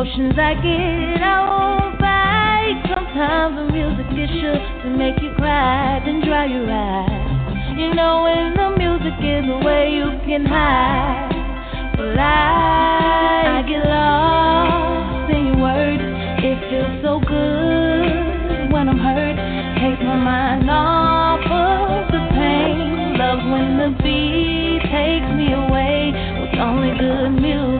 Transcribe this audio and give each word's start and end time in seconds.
emotions 0.00 0.32
I 0.38 0.54
get, 0.54 1.20
I 1.20 1.36
won't 1.44 2.00
fight. 2.00 2.80
Sometimes 2.88 3.52
the 3.52 3.68
music 3.68 4.08
is 4.16 4.30
sure 4.40 4.56
to 4.56 4.88
make 4.96 5.20
you 5.20 5.28
cry, 5.36 6.00
then 6.06 6.24
dry 6.24 6.46
your 6.46 6.64
eyes. 6.64 7.76
You 7.76 7.92
know 7.92 8.24
when 8.24 8.56
the 8.56 8.80
music 8.80 9.12
is 9.20 9.44
the 9.44 9.60
way 9.60 9.92
you 9.92 10.08
can 10.24 10.46
hide. 10.46 11.28
But 12.00 12.16
I, 12.16 13.60
I 13.60 13.68
get 13.68 13.84
lost 13.84 15.36
in 15.36 15.52
your 15.52 15.60
words. 15.68 16.00
It 16.48 16.56
feels 16.72 16.96
so 17.04 17.20
good 17.20 18.72
when 18.72 18.88
I'm 18.88 18.96
hurt. 18.96 19.36
Takes 19.84 20.00
my 20.00 20.16
mind 20.16 20.70
off 20.70 21.44
of 21.44 22.08
the 22.08 22.24
pain. 22.32 23.20
Love 23.20 23.44
when 23.52 23.76
the 23.76 23.90
beat 24.00 24.80
takes 24.88 25.28
me 25.36 25.52
away 25.52 26.16
with 26.40 26.56
only 26.56 26.96
good 26.96 27.36
music. 27.36 27.79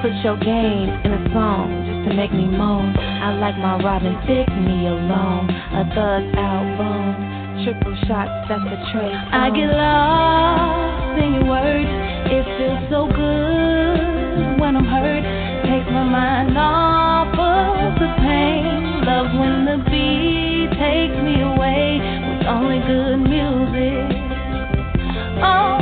Put 0.00 0.14
your 0.22 0.38
game 0.38 0.88
in 1.02 1.10
a 1.10 1.32
song 1.34 1.82
just 1.82 2.08
to 2.08 2.14
make 2.14 2.32
me 2.32 2.46
moan. 2.46 2.94
I 2.96 3.34
like 3.34 3.58
my 3.58 3.82
Robin 3.82 4.14
Thicke 4.30 4.46
me 4.54 4.86
alone. 4.86 5.50
A 5.50 5.82
thug 5.90 6.22
album. 6.38 7.64
Triple 7.64 7.98
shots, 8.06 8.46
that's 8.46 8.62
a 8.62 8.78
trace. 8.94 9.18
I 9.34 9.50
get 9.50 9.66
lost 9.74 11.18
in 11.18 11.34
your 11.34 11.50
words. 11.50 11.90
It 12.30 12.46
feels 12.46 12.78
so 12.94 13.10
good 13.10 14.60
when 14.62 14.76
I'm 14.78 14.86
hurt. 14.86 15.26
Takes 15.66 15.90
my 15.90 16.06
mind 16.06 16.56
off 16.56 17.34
of 17.34 17.98
the 17.98 18.14
pain. 18.22 19.02
Love 19.02 19.34
when 19.34 19.66
the 19.66 19.82
beat 19.90 20.78
takes 20.78 21.18
me 21.26 21.42
away 21.42 21.98
with 21.98 22.46
only 22.46 22.78
good 22.86 23.18
music. 23.26 24.14
Oh, 25.42 25.77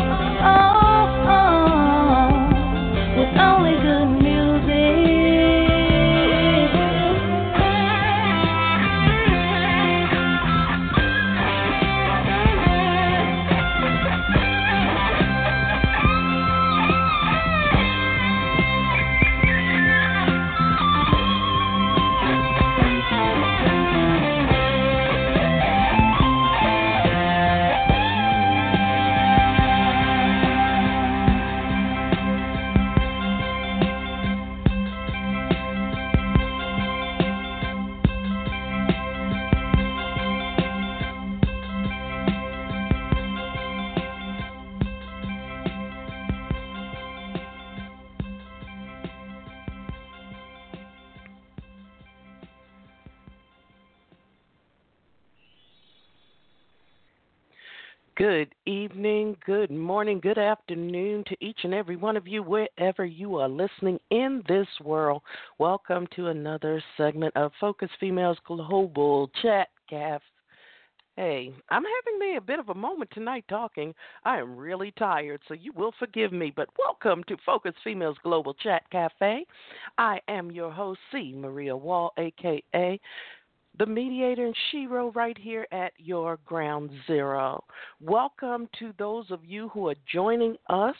good 59.47 59.71
morning, 59.71 60.19
good 60.19 60.39
afternoon 60.39 61.23
to 61.29 61.37
each 61.41 61.61
and 61.63 61.73
every 61.73 61.95
one 61.95 62.17
of 62.17 62.27
you, 62.27 62.43
wherever 62.43 63.05
you 63.05 63.37
are 63.37 63.49
listening 63.49 63.97
in 64.11 64.43
this 64.49 64.67
world. 64.83 65.23
Welcome 65.61 66.09
to 66.17 66.27
another 66.27 66.83
segment 66.97 67.37
of 67.37 67.53
Focus 67.61 67.89
Females 68.01 68.39
Global 68.45 69.31
Chat 69.41 69.69
Cafe. 69.89 70.25
Hey, 71.15 71.53
I'm 71.71 71.85
having 71.85 72.19
me 72.19 72.37
a 72.37 72.41
bit 72.41 72.59
of 72.59 72.71
a 72.71 72.75
moment 72.75 73.09
tonight 73.15 73.45
talking. 73.49 73.95
I 74.25 74.39
am 74.39 74.57
really 74.57 74.93
tired, 74.99 75.41
so 75.47 75.55
you 75.55 75.73
will 75.77 75.93
forgive 75.97 76.33
me, 76.33 76.53
but 76.55 76.69
welcome 76.77 77.23
to 77.29 77.37
Focus 77.47 77.73
Females 77.85 78.17
Global 78.25 78.53
Chat 78.53 78.83
Cafe. 78.91 79.47
I 79.97 80.21
am 80.27 80.51
your 80.51 80.73
host, 80.73 80.99
C. 81.13 81.33
Maria 81.37 81.77
Wall, 81.77 82.13
aka 82.19 83.01
the 83.79 83.87
mediator 83.87 84.47
and 84.47 84.57
Shiro 84.71 85.11
right 85.13 85.37
here 85.37 85.67
at 85.71 85.93
your 85.99 86.39
ground 86.47 86.91
zero. 87.07 87.63
Welcome 88.01 88.69
to 88.79 88.93
those 88.99 89.31
of 89.31 89.45
you 89.45 89.69
who 89.69 89.89
are 89.89 89.97
joining 90.11 90.57
us 90.69 90.97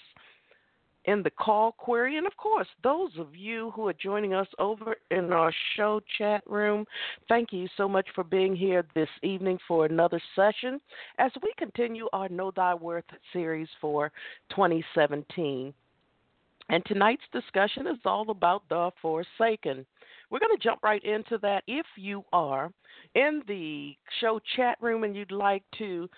in 1.07 1.23
the 1.23 1.31
call 1.31 1.73
query, 1.73 2.19
and 2.19 2.27
of 2.27 2.37
course, 2.37 2.67
those 2.83 3.13
of 3.19 3.35
you 3.35 3.71
who 3.71 3.87
are 3.87 3.95
joining 3.95 4.35
us 4.35 4.49
over 4.59 4.97
in 5.11 5.33
our 5.33 5.53
show 5.77 6.01
chat 6.19 6.43
room. 6.47 6.85
Thank 7.29 7.53
you 7.53 7.69
so 7.77 7.89
much 7.89 8.09
for 8.15 8.25
being 8.25 8.55
here 8.57 8.85
this 8.95 9.09
evening 9.23 9.59
for 9.69 9.87
another 9.87 10.21
session 10.35 10.81
as 11.19 11.31
we 11.43 11.53
continue 11.57 12.09
our 12.13 12.29
Know 12.29 12.51
Thy 12.55 12.75
Worth 12.75 13.05
series 13.33 13.69
for 13.81 14.11
2017. 14.51 15.73
And 16.69 16.85
tonight's 16.85 17.23
discussion 17.33 17.87
is 17.87 17.99
all 18.05 18.29
about 18.31 18.69
the 18.69 18.91
Forsaken. 19.01 19.87
We're 20.31 20.41
going 20.41 20.57
to 20.57 20.63
jump 20.63 20.83
right 20.83 21.03
into 21.05 21.39
that. 21.43 21.63
If 21.67 21.87
you 21.97 22.25
are 22.33 22.71
in 23.15 23.43
the 23.47 23.97
show 24.21 24.41
chat 24.57 24.77
room 24.81 25.05
and 25.05 25.15
you'd 25.15 25.31
like 25.31 25.63
to 25.79 26.09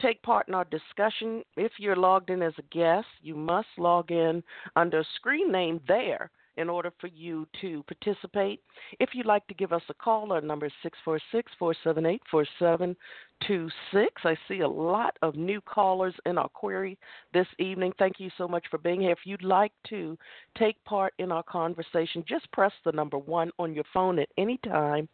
take 0.00 0.22
part 0.22 0.48
in 0.48 0.54
our 0.54 0.66
discussion, 0.66 1.42
if 1.56 1.72
you're 1.78 1.96
logged 1.96 2.30
in 2.30 2.42
as 2.42 2.54
a 2.58 2.76
guest, 2.76 3.06
you 3.22 3.34
must 3.34 3.68
log 3.78 4.10
in 4.10 4.42
under 4.76 5.04
screen 5.16 5.50
name 5.50 5.80
there 5.88 6.30
in 6.56 6.68
order 6.68 6.92
for 7.00 7.08
you 7.08 7.46
to 7.60 7.82
participate. 7.84 8.60
If 9.00 9.10
you'd 9.12 9.26
like 9.26 9.46
to 9.48 9.54
give 9.54 9.72
us 9.72 9.82
a 9.88 9.94
call, 9.94 10.32
our 10.32 10.40
number 10.40 10.66
is 10.66 10.72
646 10.82 11.52
478 11.58 12.22
4726. 12.30 14.12
I 14.24 14.36
see 14.48 14.60
a 14.60 14.68
lot 14.68 15.16
of 15.22 15.34
new 15.34 15.60
callers 15.60 16.14
in 16.26 16.38
our 16.38 16.48
query 16.48 16.96
this 17.32 17.46
evening. 17.58 17.92
Thank 17.98 18.20
you 18.20 18.30
so 18.38 18.46
much 18.46 18.64
for 18.70 18.78
being 18.78 19.00
here. 19.00 19.10
If 19.10 19.24
you'd 19.24 19.42
like 19.42 19.72
to 19.90 20.16
take 20.56 20.82
part 20.84 21.14
in 21.18 21.32
our 21.32 21.42
conversation, 21.42 22.24
just 22.28 22.50
press 22.52 22.72
the 22.84 22.92
number 22.92 23.18
one 23.18 23.50
on 23.58 23.74
your 23.74 23.84
phone 23.92 24.18
at 24.18 24.28
any 24.38 24.58
time 24.58 25.08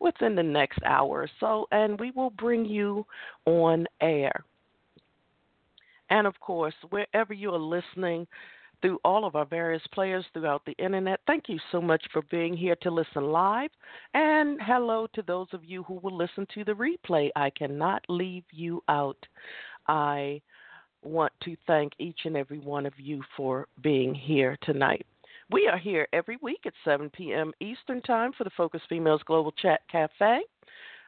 within 0.00 0.34
the 0.34 0.42
next 0.42 0.78
hour 0.84 1.22
or 1.22 1.30
so, 1.40 1.66
and 1.72 1.98
we 1.98 2.10
will 2.12 2.30
bring 2.30 2.64
you 2.64 3.04
on 3.46 3.86
air. 4.00 4.44
And 6.10 6.26
of 6.26 6.38
course, 6.40 6.74
wherever 6.90 7.34
you 7.34 7.50
are 7.50 7.58
listening, 7.58 8.26
through 8.80 8.98
all 9.04 9.24
of 9.24 9.36
our 9.36 9.44
various 9.44 9.82
players 9.92 10.24
throughout 10.32 10.62
the 10.64 10.76
internet. 10.78 11.20
Thank 11.26 11.48
you 11.48 11.58
so 11.72 11.80
much 11.80 12.02
for 12.12 12.22
being 12.30 12.56
here 12.56 12.76
to 12.82 12.90
listen 12.90 13.24
live. 13.24 13.70
And 14.14 14.60
hello 14.62 15.06
to 15.14 15.22
those 15.22 15.48
of 15.52 15.64
you 15.64 15.82
who 15.82 15.94
will 15.94 16.16
listen 16.16 16.46
to 16.54 16.64
the 16.64 16.72
replay. 16.72 17.30
I 17.36 17.50
cannot 17.50 18.04
leave 18.08 18.44
you 18.50 18.82
out. 18.88 19.18
I 19.86 20.40
want 21.02 21.32
to 21.44 21.56
thank 21.66 21.92
each 21.98 22.20
and 22.24 22.36
every 22.36 22.58
one 22.58 22.86
of 22.86 22.94
you 22.98 23.22
for 23.36 23.66
being 23.82 24.14
here 24.14 24.56
tonight. 24.62 25.06
We 25.50 25.66
are 25.66 25.78
here 25.78 26.06
every 26.12 26.36
week 26.42 26.60
at 26.66 26.74
7 26.84 27.10
p.m. 27.10 27.52
Eastern 27.60 28.02
Time 28.02 28.32
for 28.36 28.44
the 28.44 28.50
Focus 28.56 28.82
Females 28.88 29.22
Global 29.24 29.52
Chat 29.52 29.80
Cafe. 29.90 30.40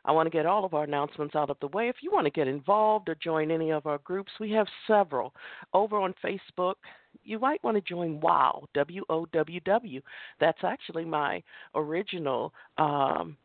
I 0.05 0.13
want 0.13 0.27
to 0.27 0.31
get 0.31 0.47
all 0.47 0.65
of 0.65 0.73
our 0.73 0.85
announcements 0.85 1.35
out 1.35 1.51
of 1.51 1.59
the 1.61 1.69
way. 1.69 1.89
If 1.91 1.97
you 2.01 2.11
want 2.11 2.25
to 2.25 2.31
get 2.31 2.49
involved 2.49 3.11
or 3.11 3.17
join 3.17 3.51
any 3.51 3.71
of 3.71 3.87
our 3.87 3.99
groups, 3.99 4.33
we 4.41 4.51
have 4.53 4.67
several. 4.87 5.35
Over 5.75 5.99
on 5.99 6.15
Facebook, 6.25 6.77
you 7.23 7.39
might 7.39 7.63
want 7.63 7.77
to 7.77 7.81
join 7.81 8.21
WOW, 8.21 8.67
W 8.75 9.05
O 9.09 9.27
W 9.27 9.61
W. 9.61 10.01
That's 10.39 10.59
actually 10.65 11.05
my 11.05 11.43
original 11.75 12.53
um, 12.79 13.37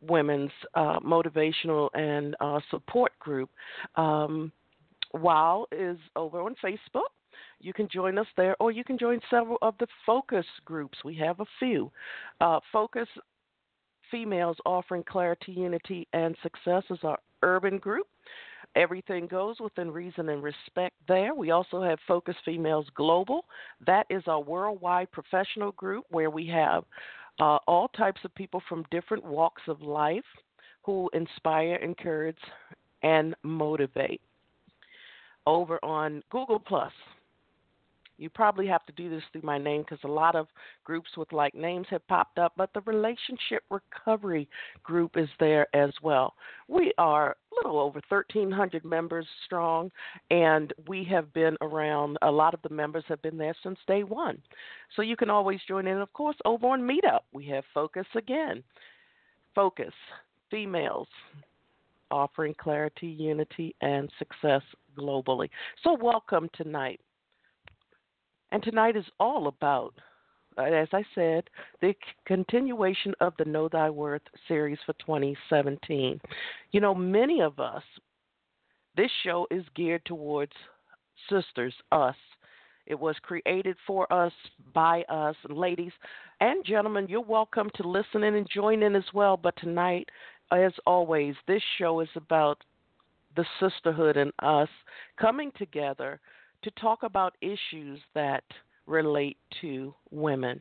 women's 0.00 0.50
uh, 0.74 1.00
motivational 1.00 1.88
and 1.94 2.36
uh, 2.40 2.60
support 2.70 3.12
group. 3.18 3.50
Um, 3.96 4.52
WOW 5.14 5.66
is 5.72 5.98
over 6.14 6.40
on 6.40 6.54
Facebook. 6.62 7.10
You 7.60 7.72
can 7.72 7.88
join 7.92 8.18
us 8.18 8.26
there, 8.36 8.56
or 8.60 8.70
you 8.70 8.84
can 8.84 8.98
join 8.98 9.20
several 9.30 9.58
of 9.62 9.74
the 9.78 9.86
focus 10.04 10.46
groups. 10.64 10.98
We 11.04 11.14
have 11.16 11.40
a 11.40 11.46
few. 11.58 11.90
Uh, 12.40 12.60
focus 12.72 13.08
Females 14.10 14.56
Offering 14.64 15.04
Clarity, 15.08 15.52
Unity, 15.52 16.06
and 16.12 16.36
Success 16.42 16.84
is 16.90 16.98
our 17.02 17.18
urban 17.42 17.78
group. 17.78 18.06
Everything 18.76 19.26
goes 19.26 19.56
within 19.58 19.90
reason 19.90 20.28
and 20.28 20.42
respect 20.42 20.94
there. 21.08 21.34
We 21.34 21.50
also 21.50 21.82
have 21.82 21.98
Focus 22.06 22.36
Females 22.44 22.86
Global. 22.94 23.46
That 23.86 24.06
is 24.10 24.22
our 24.26 24.40
worldwide 24.40 25.10
professional 25.10 25.72
group 25.72 26.04
where 26.10 26.28
we 26.28 26.46
have 26.48 26.84
uh, 27.40 27.58
all 27.66 27.88
types 27.88 28.20
of 28.24 28.34
people 28.34 28.62
from 28.68 28.84
different 28.90 29.24
walks 29.24 29.62
of 29.66 29.80
life 29.80 30.24
who 30.82 31.10
inspire, 31.14 31.76
encourage, 31.76 32.38
and 33.02 33.34
motivate. 33.42 34.20
Over 35.46 35.82
on 35.82 36.22
Google 36.30 36.58
Plus, 36.60 36.92
you 38.18 38.30
probably 38.30 38.66
have 38.66 38.84
to 38.86 38.92
do 38.92 39.10
this 39.10 39.22
through 39.32 39.42
my 39.42 39.58
name 39.58 39.82
because 39.82 39.98
a 40.04 40.08
lot 40.08 40.34
of 40.34 40.46
groups 40.84 41.10
with 41.16 41.32
like 41.32 41.54
names 41.54 41.86
have 41.90 42.06
popped 42.08 42.38
up, 42.38 42.52
but 42.56 42.72
the 42.72 42.80
relationship 42.82 43.62
recovery 43.70 44.48
group 44.82 45.16
is 45.16 45.28
there 45.38 45.66
as 45.74 45.90
well. 46.02 46.34
We 46.68 46.92
are 46.98 47.30
a 47.30 47.54
little 47.56 47.78
over 47.78 48.00
1,300 48.08 48.84
members 48.84 49.26
strong, 49.44 49.90
and 50.30 50.72
we 50.88 51.04
have 51.04 51.32
been 51.32 51.56
around. 51.60 52.16
A 52.22 52.30
lot 52.30 52.54
of 52.54 52.62
the 52.62 52.74
members 52.74 53.04
have 53.08 53.20
been 53.22 53.38
there 53.38 53.54
since 53.62 53.78
day 53.86 54.02
one. 54.02 54.40
So 54.94 55.02
you 55.02 55.16
can 55.16 55.30
always 55.30 55.60
join 55.68 55.86
in. 55.86 55.98
Of 55.98 56.12
course, 56.12 56.36
over 56.44 56.68
on 56.68 56.82
Meetup, 56.82 57.20
we 57.32 57.46
have 57.48 57.64
Focus 57.74 58.06
again. 58.14 58.62
Focus, 59.54 59.92
females, 60.50 61.08
offering 62.10 62.54
clarity, 62.58 63.06
unity, 63.06 63.74
and 63.80 64.10
success 64.18 64.62
globally. 64.96 65.48
So, 65.82 65.96
welcome 66.00 66.48
tonight. 66.54 67.00
And 68.52 68.62
tonight 68.62 68.96
is 68.96 69.04
all 69.18 69.48
about, 69.48 69.94
uh, 70.56 70.62
as 70.62 70.88
I 70.92 71.04
said, 71.14 71.44
the 71.80 71.94
continuation 72.26 73.14
of 73.20 73.34
the 73.38 73.44
Know 73.44 73.68
Thy 73.68 73.90
Worth 73.90 74.22
series 74.46 74.78
for 74.86 74.92
2017. 74.94 76.20
You 76.72 76.80
know, 76.80 76.94
many 76.94 77.40
of 77.40 77.58
us, 77.58 77.82
this 78.96 79.10
show 79.24 79.46
is 79.50 79.64
geared 79.74 80.04
towards 80.04 80.52
sisters, 81.28 81.74
us. 81.92 82.16
It 82.86 82.98
was 82.98 83.16
created 83.22 83.76
for 83.84 84.10
us, 84.12 84.32
by 84.72 85.02
us, 85.08 85.34
ladies 85.48 85.92
and 86.40 86.64
gentlemen. 86.64 87.06
You're 87.08 87.20
welcome 87.20 87.68
to 87.74 87.88
listen 87.88 88.22
in 88.22 88.36
and 88.36 88.48
join 88.48 88.84
in 88.84 88.94
as 88.94 89.04
well. 89.12 89.36
But 89.36 89.56
tonight, 89.56 90.08
as 90.52 90.72
always, 90.86 91.34
this 91.48 91.62
show 91.78 92.00
is 92.00 92.08
about 92.14 92.62
the 93.34 93.44
sisterhood 93.60 94.16
and 94.16 94.32
us 94.40 94.68
coming 95.20 95.50
together 95.58 96.20
to 96.66 96.70
talk 96.72 97.04
about 97.04 97.36
issues 97.40 98.00
that 98.16 98.42
relate 98.86 99.36
to 99.60 99.94
women. 100.10 100.60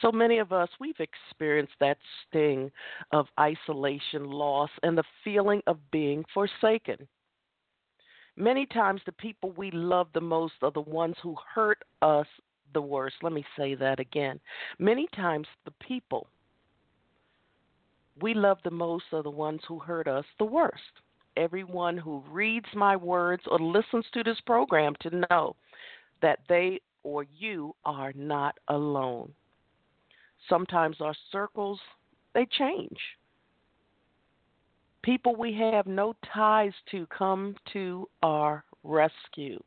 So 0.00 0.10
many 0.10 0.38
of 0.38 0.54
us, 0.54 0.70
we've 0.80 0.98
experienced 1.00 1.74
that 1.78 1.98
sting 2.26 2.70
of 3.12 3.26
isolation, 3.38 4.24
loss, 4.24 4.70
and 4.82 4.96
the 4.96 5.04
feeling 5.22 5.60
of 5.66 5.76
being 5.90 6.24
forsaken. 6.32 6.96
Many 8.36 8.64
times, 8.64 9.02
the 9.04 9.12
people 9.12 9.52
we 9.54 9.70
love 9.70 10.06
the 10.14 10.20
most 10.22 10.54
are 10.62 10.70
the 10.70 10.80
ones 10.80 11.16
who 11.22 11.36
hurt 11.54 11.82
us 12.00 12.26
the 12.72 12.80
worst. 12.80 13.16
Let 13.22 13.34
me 13.34 13.44
say 13.54 13.74
that 13.74 14.00
again. 14.00 14.40
Many 14.78 15.08
times, 15.14 15.46
the 15.66 15.72
people 15.72 16.26
we 18.22 18.32
love 18.32 18.58
the 18.64 18.70
most 18.70 19.04
are 19.12 19.22
the 19.22 19.28
ones 19.28 19.60
who 19.68 19.78
hurt 19.78 20.08
us 20.08 20.24
the 20.38 20.46
worst 20.46 21.02
everyone 21.38 21.96
who 21.96 22.22
reads 22.30 22.66
my 22.74 22.96
words 22.96 23.42
or 23.46 23.58
listens 23.58 24.04
to 24.12 24.22
this 24.22 24.40
program 24.44 24.94
to 25.00 25.24
know 25.30 25.56
that 26.20 26.40
they 26.48 26.80
or 27.02 27.24
you 27.38 27.74
are 27.84 28.12
not 28.14 28.56
alone. 28.68 29.32
Sometimes 30.48 30.96
our 31.00 31.14
circles 31.30 31.80
they 32.34 32.46
change. 32.58 32.98
People 35.02 35.36
we 35.36 35.54
have 35.54 35.86
no 35.86 36.14
ties 36.34 36.72
to 36.90 37.06
come 37.06 37.54
to 37.72 38.08
our 38.22 38.64
rescue. 38.82 39.62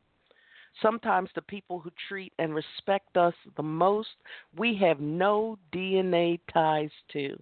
Sometimes 0.80 1.28
the 1.34 1.42
people 1.42 1.80
who 1.80 1.90
treat 2.08 2.32
and 2.38 2.54
respect 2.54 3.16
us 3.16 3.34
the 3.56 3.62
most, 3.62 4.08
we 4.56 4.76
have 4.76 5.00
no 5.00 5.58
DNA 5.72 6.40
ties 6.52 6.90
to. 7.12 7.36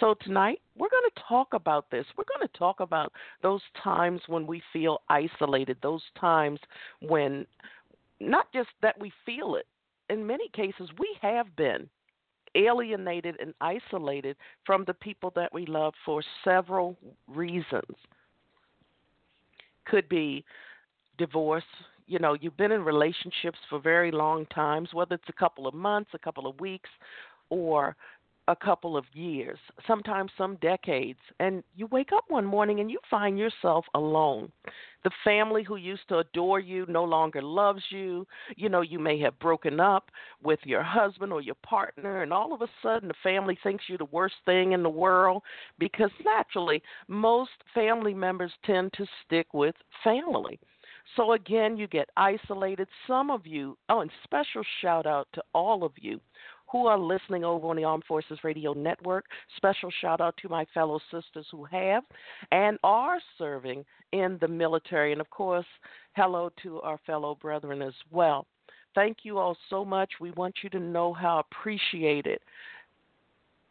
So 0.00 0.14
tonight 0.22 0.60
we're 0.76 0.88
going 0.88 1.10
to 1.14 1.22
talk 1.28 1.48
about 1.52 1.90
this. 1.90 2.06
We're 2.16 2.24
going 2.24 2.48
to 2.48 2.58
talk 2.58 2.80
about 2.80 3.12
those 3.42 3.60
times 3.82 4.20
when 4.26 4.46
we 4.46 4.62
feel 4.72 5.02
isolated, 5.08 5.76
those 5.82 6.02
times 6.18 6.60
when 7.00 7.46
not 8.20 8.52
just 8.52 8.70
that 8.82 8.98
we 9.00 9.12
feel 9.26 9.56
it, 9.56 9.66
in 10.08 10.26
many 10.26 10.48
cases 10.48 10.88
we 10.98 11.16
have 11.20 11.54
been 11.56 11.88
alienated 12.54 13.36
and 13.40 13.54
isolated 13.60 14.36
from 14.64 14.84
the 14.86 14.94
people 14.94 15.32
that 15.34 15.52
we 15.52 15.66
love 15.66 15.94
for 16.04 16.22
several 16.44 16.96
reasons. 17.28 17.96
Could 19.86 20.08
be 20.08 20.44
divorce, 21.18 21.64
you 22.06 22.18
know, 22.18 22.36
you've 22.40 22.56
been 22.56 22.72
in 22.72 22.82
relationships 22.82 23.58
for 23.70 23.78
very 23.78 24.10
long 24.10 24.46
times, 24.46 24.90
whether 24.92 25.14
it's 25.14 25.28
a 25.28 25.32
couple 25.32 25.66
of 25.66 25.74
months, 25.74 26.10
a 26.14 26.18
couple 26.18 26.46
of 26.46 26.58
weeks, 26.60 26.90
or 27.48 27.96
a 28.48 28.56
couple 28.56 28.96
of 28.96 29.04
years, 29.12 29.58
sometimes 29.86 30.30
some 30.36 30.56
decades, 30.56 31.18
and 31.38 31.62
you 31.76 31.86
wake 31.88 32.10
up 32.12 32.24
one 32.28 32.44
morning 32.44 32.80
and 32.80 32.90
you 32.90 32.98
find 33.08 33.38
yourself 33.38 33.84
alone. 33.94 34.50
The 35.04 35.10
family 35.24 35.62
who 35.62 35.76
used 35.76 36.08
to 36.08 36.18
adore 36.18 36.60
you 36.60 36.86
no 36.88 37.04
longer 37.04 37.42
loves 37.42 37.82
you. 37.90 38.26
You 38.56 38.68
know, 38.68 38.82
you 38.82 38.98
may 38.98 39.18
have 39.20 39.38
broken 39.38 39.80
up 39.80 40.10
with 40.42 40.60
your 40.64 40.82
husband 40.82 41.32
or 41.32 41.40
your 41.40 41.56
partner, 41.56 42.22
and 42.22 42.32
all 42.32 42.52
of 42.52 42.62
a 42.62 42.68
sudden 42.82 43.08
the 43.08 43.14
family 43.22 43.58
thinks 43.62 43.84
you're 43.88 43.98
the 43.98 44.04
worst 44.06 44.36
thing 44.44 44.72
in 44.72 44.82
the 44.82 44.90
world 44.90 45.42
because 45.78 46.10
naturally, 46.24 46.82
most 47.08 47.50
family 47.74 48.14
members 48.14 48.52
tend 48.64 48.92
to 48.94 49.06
stick 49.24 49.52
with 49.52 49.74
family. 50.04 50.58
So 51.16 51.32
again, 51.32 51.76
you 51.76 51.88
get 51.88 52.10
isolated. 52.16 52.88
Some 53.06 53.30
of 53.30 53.46
you, 53.46 53.76
oh, 53.88 54.00
and 54.00 54.10
special 54.24 54.62
shout 54.80 55.06
out 55.06 55.28
to 55.34 55.42
all 55.52 55.84
of 55.84 55.92
you 55.96 56.20
who 56.72 56.86
are 56.86 56.98
listening 56.98 57.44
over 57.44 57.68
on 57.68 57.76
the 57.76 57.84
Armed 57.84 58.04
Forces 58.08 58.38
Radio 58.42 58.72
Network. 58.72 59.26
Special 59.56 59.90
shout 60.00 60.22
out 60.22 60.34
to 60.40 60.48
my 60.48 60.64
fellow 60.72 60.98
sisters 61.10 61.46
who 61.52 61.64
have 61.64 62.02
and 62.50 62.78
are 62.82 63.18
serving 63.36 63.84
in 64.12 64.38
the 64.40 64.48
military. 64.48 65.12
And 65.12 65.20
of 65.20 65.28
course, 65.28 65.66
hello 66.16 66.50
to 66.62 66.80
our 66.80 66.98
fellow 67.06 67.36
brethren 67.40 67.82
as 67.82 67.92
well. 68.10 68.46
Thank 68.94 69.18
you 69.22 69.38
all 69.38 69.56
so 69.68 69.84
much. 69.84 70.10
We 70.18 70.30
want 70.32 70.54
you 70.62 70.70
to 70.70 70.80
know 70.80 71.12
how 71.12 71.40
appreciated 71.40 72.38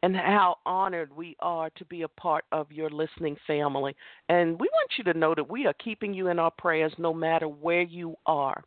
and 0.04 0.16
how 0.16 0.58
honored 0.66 1.16
we 1.16 1.36
are 1.40 1.70
to 1.72 1.86
be 1.86 2.04
a 2.04 2.08
part 2.08 2.46
of 2.52 2.72
your 2.72 2.90
listening 2.90 3.36
family. 3.46 3.96
And 4.30 4.60
we 4.60 4.68
want 4.72 4.92
you 4.98 5.04
to 5.06 5.18
know 5.18 5.36
that 5.36 5.50
we 5.50 5.66
are 5.66 5.74
keeping 5.74 6.14
you 6.14 6.28
in 6.28 6.40
our 6.40 6.52
prayers 6.52 6.94
no 6.98 7.14
matter 7.14 7.48
where 7.48 7.84
you 7.84 8.16
are. 8.26 8.64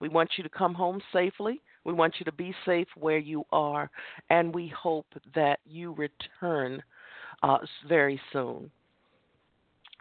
We 0.00 0.08
want 0.08 0.30
you 0.36 0.44
to 0.44 0.50
come 0.50 0.74
home 0.74 1.00
safely. 1.12 1.60
We 1.84 1.92
want 1.92 2.14
you 2.18 2.24
to 2.24 2.32
be 2.32 2.54
safe 2.64 2.88
where 2.96 3.18
you 3.18 3.44
are, 3.52 3.90
and 4.30 4.54
we 4.54 4.68
hope 4.68 5.06
that 5.34 5.60
you 5.66 5.92
return 5.92 6.82
uh, 7.42 7.58
very 7.88 8.20
soon. 8.32 8.70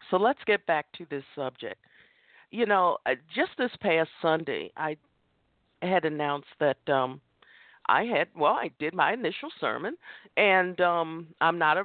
So 0.10 0.18
let's 0.18 0.40
get 0.46 0.66
back 0.66 0.86
to 0.98 1.06
this 1.10 1.24
subject. 1.36 1.80
You 2.52 2.66
know, 2.66 2.98
uh, 3.06 3.16
just 3.36 3.52
this 3.58 3.72
past 3.82 4.10
Sunday, 4.22 4.72
I 4.78 4.96
had 5.82 6.06
announced 6.06 6.48
that 6.60 6.78
um, 6.88 7.20
I 7.88 8.04
had, 8.04 8.28
well, 8.36 8.54
I 8.54 8.70
did 8.80 8.94
my 8.94 9.14
initial 9.14 9.50
sermon, 9.60 9.96
and 10.38 10.80
um, 10.82 11.28
I'm 11.42 11.58
not 11.58 11.78
a 11.78 11.84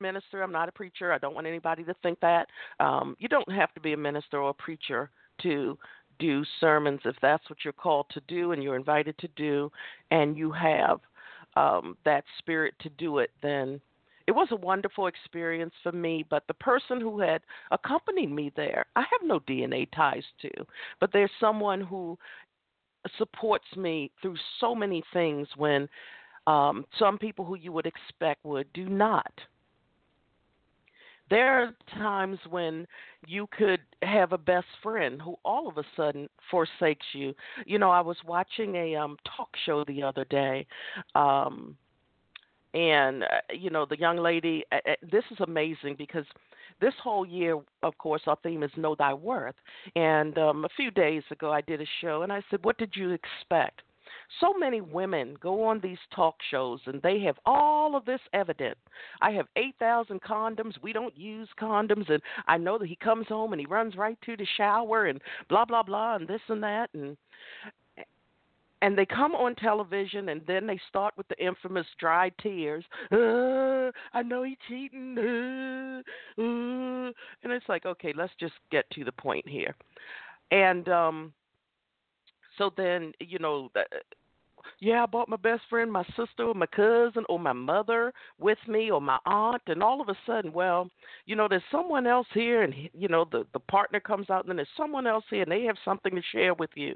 minister, 0.00 0.42
I'm 0.42 0.52
not 0.52 0.68
a 0.68 0.72
preacher. 0.72 1.12
I 1.12 1.18
don't 1.18 1.34
want 1.34 1.46
anybody 1.46 1.84
to 1.84 1.94
think 2.02 2.20
that. 2.20 2.48
Um, 2.80 3.16
you 3.18 3.28
don't 3.28 3.50
have 3.52 3.72
to 3.74 3.80
be 3.80 3.92
a 3.92 3.96
minister 3.96 4.38
or 4.38 4.50
a 4.50 4.54
preacher 4.54 5.10
to 5.42 5.78
do 6.18 6.44
sermons 6.60 7.00
if 7.04 7.16
that's 7.20 7.48
what 7.48 7.58
you're 7.64 7.72
called 7.72 8.06
to 8.10 8.20
do 8.28 8.52
and 8.52 8.62
you're 8.62 8.76
invited 8.76 9.16
to 9.18 9.28
do, 9.36 9.70
and 10.10 10.36
you 10.36 10.52
have 10.52 11.00
um, 11.56 11.96
that 12.04 12.24
spirit 12.38 12.74
to 12.80 12.88
do 12.90 13.18
it, 13.18 13.30
then 13.42 13.80
it 14.26 14.32
was 14.32 14.48
a 14.50 14.56
wonderful 14.56 15.06
experience 15.06 15.74
for 15.82 15.92
me. 15.92 16.24
But 16.28 16.44
the 16.46 16.54
person 16.54 17.00
who 17.00 17.20
had 17.20 17.42
accompanied 17.70 18.30
me 18.30 18.52
there, 18.56 18.86
I 18.96 19.00
have 19.00 19.20
no 19.22 19.40
DNA 19.40 19.88
ties 19.94 20.24
to, 20.42 20.50
but 21.00 21.10
there's 21.12 21.30
someone 21.40 21.80
who 21.80 22.18
supports 23.18 23.66
me 23.76 24.10
through 24.22 24.36
so 24.60 24.74
many 24.74 25.02
things 25.12 25.46
when 25.56 25.88
um, 26.46 26.84
some 26.98 27.18
people 27.18 27.44
who 27.44 27.54
you 27.54 27.72
would 27.72 27.86
expect 27.86 28.44
would 28.44 28.72
do 28.72 28.88
not. 28.88 29.32
There 31.30 31.62
are 31.62 31.74
times 31.98 32.38
when 32.50 32.86
you 33.26 33.46
could 33.56 33.80
have 34.02 34.32
a 34.32 34.38
best 34.38 34.66
friend 34.82 35.20
who 35.20 35.36
all 35.44 35.68
of 35.68 35.78
a 35.78 35.84
sudden 35.96 36.28
forsakes 36.50 37.06
you. 37.12 37.34
You 37.66 37.78
know, 37.78 37.90
I 37.90 38.00
was 38.00 38.16
watching 38.26 38.74
a 38.76 38.96
um 38.96 39.16
talk 39.36 39.48
show 39.64 39.84
the 39.84 40.02
other 40.02 40.24
day. 40.26 40.66
Um 41.14 41.76
and 42.74 43.22
uh, 43.22 43.26
you 43.52 43.70
know, 43.70 43.86
the 43.86 43.98
young 43.98 44.18
lady 44.18 44.64
uh, 44.72 44.78
this 45.02 45.24
is 45.30 45.38
amazing 45.40 45.94
because 45.96 46.26
this 46.80 46.94
whole 47.02 47.26
year, 47.26 47.58
of 47.82 47.96
course, 47.98 48.22
our 48.26 48.36
theme 48.42 48.62
is 48.62 48.70
Know 48.76 48.94
Thy 48.94 49.14
Worth. 49.14 49.54
And 49.96 50.36
um, 50.38 50.64
a 50.64 50.68
few 50.76 50.90
days 50.90 51.22
ago, 51.30 51.52
I 51.52 51.60
did 51.60 51.80
a 51.80 51.86
show, 52.00 52.22
and 52.22 52.32
I 52.32 52.42
said, 52.50 52.64
What 52.64 52.78
did 52.78 52.94
you 52.94 53.10
expect? 53.12 53.82
So 54.40 54.54
many 54.58 54.80
women 54.80 55.36
go 55.40 55.64
on 55.64 55.80
these 55.80 55.98
talk 56.14 56.36
shows 56.50 56.80
and 56.86 57.00
they 57.02 57.20
have 57.20 57.36
all 57.46 57.96
of 57.96 58.04
this 58.04 58.20
evidence. 58.32 58.78
I 59.20 59.32
have 59.32 59.46
8,000 59.56 60.22
condoms. 60.22 60.74
We 60.82 60.92
don't 60.92 61.16
use 61.16 61.48
condoms. 61.60 62.10
And 62.10 62.22
I 62.46 62.56
know 62.56 62.78
that 62.78 62.88
he 62.88 62.96
comes 62.96 63.28
home 63.28 63.52
and 63.52 63.60
he 63.60 63.66
runs 63.66 63.96
right 63.96 64.18
to 64.26 64.36
the 64.36 64.46
shower 64.56 65.06
and 65.06 65.20
blah, 65.48 65.64
blah, 65.64 65.82
blah, 65.82 66.16
and 66.16 66.26
this 66.28 66.40
and 66.48 66.62
that. 66.62 66.90
And 66.94 67.16
and 68.82 68.98
they 68.98 69.06
come 69.06 69.34
on 69.34 69.54
television 69.54 70.28
and 70.28 70.42
then 70.46 70.66
they 70.66 70.78
start 70.90 71.14
with 71.16 71.26
the 71.28 71.42
infamous 71.42 71.86
dry 71.98 72.30
tears. 72.42 72.84
Uh, 73.10 73.90
I 74.12 74.22
know 74.22 74.42
he's 74.42 74.58
cheating. 74.68 75.16
Uh, 75.16 76.02
uh, 76.38 77.12
and 77.42 77.52
it's 77.52 77.66
like, 77.66 77.86
okay, 77.86 78.12
let's 78.14 78.34
just 78.38 78.52
get 78.70 78.84
to 78.90 79.02
the 79.02 79.12
point 79.12 79.48
here. 79.48 79.74
And 80.50 80.86
um 80.90 81.32
so 82.58 82.70
then, 82.76 83.12
you 83.20 83.38
know, 83.38 83.70
uh, 83.76 83.82
yeah, 84.80 85.02
I 85.02 85.06
brought 85.06 85.28
my 85.28 85.36
best 85.36 85.62
friend, 85.68 85.92
my 85.92 86.04
sister, 86.16 86.52
my 86.54 86.66
cousin, 86.66 87.24
or 87.28 87.38
my 87.38 87.52
mother 87.52 88.12
with 88.38 88.58
me, 88.66 88.90
or 88.90 89.00
my 89.00 89.18
aunt, 89.26 89.62
and 89.66 89.82
all 89.82 90.00
of 90.00 90.08
a 90.08 90.16
sudden, 90.26 90.52
well, 90.52 90.88
you 91.26 91.36
know, 91.36 91.48
there's 91.48 91.62
someone 91.70 92.06
else 92.06 92.26
here, 92.32 92.62
and 92.62 92.74
you 92.92 93.08
know, 93.08 93.26
the 93.30 93.46
the 93.52 93.60
partner 93.60 94.00
comes 94.00 94.30
out, 94.30 94.42
and 94.42 94.50
then 94.50 94.56
there's 94.56 94.68
someone 94.76 95.06
else 95.06 95.24
here, 95.30 95.42
and 95.42 95.52
they 95.52 95.62
have 95.62 95.76
something 95.84 96.14
to 96.14 96.22
share 96.32 96.54
with 96.54 96.70
you 96.74 96.94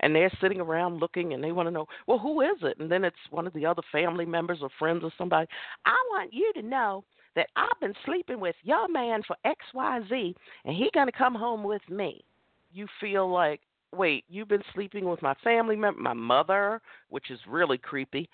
and 0.00 0.14
they're 0.14 0.32
sitting 0.40 0.60
around 0.60 1.00
looking 1.00 1.32
and 1.32 1.42
they 1.42 1.52
want 1.52 1.66
to 1.66 1.70
know, 1.70 1.86
well, 2.06 2.18
who 2.18 2.40
is 2.40 2.58
it? 2.62 2.78
And 2.78 2.90
then 2.90 3.04
it's 3.04 3.16
one 3.30 3.46
of 3.46 3.52
the 3.52 3.66
other 3.66 3.82
family 3.92 4.24
members 4.24 4.58
or 4.62 4.68
friends 4.78 5.02
or 5.04 5.12
somebody. 5.16 5.46
I 5.84 5.96
want 6.10 6.32
you 6.32 6.52
to 6.54 6.62
know 6.62 7.04
that 7.34 7.48
I've 7.56 7.80
been 7.80 7.94
sleeping 8.04 8.40
with 8.40 8.56
your 8.62 8.88
man 8.88 9.22
for 9.26 9.36
XYZ 9.44 10.34
and 10.64 10.76
he's 10.76 10.90
going 10.92 11.06
to 11.06 11.12
come 11.12 11.34
home 11.34 11.62
with 11.62 11.82
me. 11.88 12.24
You 12.72 12.86
feel 13.00 13.30
like, 13.30 13.60
wait, 13.92 14.24
you've 14.28 14.48
been 14.48 14.62
sleeping 14.74 15.04
with 15.04 15.22
my 15.22 15.34
family 15.44 15.76
member, 15.76 16.00
my 16.00 16.12
mother, 16.12 16.80
which 17.08 17.30
is 17.30 17.40
really 17.48 17.78
creepy. 17.78 18.28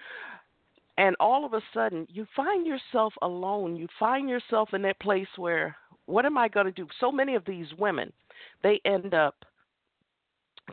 And 0.99 1.17
all 1.21 1.45
of 1.45 1.55
a 1.55 1.63
sudden, 1.73 2.07
you 2.11 2.27
find 2.37 2.67
yourself 2.67 3.15
alone. 3.23 3.77
You 3.77 3.89
find 3.99 4.29
yourself 4.29 4.71
in 4.75 4.83
that 4.83 5.01
place 5.01 5.29
where, 5.37 5.75
what 6.07 6.27
am 6.27 6.37
I 6.37 6.49
going 6.49 6.67
to 6.67 6.73
do? 6.73 6.87
So 7.01 7.11
many 7.11 7.35
of 7.35 7.45
these 7.45 7.69
women, 7.79 8.13
they 8.63 8.81
end 8.85 9.15
up 9.15 9.37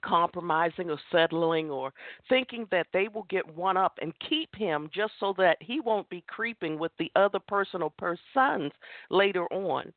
compromising 0.04 0.90
or 0.90 1.00
settling 1.12 1.70
or 1.72 1.92
thinking 2.28 2.68
that 2.72 2.88
they 2.94 3.08
will 3.08 3.26
get 3.30 3.56
one 3.56 3.78
up 3.78 3.98
and 4.02 4.14
keep 4.28 4.54
him 4.56 4.90
just 4.94 5.14
so 5.20 5.34
that 5.38 5.58
he 5.62 5.80
won't 5.80 6.10
be 6.10 6.24
creeping 6.28 6.78
with 6.78 6.92
the 7.00 7.12
other 7.16 7.40
person 7.40 7.82
or 7.82 7.92
persons 7.92 8.72
later 9.10 9.46
on. 9.48 9.92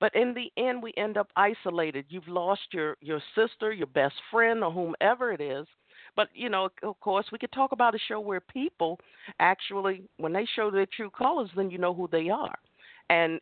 But 0.00 0.14
in 0.14 0.34
the 0.34 0.52
end 0.60 0.82
we 0.82 0.92
end 0.96 1.16
up 1.16 1.28
isolated. 1.36 2.06
You've 2.08 2.28
lost 2.28 2.62
your 2.72 2.96
your 3.00 3.20
sister, 3.34 3.72
your 3.72 3.86
best 3.86 4.14
friend 4.30 4.62
or 4.62 4.72
whomever 4.72 5.32
it 5.32 5.40
is. 5.40 5.66
But 6.14 6.28
you 6.34 6.48
know, 6.48 6.68
of 6.82 7.00
course, 7.00 7.26
we 7.32 7.38
could 7.38 7.52
talk 7.52 7.72
about 7.72 7.94
a 7.94 7.98
show 8.08 8.20
where 8.20 8.40
people 8.40 8.98
actually 9.40 10.02
when 10.18 10.32
they 10.32 10.46
show 10.54 10.70
their 10.70 10.86
true 10.86 11.10
colors 11.10 11.50
then 11.56 11.70
you 11.70 11.78
know 11.78 11.94
who 11.94 12.08
they 12.10 12.28
are. 12.28 12.56
And 13.10 13.40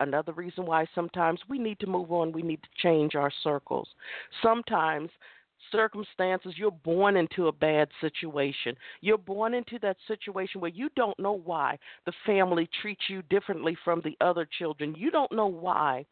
another 0.00 0.32
reason 0.32 0.66
why 0.66 0.86
sometimes 0.94 1.40
we 1.48 1.58
need 1.58 1.78
to 1.80 1.86
move 1.86 2.10
on, 2.10 2.32
we 2.32 2.42
need 2.42 2.62
to 2.62 2.68
change 2.82 3.14
our 3.14 3.30
circles. 3.42 3.88
Sometimes 4.42 5.10
circumstances, 5.72 6.54
you're 6.56 6.70
born 6.70 7.16
into 7.16 7.48
a 7.48 7.52
bad 7.52 7.88
situation. 8.00 8.76
You're 9.00 9.18
born 9.18 9.54
into 9.54 9.78
that 9.80 9.96
situation 10.06 10.60
where 10.60 10.70
you 10.70 10.88
don't 10.96 11.18
know 11.18 11.40
why 11.44 11.78
the 12.06 12.12
family 12.26 12.68
treats 12.80 13.02
you 13.08 13.22
differently 13.22 13.76
from 13.84 14.00
the 14.04 14.16
other 14.20 14.46
children. 14.58 14.94
You 14.96 15.10
don't 15.10 15.32
know 15.32 15.46
why 15.46 16.06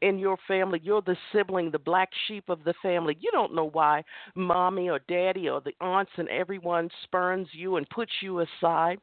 in 0.00 0.18
your 0.18 0.36
family, 0.48 0.80
you're 0.82 1.02
the 1.02 1.16
sibling, 1.32 1.70
the 1.70 1.78
black 1.78 2.10
sheep 2.26 2.48
of 2.48 2.64
the 2.64 2.74
family. 2.82 3.16
You 3.20 3.30
don't 3.32 3.54
know 3.54 3.70
why 3.70 4.04
mommy 4.34 4.88
or 4.88 5.00
daddy 5.08 5.48
or 5.48 5.60
the 5.60 5.74
aunts 5.80 6.12
and 6.16 6.28
everyone 6.28 6.90
spurns 7.04 7.48
you 7.52 7.76
and 7.76 7.88
puts 7.90 8.12
you 8.20 8.40
aside. 8.40 8.98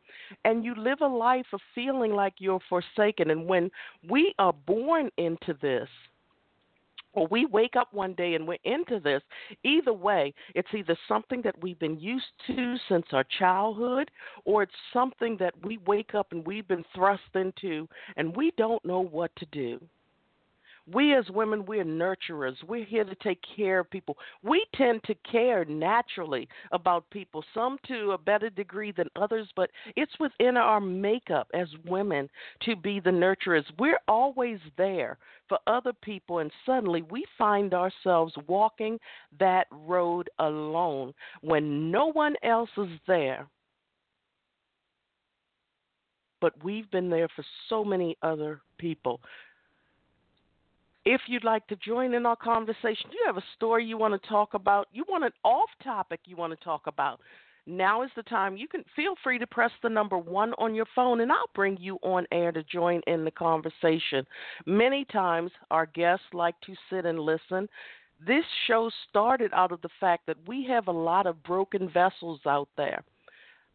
And 0.45 0.63
you 0.63 0.75
live 0.75 0.99
a 1.01 1.07
life 1.07 1.47
of 1.53 1.61
feeling 1.73 2.13
like 2.13 2.33
you're 2.39 2.59
forsaken. 2.69 3.31
And 3.31 3.47
when 3.47 3.71
we 4.09 4.33
are 4.39 4.53
born 4.53 5.09
into 5.17 5.55
this, 5.61 5.89
or 7.13 7.27
we 7.27 7.45
wake 7.45 7.75
up 7.75 7.93
one 7.93 8.13
day 8.13 8.35
and 8.35 8.47
we're 8.47 8.57
into 8.63 8.99
this, 8.99 9.21
either 9.63 9.93
way, 9.93 10.33
it's 10.55 10.73
either 10.73 10.97
something 11.07 11.41
that 11.43 11.61
we've 11.61 11.79
been 11.79 11.99
used 11.99 12.25
to 12.47 12.75
since 12.87 13.05
our 13.11 13.25
childhood, 13.39 14.09
or 14.45 14.63
it's 14.63 14.71
something 14.93 15.37
that 15.37 15.53
we 15.63 15.77
wake 15.85 16.15
up 16.15 16.27
and 16.31 16.45
we've 16.45 16.67
been 16.67 16.85
thrust 16.95 17.21
into 17.35 17.87
and 18.15 18.35
we 18.35 18.51
don't 18.57 18.83
know 18.85 19.01
what 19.01 19.31
to 19.37 19.45
do. 19.51 19.79
We 20.91 21.15
as 21.15 21.29
women, 21.29 21.65
we're 21.65 21.83
nurturers. 21.83 22.55
We're 22.67 22.85
here 22.85 23.03
to 23.03 23.15
take 23.15 23.39
care 23.55 23.79
of 23.79 23.89
people. 23.89 24.17
We 24.43 24.65
tend 24.75 25.03
to 25.03 25.15
care 25.29 25.65
naturally 25.65 26.47
about 26.71 27.09
people, 27.09 27.43
some 27.53 27.77
to 27.87 28.11
a 28.11 28.17
better 28.17 28.49
degree 28.49 28.91
than 28.91 29.09
others, 29.15 29.47
but 29.55 29.69
it's 29.95 30.11
within 30.19 30.57
our 30.57 30.81
makeup 30.81 31.47
as 31.53 31.67
women 31.85 32.29
to 32.63 32.75
be 32.75 32.99
the 32.99 33.11
nurturers. 33.11 33.65
We're 33.77 33.99
always 34.07 34.59
there 34.77 35.17
for 35.47 35.59
other 35.67 35.93
people, 36.01 36.39
and 36.39 36.51
suddenly 36.65 37.03
we 37.03 37.25
find 37.37 37.73
ourselves 37.73 38.33
walking 38.47 38.99
that 39.39 39.67
road 39.71 40.29
alone 40.39 41.13
when 41.41 41.91
no 41.91 42.11
one 42.11 42.35
else 42.43 42.69
is 42.77 42.89
there 43.07 43.47
but 46.41 46.53
we've 46.63 46.89
been 46.91 47.09
there 47.09 47.29
for 47.35 47.45
so 47.69 47.85
many 47.85 48.17
other 48.23 48.61
people. 48.79 49.21
If 51.03 51.21
you'd 51.27 51.43
like 51.43 51.65
to 51.67 51.75
join 51.77 52.13
in 52.13 52.25
our 52.25 52.35
conversation, 52.35 53.09
you 53.11 53.23
have 53.25 53.37
a 53.37 53.43
story 53.55 53.85
you 53.85 53.97
want 53.97 54.21
to 54.21 54.29
talk 54.29 54.53
about, 54.53 54.87
you 54.93 55.03
want 55.09 55.23
an 55.23 55.31
off 55.43 55.69
topic 55.83 56.19
you 56.25 56.35
want 56.35 56.57
to 56.57 56.63
talk 56.63 56.85
about, 56.85 57.19
now 57.65 58.03
is 58.03 58.11
the 58.15 58.23
time. 58.23 58.55
You 58.55 58.67
can 58.67 58.83
feel 58.95 59.13
free 59.23 59.39
to 59.39 59.47
press 59.47 59.71
the 59.81 59.89
number 59.89 60.17
one 60.17 60.53
on 60.57 60.75
your 60.75 60.85
phone, 60.95 61.21
and 61.21 61.31
I'll 61.31 61.49
bring 61.55 61.77
you 61.79 61.97
on 62.03 62.25
air 62.31 62.51
to 62.51 62.63
join 62.63 63.01
in 63.07 63.25
the 63.25 63.31
conversation. 63.31 64.25
Many 64.65 65.05
times, 65.05 65.51
our 65.69 65.85
guests 65.87 66.25
like 66.33 66.59
to 66.61 66.73
sit 66.89 67.05
and 67.05 67.19
listen. 67.19 67.67
This 68.25 68.45
show 68.67 68.91
started 69.09 69.51
out 69.53 69.71
of 69.71 69.81
the 69.81 69.89
fact 69.99 70.27
that 70.27 70.37
we 70.47 70.65
have 70.67 70.87
a 70.87 70.91
lot 70.91 71.25
of 71.25 71.41
broken 71.43 71.89
vessels 71.89 72.41
out 72.45 72.69
there. 72.77 73.03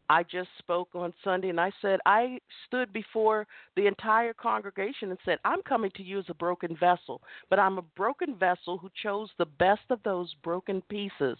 I 0.08 0.22
just 0.22 0.48
spoke 0.58 0.88
on 0.94 1.12
Sunday 1.24 1.48
and 1.48 1.60
I 1.60 1.72
said, 1.82 1.98
I 2.06 2.38
stood 2.66 2.92
before 2.92 3.46
the 3.74 3.86
entire 3.86 4.32
congregation 4.32 5.10
and 5.10 5.18
said, 5.24 5.38
I'm 5.44 5.62
coming 5.62 5.90
to 5.96 6.02
you 6.02 6.18
as 6.18 6.26
a 6.28 6.34
broken 6.34 6.76
vessel, 6.76 7.20
but 7.50 7.58
I'm 7.58 7.78
a 7.78 7.82
broken 7.82 8.36
vessel 8.36 8.78
who 8.78 8.90
chose 9.02 9.30
the 9.36 9.46
best 9.46 9.82
of 9.90 10.00
those 10.04 10.32
broken 10.42 10.80
pieces. 10.82 11.38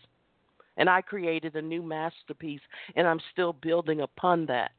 And 0.76 0.90
I 0.90 1.00
created 1.00 1.56
a 1.56 1.62
new 1.62 1.82
masterpiece, 1.82 2.61
and 2.96 3.06
I'm 3.06 3.20
still 3.32 3.54
building 3.54 4.02
upon 4.02 4.46
that. 4.46 4.73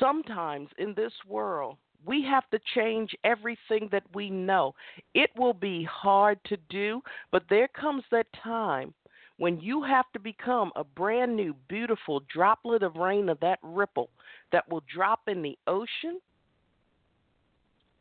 Sometimes 0.00 0.68
in 0.78 0.94
this 0.94 1.12
world, 1.28 1.76
we 2.04 2.24
have 2.24 2.48
to 2.50 2.58
change 2.74 3.14
everything 3.24 3.88
that 3.92 4.02
we 4.14 4.30
know. 4.30 4.74
It 5.14 5.30
will 5.36 5.52
be 5.52 5.84
hard 5.84 6.38
to 6.46 6.56
do, 6.68 7.02
but 7.30 7.44
there 7.50 7.68
comes 7.68 8.02
that 8.10 8.26
time 8.42 8.94
when 9.40 9.58
you 9.58 9.82
have 9.82 10.04
to 10.12 10.18
become 10.18 10.70
a 10.76 10.84
brand 10.84 11.34
new, 11.34 11.54
beautiful 11.66 12.20
droplet 12.30 12.82
of 12.82 12.96
rain 12.96 13.30
of 13.30 13.40
that 13.40 13.58
ripple 13.62 14.10
that 14.52 14.70
will 14.70 14.82
drop 14.94 15.20
in 15.28 15.40
the 15.40 15.56
ocean, 15.66 16.20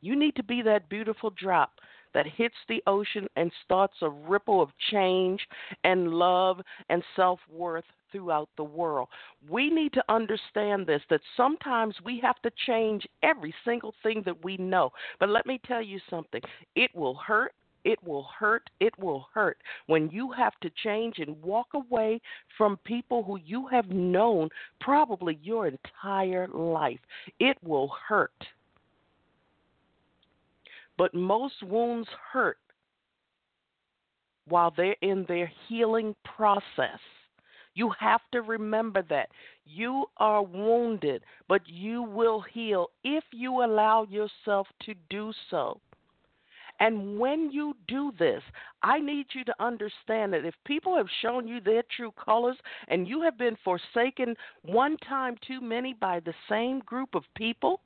you 0.02 0.18
need 0.18 0.36
to 0.36 0.44
be 0.44 0.62
that 0.62 0.90
beautiful 0.90 1.30
drop 1.30 1.72
that 2.14 2.26
hits 2.28 2.56
the 2.68 2.84
ocean 2.88 3.26
and 3.38 3.54
starts 3.64 3.94
a 4.02 4.10
ripple 4.10 4.62
of 4.62 4.68
change 4.92 5.40
and 5.86 6.10
love 6.10 6.60
and 6.90 7.02
self 7.16 7.40
worth 7.50 7.86
throughout 8.12 8.50
the 8.58 8.64
world. 8.64 9.08
We 9.50 9.70
need 9.70 9.94
to 9.94 10.04
understand 10.10 10.88
this 10.88 11.04
that 11.10 11.22
sometimes 11.38 11.96
we 12.04 12.20
have 12.22 12.42
to 12.42 12.52
change 12.68 13.08
every 13.24 13.54
single 13.64 13.94
thing 14.04 14.24
that 14.26 14.44
we 14.44 14.58
know. 14.58 14.92
But 15.22 15.30
let 15.30 15.46
me 15.46 15.62
tell 15.66 15.82
you 15.82 16.02
something 16.10 16.42
it 16.76 16.94
will 16.94 17.16
hurt, 17.16 17.54
It 17.84 18.04
will 18.04 18.28
hurt. 18.38 18.70
It 18.80 18.98
will 19.00 19.28
hurt 19.34 19.58
when 19.88 20.10
you 20.10 20.32
have 20.32 20.54
to 20.62 20.72
change 20.84 21.20
and 21.20 21.42
walk 21.42 21.68
away 21.74 22.22
from 22.58 22.78
people 22.84 23.24
who 23.24 23.40
you 23.46 23.68
have 23.68 23.90
known 23.90 24.50
probably 24.80 25.40
your 25.42 25.68
entire 25.68 26.48
life. 26.48 27.00
It 27.40 27.58
will 27.64 27.92
hurt. 28.08 28.34
But 30.98 31.14
most 31.14 31.64
wounds 31.64 32.10
hurt 32.32 32.58
while 34.50 34.74
they're 34.76 34.96
in 35.02 35.26
their 35.28 35.52
healing 35.68 36.16
process. 36.36 37.00
You 37.76 37.92
have 38.00 38.22
to 38.34 38.42
remember 38.42 39.04
that. 39.10 39.30
You 39.66 40.08
are 40.18 40.44
wounded, 40.44 41.24
but 41.48 41.62
you 41.66 42.02
will 42.04 42.42
heal 42.42 42.88
if 43.04 43.24
you 43.32 43.64
allow 43.64 44.06
yourself 44.10 44.68
to 44.86 44.94
do 45.10 45.32
so. 45.50 45.80
And 46.80 47.20
when 47.20 47.52
you 47.52 47.76
do 47.88 48.12
this, 48.18 48.42
I 48.84 49.00
need 49.00 49.28
you 49.34 49.44
to 49.46 49.56
understand 49.60 50.34
that 50.34 50.46
if 50.46 50.56
people 50.66 50.96
have 50.96 51.08
shown 51.22 51.48
you 51.48 51.60
their 51.60 51.84
true 51.96 52.12
colors 52.14 52.58
and 52.88 53.08
you 53.08 53.22
have 53.22 53.38
been 53.38 53.58
forsaken 53.64 54.36
one 54.64 54.98
time 54.98 55.36
too 55.46 55.62
many 55.62 55.94
by 55.94 56.22
the 56.22 56.34
same 56.48 56.80
group 56.80 57.16
of 57.16 57.24
people, 57.36 57.82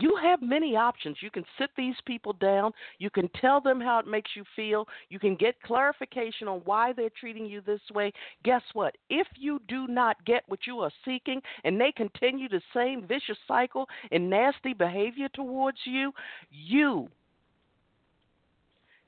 you 0.00 0.16
have 0.22 0.40
many 0.40 0.76
options. 0.76 1.18
You 1.20 1.30
can 1.30 1.44
sit 1.58 1.70
these 1.76 1.96
people 2.06 2.32
down. 2.32 2.72
You 2.98 3.10
can 3.10 3.28
tell 3.40 3.60
them 3.60 3.80
how 3.80 3.98
it 3.98 4.06
makes 4.06 4.30
you 4.34 4.44
feel. 4.56 4.88
You 5.10 5.18
can 5.18 5.36
get 5.36 5.60
clarification 5.62 6.48
on 6.48 6.60
why 6.64 6.92
they're 6.92 7.10
treating 7.10 7.44
you 7.44 7.60
this 7.60 7.80
way. 7.92 8.12
Guess 8.42 8.62
what? 8.72 8.96
If 9.10 9.26
you 9.38 9.60
do 9.68 9.86
not 9.86 10.24
get 10.24 10.42
what 10.46 10.60
you 10.66 10.78
are 10.80 10.92
seeking 11.04 11.42
and 11.64 11.78
they 11.78 11.92
continue 11.92 12.48
the 12.48 12.62
same 12.74 13.06
vicious 13.06 13.36
cycle 13.46 13.86
and 14.10 14.30
nasty 14.30 14.72
behavior 14.72 15.28
towards 15.34 15.78
you, 15.84 16.12
you 16.50 17.08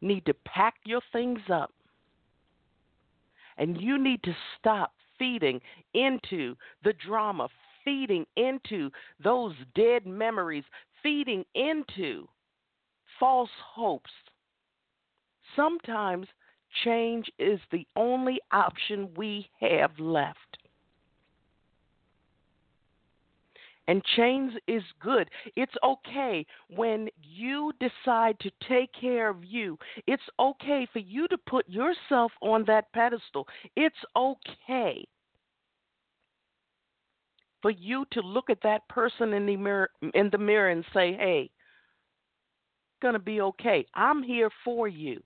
need 0.03 0.27
to 0.27 0.35
pack 0.45 0.75
your 0.85 1.01
things 1.13 1.41
up. 1.51 1.73
And 3.57 3.81
you 3.81 3.99
need 4.03 4.23
to 4.25 4.37
stop 4.59 4.93
feeding 5.19 5.61
into 5.95 6.57
the 6.85 6.95
drama, 6.95 7.49
feeding 7.85 8.27
into 8.37 8.91
those 9.23 9.55
dead 9.75 10.07
memories, 10.07 10.65
feeding 11.03 11.45
into 11.55 12.29
false 13.21 13.51
hopes. 13.75 14.11
Sometimes 15.55 16.27
change 16.85 17.31
is 17.39 17.61
the 17.71 17.87
only 17.95 18.41
option 18.53 19.11
we 19.17 19.49
have 19.61 19.99
left. 19.99 20.59
And 23.89 24.03
change 24.17 24.53
is 24.69 24.83
good. 25.01 25.29
It's 25.57 25.75
okay 25.83 26.47
when 26.69 27.09
you 27.21 27.73
decide 27.81 28.39
to 28.41 28.51
take 28.69 28.91
care 28.93 29.29
of 29.29 29.45
you. 29.45 29.77
It's 30.07 30.23
okay 30.39 30.87
for 30.93 31.01
you 31.01 31.27
to 31.29 31.39
put 31.49 31.69
yourself 31.69 32.31
on 32.41 32.65
that 32.67 32.93
pedestal. 32.93 33.49
It's 33.75 33.97
okay 34.17 35.05
for 37.61 37.71
you 37.71 38.05
to 38.13 38.21
look 38.21 38.51
at 38.51 38.63
that 38.63 38.87
person 38.89 39.33
in 39.33 39.47
the 39.47 39.57
mirror 39.57 39.91
in 40.15 40.31
the 40.31 40.39
mirror 40.39 40.71
and 40.71 40.85
say, 40.93 41.15
"Hey, 41.15 41.51
going 43.01 43.15
to 43.15 43.21
be 43.21 43.41
okay. 43.41 43.87
I'm 43.95 44.23
here 44.23 44.51
for 44.65 44.89
you." 44.89 45.23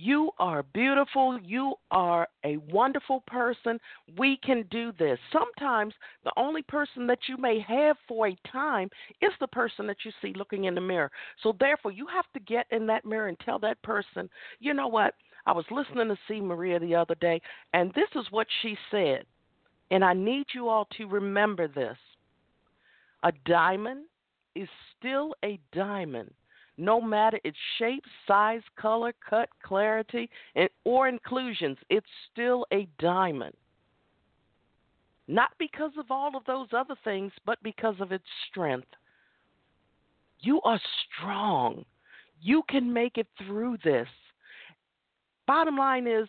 You 0.00 0.30
are 0.38 0.62
beautiful. 0.62 1.40
You 1.42 1.74
are 1.90 2.28
a 2.44 2.56
wonderful 2.70 3.24
person. 3.26 3.80
We 4.16 4.38
can 4.44 4.64
do 4.70 4.92
this. 4.96 5.18
Sometimes 5.32 5.92
the 6.22 6.30
only 6.36 6.62
person 6.62 7.08
that 7.08 7.18
you 7.28 7.36
may 7.36 7.58
have 7.66 7.96
for 8.06 8.28
a 8.28 8.38
time 8.52 8.90
is 9.20 9.32
the 9.40 9.48
person 9.48 9.88
that 9.88 9.96
you 10.04 10.12
see 10.22 10.32
looking 10.34 10.66
in 10.66 10.76
the 10.76 10.80
mirror. 10.80 11.10
So, 11.42 11.52
therefore, 11.58 11.90
you 11.90 12.06
have 12.14 12.26
to 12.34 12.38
get 12.38 12.66
in 12.70 12.86
that 12.86 13.04
mirror 13.04 13.26
and 13.26 13.36
tell 13.40 13.58
that 13.58 13.82
person, 13.82 14.30
you 14.60 14.72
know 14.72 14.86
what? 14.86 15.14
I 15.46 15.52
was 15.52 15.64
listening 15.68 16.06
to 16.06 16.18
C. 16.28 16.40
Maria 16.40 16.78
the 16.78 16.94
other 16.94 17.16
day, 17.16 17.42
and 17.74 17.92
this 17.94 18.08
is 18.14 18.26
what 18.30 18.46
she 18.62 18.76
said. 18.92 19.24
And 19.90 20.04
I 20.04 20.12
need 20.12 20.46
you 20.54 20.68
all 20.68 20.86
to 20.96 21.08
remember 21.08 21.66
this 21.66 21.96
a 23.24 23.32
diamond 23.46 24.04
is 24.54 24.68
still 24.96 25.34
a 25.44 25.58
diamond 25.72 26.32
no 26.78 27.00
matter 27.00 27.40
its 27.44 27.58
shape, 27.78 28.04
size, 28.26 28.62
color, 28.76 29.12
cut, 29.28 29.48
clarity, 29.62 30.30
and, 30.54 30.70
or 30.84 31.08
inclusions, 31.08 31.76
it's 31.90 32.06
still 32.32 32.64
a 32.72 32.88
diamond. 33.00 33.54
Not 35.26 35.50
because 35.58 35.90
of 35.98 36.06
all 36.10 36.36
of 36.36 36.44
those 36.46 36.68
other 36.72 36.94
things, 37.04 37.32
but 37.44 37.62
because 37.62 37.96
of 38.00 38.12
its 38.12 38.24
strength. 38.48 38.88
You 40.40 40.60
are 40.62 40.80
strong. 41.18 41.84
You 42.40 42.62
can 42.68 42.90
make 42.92 43.18
it 43.18 43.26
through 43.44 43.78
this. 43.84 44.08
Bottom 45.46 45.76
line 45.76 46.06
is, 46.06 46.28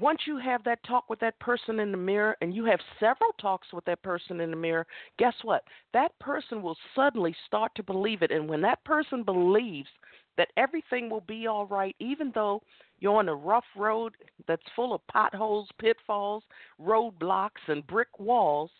once 0.00 0.20
you 0.26 0.38
have 0.38 0.62
that 0.64 0.82
talk 0.84 1.08
with 1.10 1.18
that 1.20 1.38
person 1.40 1.80
in 1.80 1.90
the 1.90 1.98
mirror 1.98 2.36
and 2.40 2.54
you 2.54 2.64
have 2.64 2.80
several 3.00 3.32
talks 3.40 3.66
with 3.72 3.84
that 3.86 4.02
person 4.02 4.40
in 4.40 4.50
the 4.50 4.56
mirror, 4.56 4.86
guess 5.18 5.34
what? 5.42 5.64
That 5.92 6.16
person 6.18 6.62
will 6.62 6.76
suddenly 6.94 7.34
start 7.46 7.72
to 7.76 7.82
believe 7.82 8.22
it. 8.22 8.30
And 8.30 8.48
when 8.48 8.60
that 8.62 8.84
person 8.84 9.22
believes 9.22 9.88
that 10.36 10.50
everything 10.56 11.10
will 11.10 11.22
be 11.22 11.46
all 11.46 11.66
right, 11.66 11.96
even 11.98 12.30
though 12.34 12.62
you're 13.00 13.18
on 13.18 13.28
a 13.28 13.34
rough 13.34 13.64
road 13.76 14.14
that's 14.46 14.62
full 14.76 14.94
of 14.94 15.06
potholes, 15.08 15.68
pitfalls, 15.80 16.44
roadblocks, 16.80 17.50
and 17.66 17.86
brick 17.86 18.18
walls, 18.18 18.70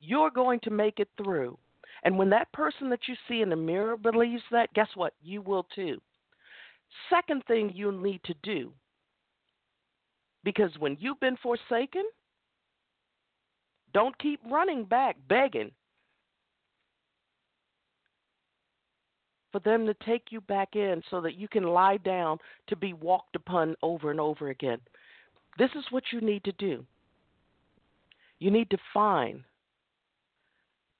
you're 0.00 0.30
going 0.30 0.60
to 0.60 0.70
make 0.70 0.98
it 0.98 1.08
through. 1.16 1.58
And 2.04 2.18
when 2.18 2.30
that 2.30 2.52
person 2.52 2.90
that 2.90 3.08
you 3.08 3.14
see 3.28 3.42
in 3.42 3.50
the 3.50 3.56
mirror 3.56 3.96
believes 3.96 4.42
that, 4.50 4.72
guess 4.74 4.88
what? 4.94 5.14
You 5.22 5.42
will 5.42 5.66
too. 5.74 6.00
Second 7.10 7.42
thing 7.46 7.72
you 7.74 7.90
need 7.90 8.20
to 8.24 8.34
do 8.42 8.72
because 10.44 10.70
when 10.78 10.96
you've 11.00 11.20
been 11.20 11.36
forsaken, 11.42 12.04
don't 13.94 14.18
keep 14.18 14.40
running 14.50 14.84
back 14.84 15.16
begging 15.28 15.70
for 19.52 19.60
them 19.60 19.86
to 19.86 19.94
take 20.06 20.28
you 20.30 20.40
back 20.40 20.74
in 20.74 21.02
so 21.10 21.20
that 21.20 21.34
you 21.34 21.46
can 21.46 21.64
lie 21.64 21.98
down 21.98 22.38
to 22.68 22.74
be 22.74 22.94
walked 22.94 23.36
upon 23.36 23.76
over 23.82 24.10
and 24.10 24.18
over 24.18 24.48
again. 24.48 24.78
This 25.58 25.70
is 25.76 25.84
what 25.90 26.04
you 26.10 26.22
need 26.22 26.42
to 26.44 26.52
do. 26.52 26.84
You 28.38 28.50
need 28.50 28.70
to 28.70 28.78
find 28.94 29.44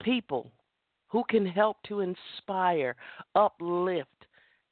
people 0.02 0.52
who 1.08 1.24
can 1.28 1.46
help 1.46 1.78
to 1.84 2.00
inspire, 2.00 2.94
uplift, 3.34 4.08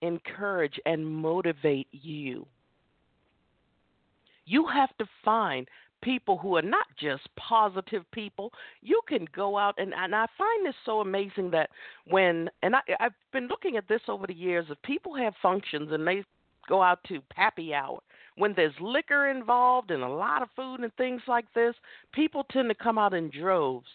encourage, 0.02 0.78
and 0.85 1.04
motivate 1.04 1.88
you 1.90 2.46
you 4.51 4.67
have 4.67 4.91
to 4.99 5.07
find 5.25 5.69
people 6.03 6.37
who 6.37 6.57
are 6.57 6.63
not 6.63 6.87
just 6.99 7.23
positive 7.37 8.03
people. 8.11 8.53
You 8.83 9.01
can 9.07 9.27
go 9.35 9.57
out 9.57 9.75
and 9.79 9.95
and 9.95 10.15
I 10.15 10.27
find 10.37 10.67
this 10.67 10.75
so 10.85 11.01
amazing 11.01 11.51
that 11.53 11.71
when 12.07 12.51
and 12.63 12.75
I 12.75 12.81
I've 12.99 13.13
been 13.33 13.47
looking 13.47 13.77
at 13.77 13.87
this 13.89 14.01
over 14.09 14.27
the 14.27 14.35
years 14.35 14.67
if 14.69 14.81
people 14.83 15.15
have 15.15 15.35
functions 15.41 15.91
and 15.93 16.07
they 16.07 16.25
go 16.69 16.83
out 16.83 16.99
to 17.09 17.21
happy 17.35 17.73
hour 17.75 18.01
when 18.37 18.53
there's 18.57 18.75
liquor 18.81 19.31
involved 19.31 19.91
and 19.91 20.03
a 20.03 20.09
lot 20.09 20.43
of 20.43 20.49
food 20.57 20.81
and 20.81 20.95
things 20.95 21.21
like 21.29 21.47
this, 21.55 21.75
people 22.13 22.45
tend 22.51 22.69
to 22.71 22.75
come 22.75 22.97
out 22.97 23.13
in 23.13 23.31
droves. 23.31 23.87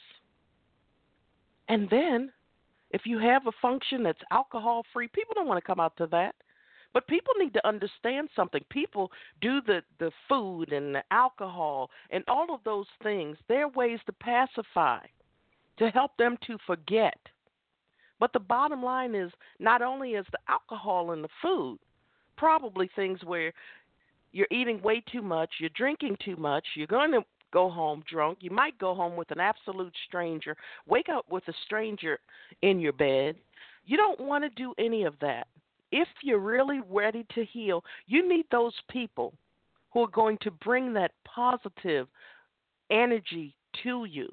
And 1.68 1.89
then 1.89 2.32
if 2.91 3.02
you 3.06 3.18
have 3.18 3.48
a 3.48 3.52
function 3.62 4.04
that's 4.04 4.20
alcohol 4.32 4.84
free, 4.94 5.08
people 5.08 5.34
don't 5.34 5.48
want 5.48 5.62
to 5.62 5.65
come 5.65 5.80
out 5.80 5.98
to 5.98 6.08
that. 6.12 6.36
But 6.95 7.08
people 7.08 7.34
need 7.38 7.53
to 7.55 7.67
understand 7.67 8.29
something. 8.38 8.62
People 8.69 9.12
do 9.41 9.60
the, 9.67 9.81
the 9.99 10.12
food 10.29 10.71
and 10.71 10.95
the 10.95 11.03
alcohol 11.12 11.89
and 12.10 12.23
all 12.29 12.55
of 12.55 12.62
those 12.63 12.86
things. 13.03 13.36
They're 13.49 13.67
ways 13.67 13.99
to 14.05 14.13
pacify, 14.13 14.99
to 15.77 15.89
help 15.89 16.15
them 16.17 16.38
to 16.47 16.58
forget. 16.65 17.17
But 18.17 18.31
the 18.31 18.39
bottom 18.39 18.81
line 18.81 19.13
is 19.13 19.29
not 19.60 19.81
only 19.81 20.12
is 20.12 20.25
the 20.31 20.39
alcohol 20.47 21.12
and 21.12 21.21
the 21.21 21.29
food, 21.41 21.79
probably 22.38 22.89
things 22.95 23.19
where 23.25 23.51
you're 24.31 24.47
eating 24.49 24.81
way 24.81 25.03
too 25.12 25.21
much, 25.21 25.49
you're 25.60 25.69
drinking 25.75 26.15
too 26.23 26.38
much, 26.38 26.65
you're 26.75 26.88
going 26.88 27.12
to 27.12 27.25
go 27.51 27.69
home 27.69 28.05
drunk. 28.10 28.38
You 28.39 28.51
might 28.51 28.79
go 28.79 28.95
home 28.95 29.17
with 29.17 29.31
an 29.31 29.41
absolute 29.41 29.93
stranger, 30.08 30.55
wake 30.88 31.10
up 31.10 31.25
with 31.29 31.45
a 31.49 31.53
stranger 31.65 32.19
in 32.62 32.79
your 32.79 32.93
bed. 32.93 33.36
You 33.86 33.97
don't 33.97 34.21
want 34.21 34.45
to 34.45 34.49
do 34.49 34.73
any 34.79 35.03
of 35.03 35.15
that 35.19 35.47
if 35.95 36.10
you're 36.21 36.39
really 36.39 36.81
ready 36.89 37.25
to 37.36 37.45
heal, 37.45 37.81
you 38.05 38.27
need 38.27 38.45
those 38.51 38.73
people 38.91 39.34
who 39.91 40.01
are 40.01 40.12
going 40.12 40.38
to 40.41 40.51
bring 40.51 40.91
that 40.93 41.12
positive 41.23 42.08
energy 42.91 43.55
to 43.81 44.03
you. 44.03 44.27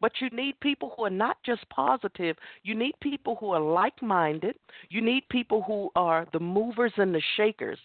But 0.00 0.12
you 0.20 0.30
need 0.30 0.58
people 0.60 0.94
who 0.96 1.04
are 1.04 1.10
not 1.10 1.36
just 1.44 1.68
positive. 1.68 2.36
You 2.62 2.74
need 2.74 2.94
people 3.02 3.36
who 3.38 3.50
are 3.50 3.60
like 3.60 4.00
minded. 4.02 4.56
You 4.88 5.02
need 5.02 5.28
people 5.30 5.62
who 5.66 5.90
are 5.96 6.26
the 6.32 6.40
movers 6.40 6.92
and 6.96 7.14
the 7.14 7.22
shakers. 7.36 7.78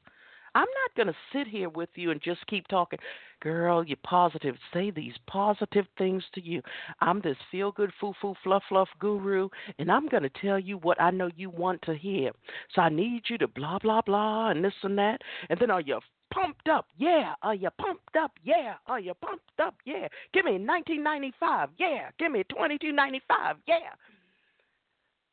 I'm 0.53 0.61
not 0.61 0.95
going 0.95 1.07
to 1.07 1.15
sit 1.31 1.47
here 1.47 1.69
with 1.69 1.89
you 1.95 2.11
and 2.11 2.21
just 2.21 2.45
keep 2.47 2.67
talking. 2.67 2.99
Girl, 3.41 3.83
you're 3.85 3.97
positive. 4.03 4.55
Say 4.73 4.91
these 4.91 5.13
positive 5.27 5.85
things 5.97 6.23
to 6.35 6.43
you. 6.43 6.61
I'm 6.99 7.21
this 7.21 7.37
feel 7.49 7.71
good, 7.71 7.91
foo 7.99 8.13
foo, 8.21 8.35
fluff 8.43 8.63
fluff 8.69 8.89
guru, 8.99 9.49
and 9.79 9.91
I'm 9.91 10.07
going 10.07 10.23
to 10.23 10.29
tell 10.29 10.59
you 10.59 10.77
what 10.77 11.01
I 11.01 11.09
know 11.11 11.29
you 11.35 11.49
want 11.49 11.81
to 11.83 11.95
hear. 11.95 12.31
So 12.75 12.81
I 12.81 12.89
need 12.89 13.23
you 13.29 13.37
to 13.39 13.47
blah, 13.47 13.79
blah, 13.79 14.01
blah, 14.01 14.49
and 14.49 14.63
this 14.63 14.73
and 14.83 14.97
that. 14.97 15.21
And 15.49 15.59
then 15.59 15.71
are 15.71 15.81
you 15.81 15.99
pumped 16.33 16.67
up? 16.69 16.87
Yeah. 16.97 17.33
Are 17.41 17.55
you 17.55 17.69
pumped 17.79 18.15
up? 18.15 18.31
Yeah. 18.43 18.75
Are 18.87 18.99
you 18.99 19.13
pumped 19.13 19.59
up? 19.63 19.75
Yeah. 19.85 20.07
Give 20.33 20.45
me 20.45 20.53
1995. 20.53 21.69
Yeah. 21.77 22.09
Give 22.19 22.31
me 22.31 22.43
2295. 22.49 23.57
Yeah. 23.67 23.75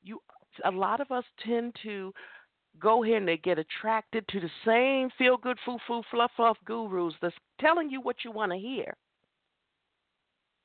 You 0.03 0.21
a 0.65 0.71
lot 0.71 1.01
of 1.01 1.11
us 1.13 1.25
tend 1.47 1.77
to 1.85 2.13
go 2.81 3.03
here 3.03 3.17
and 3.17 3.29
they 3.29 3.37
get 3.37 3.59
attracted 3.59 4.27
to 4.29 4.41
the 4.41 4.51
same 4.65 5.11
feel 5.19 5.37
good 5.37 5.59
foo 5.65 5.79
foo 5.87 6.03
fluff 6.11 6.31
fluff 6.37 6.57
gurus 6.65 7.15
that's 7.21 7.35
telling 7.61 7.91
you 7.91 8.01
what 8.01 8.17
you 8.25 8.33
want 8.33 8.53
to 8.53 8.59
hear. 8.59 8.95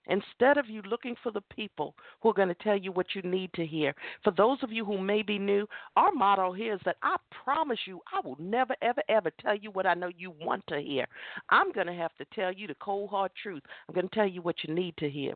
Instead 0.08 0.58
of 0.58 0.70
you 0.70 0.82
looking 0.82 1.16
for 1.24 1.32
the 1.32 1.44
people 1.50 1.96
who 2.22 2.30
are 2.30 2.34
going 2.34 2.50
to 2.50 2.56
tell 2.56 2.76
you 2.76 2.92
what 2.92 3.16
you 3.16 3.22
need 3.22 3.50
to 3.54 3.66
hear. 3.66 3.96
For 4.24 4.32
those 4.32 4.58
of 4.62 4.72
you 4.72 4.84
who 4.84 4.98
may 4.98 5.22
be 5.22 5.40
new, 5.40 5.66
our 5.96 6.12
motto 6.12 6.52
here 6.52 6.74
is 6.74 6.82
that 6.84 6.98
I 7.02 7.16
promise 7.46 7.80
you, 7.86 8.02
I 8.12 8.20
will 8.20 8.36
never, 8.38 8.76
ever, 8.82 9.02
ever 9.08 9.32
tell 9.40 9.56
you 9.56 9.72
what 9.72 9.86
I 9.86 9.94
know 9.94 10.10
you 10.18 10.32
want 10.42 10.68
to 10.68 10.82
hear. 10.82 11.06
I'm 11.50 11.72
going 11.72 11.88
to 11.88 11.94
have 11.94 12.14
to 12.18 12.26
tell 12.36 12.52
you 12.52 12.68
the 12.68 12.76
cold, 12.82 13.12
hard 13.12 13.32
truth. 13.42 13.64
I'm 13.88 13.96
going 13.96 14.10
to 14.10 14.16
tell 14.16 14.28
you 14.28 14.42
what 14.42 14.58
you 14.68 14.74
need 14.74 14.98
to 14.98 15.10
hear. 15.10 15.36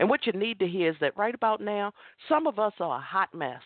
And 0.00 0.10
what 0.10 0.26
you 0.26 0.32
need 0.32 0.58
to 0.58 0.66
hear 0.66 0.90
is 0.90 0.96
that 1.00 1.16
right 1.16 1.34
about 1.34 1.60
now, 1.60 1.92
some 2.28 2.48
of 2.48 2.58
us 2.58 2.72
are 2.80 2.98
a 2.98 3.00
hot 3.00 3.32
mess 3.32 3.62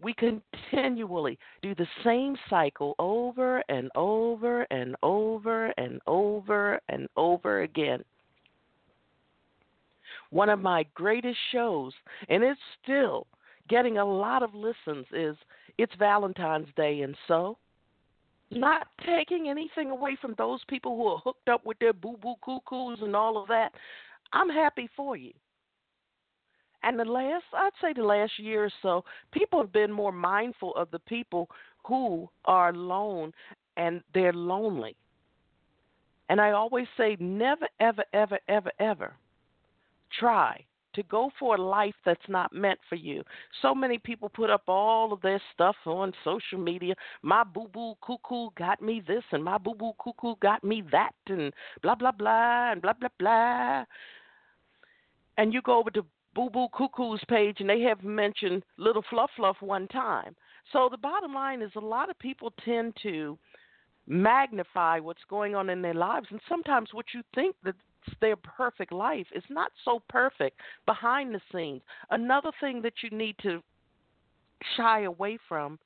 we 0.00 0.14
continually 0.14 1.38
do 1.62 1.74
the 1.74 1.86
same 2.04 2.36
cycle 2.48 2.94
over 2.98 3.62
and 3.68 3.90
over 3.94 4.62
and 4.70 4.96
over 5.02 5.72
and 5.76 6.00
over 6.06 6.80
and 6.88 7.08
over 7.16 7.62
again. 7.62 8.04
One 10.30 10.48
of 10.48 10.60
my 10.60 10.86
greatest 10.94 11.38
shows, 11.52 11.92
and 12.28 12.42
it's 12.42 12.60
still 12.82 13.26
getting 13.68 13.98
a 13.98 14.04
lot 14.04 14.42
of 14.42 14.54
listens, 14.54 15.06
is 15.12 15.36
It's 15.78 15.94
Valentine's 15.98 16.68
Day, 16.76 17.00
and 17.02 17.16
so 17.26 17.58
not 18.50 18.88
taking 19.04 19.48
anything 19.48 19.90
away 19.90 20.16
from 20.20 20.34
those 20.38 20.60
people 20.68 20.96
who 20.96 21.06
are 21.08 21.18
hooked 21.18 21.48
up 21.48 21.66
with 21.66 21.78
their 21.78 21.92
boo 21.92 22.16
boo 22.22 22.34
cuckoos 22.42 22.98
and 23.02 23.14
all 23.14 23.40
of 23.40 23.48
that. 23.48 23.72
I'm 24.32 24.48
happy 24.48 24.88
for 24.96 25.16
you. 25.16 25.32
And 26.82 26.98
the 26.98 27.04
last, 27.04 27.44
I'd 27.52 27.70
say 27.80 27.92
the 27.92 28.04
last 28.04 28.38
year 28.38 28.64
or 28.64 28.72
so, 28.82 29.04
people 29.32 29.60
have 29.60 29.72
been 29.72 29.92
more 29.92 30.12
mindful 30.12 30.74
of 30.76 30.90
the 30.90 31.00
people 31.00 31.48
who 31.86 32.28
are 32.44 32.70
alone 32.70 33.32
and 33.76 34.02
they're 34.14 34.32
lonely. 34.32 34.96
And 36.28 36.40
I 36.40 36.50
always 36.50 36.86
say, 36.96 37.16
never, 37.18 37.66
ever, 37.80 38.04
ever, 38.12 38.38
ever, 38.48 38.70
ever 38.78 39.14
try 40.18 40.64
to 40.94 41.02
go 41.04 41.30
for 41.38 41.54
a 41.54 41.60
life 41.60 41.94
that's 42.04 42.28
not 42.28 42.52
meant 42.52 42.78
for 42.88 42.96
you. 42.96 43.22
So 43.62 43.74
many 43.74 43.98
people 43.98 44.28
put 44.28 44.50
up 44.50 44.62
all 44.66 45.12
of 45.12 45.20
their 45.20 45.40
stuff 45.54 45.76
on 45.86 46.12
social 46.24 46.58
media. 46.58 46.94
My 47.22 47.44
boo 47.44 47.68
boo 47.72 47.94
cuckoo 48.02 48.48
got 48.56 48.82
me 48.82 49.02
this, 49.06 49.22
and 49.32 49.44
my 49.44 49.58
boo 49.58 49.74
boo 49.74 49.92
cuckoo 50.02 50.34
got 50.40 50.64
me 50.64 50.82
that, 50.90 51.14
and 51.28 51.52
blah, 51.82 51.94
blah, 51.94 52.12
blah, 52.12 52.72
and 52.72 52.82
blah, 52.82 52.94
blah, 52.94 53.10
blah. 53.18 53.84
And 55.36 55.54
you 55.54 55.62
go 55.62 55.78
over 55.78 55.90
to 55.90 56.04
Boo 56.34 56.50
Boo 56.50 56.68
Cuckoo's 56.76 57.22
page, 57.28 57.56
and 57.60 57.68
they 57.68 57.80
have 57.80 58.04
mentioned 58.04 58.62
Little 58.76 59.04
Fluff 59.10 59.30
Fluff 59.36 59.56
one 59.60 59.88
time. 59.88 60.36
So 60.72 60.88
the 60.90 60.98
bottom 60.98 61.34
line 61.34 61.62
is 61.62 61.72
a 61.76 61.80
lot 61.80 62.10
of 62.10 62.18
people 62.18 62.52
tend 62.64 62.96
to 63.02 63.38
magnify 64.06 64.98
what's 65.00 65.24
going 65.28 65.54
on 65.54 65.68
in 65.68 65.82
their 65.82 65.94
lives, 65.94 66.28
and 66.30 66.40
sometimes 66.48 66.90
what 66.92 67.06
you 67.14 67.22
think 67.34 67.56
that 67.64 67.74
their 68.20 68.36
perfect 68.36 68.92
life 68.92 69.26
is 69.34 69.44
not 69.50 69.70
so 69.84 70.00
perfect 70.08 70.60
behind 70.86 71.34
the 71.34 71.40
scenes. 71.52 71.82
Another 72.10 72.50
thing 72.60 72.80
that 72.82 72.94
you 73.02 73.10
need 73.10 73.36
to 73.42 73.62
shy 74.76 75.02
away 75.02 75.38
from 75.48 75.78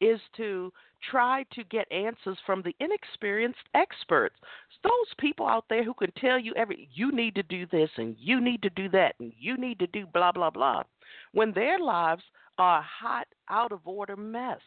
is 0.00 0.20
to 0.36 0.72
try 1.10 1.44
to 1.52 1.64
get 1.64 1.90
answers 1.90 2.38
from 2.44 2.62
the 2.62 2.74
inexperienced 2.80 3.58
experts. 3.74 4.36
Those 4.82 5.14
people 5.18 5.46
out 5.46 5.64
there 5.68 5.84
who 5.84 5.94
can 5.94 6.12
tell 6.12 6.38
you 6.38 6.52
every 6.56 6.88
you 6.92 7.12
need 7.12 7.34
to 7.36 7.42
do 7.42 7.66
this 7.66 7.90
and 7.96 8.16
you 8.18 8.40
need 8.40 8.62
to 8.62 8.70
do 8.70 8.88
that 8.90 9.14
and 9.18 9.32
you 9.38 9.56
need 9.56 9.78
to 9.78 9.86
do 9.88 10.06
blah 10.12 10.32
blah 10.32 10.50
blah 10.50 10.82
when 11.32 11.52
their 11.52 11.78
lives 11.78 12.22
are 12.58 12.80
a 12.80 12.82
hot 12.82 13.26
out 13.48 13.72
of 13.72 13.80
order 13.86 14.16
mess. 14.16 14.60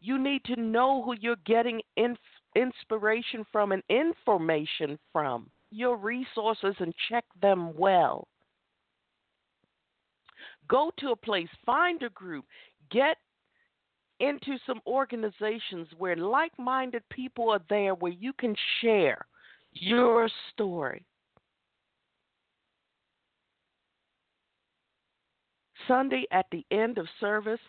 You 0.00 0.18
need 0.18 0.44
to 0.44 0.60
know 0.60 1.02
who 1.02 1.14
you're 1.18 1.36
getting 1.46 1.80
inspiration 2.54 3.46
from 3.50 3.72
and 3.72 3.82
information 3.88 4.98
from, 5.12 5.50
your 5.70 5.96
resources 5.96 6.74
and 6.78 6.94
check 7.08 7.24
them 7.40 7.74
well. 7.76 8.28
Go 10.68 10.90
to 10.98 11.10
a 11.10 11.16
place, 11.16 11.48
find 11.64 12.02
a 12.02 12.10
group, 12.10 12.44
get 12.90 13.16
into 14.20 14.56
some 14.66 14.80
organizations 14.86 15.88
where 15.98 16.16
like 16.16 16.52
minded 16.58 17.02
people 17.10 17.50
are 17.50 17.60
there 17.68 17.94
where 17.94 18.12
you 18.12 18.32
can 18.32 18.54
share 18.80 19.26
your 19.72 20.28
story. 20.52 21.04
Sunday 25.88 26.24
at 26.30 26.46
the 26.50 26.64
end 26.70 26.98
of 26.98 27.06
service, 27.20 27.60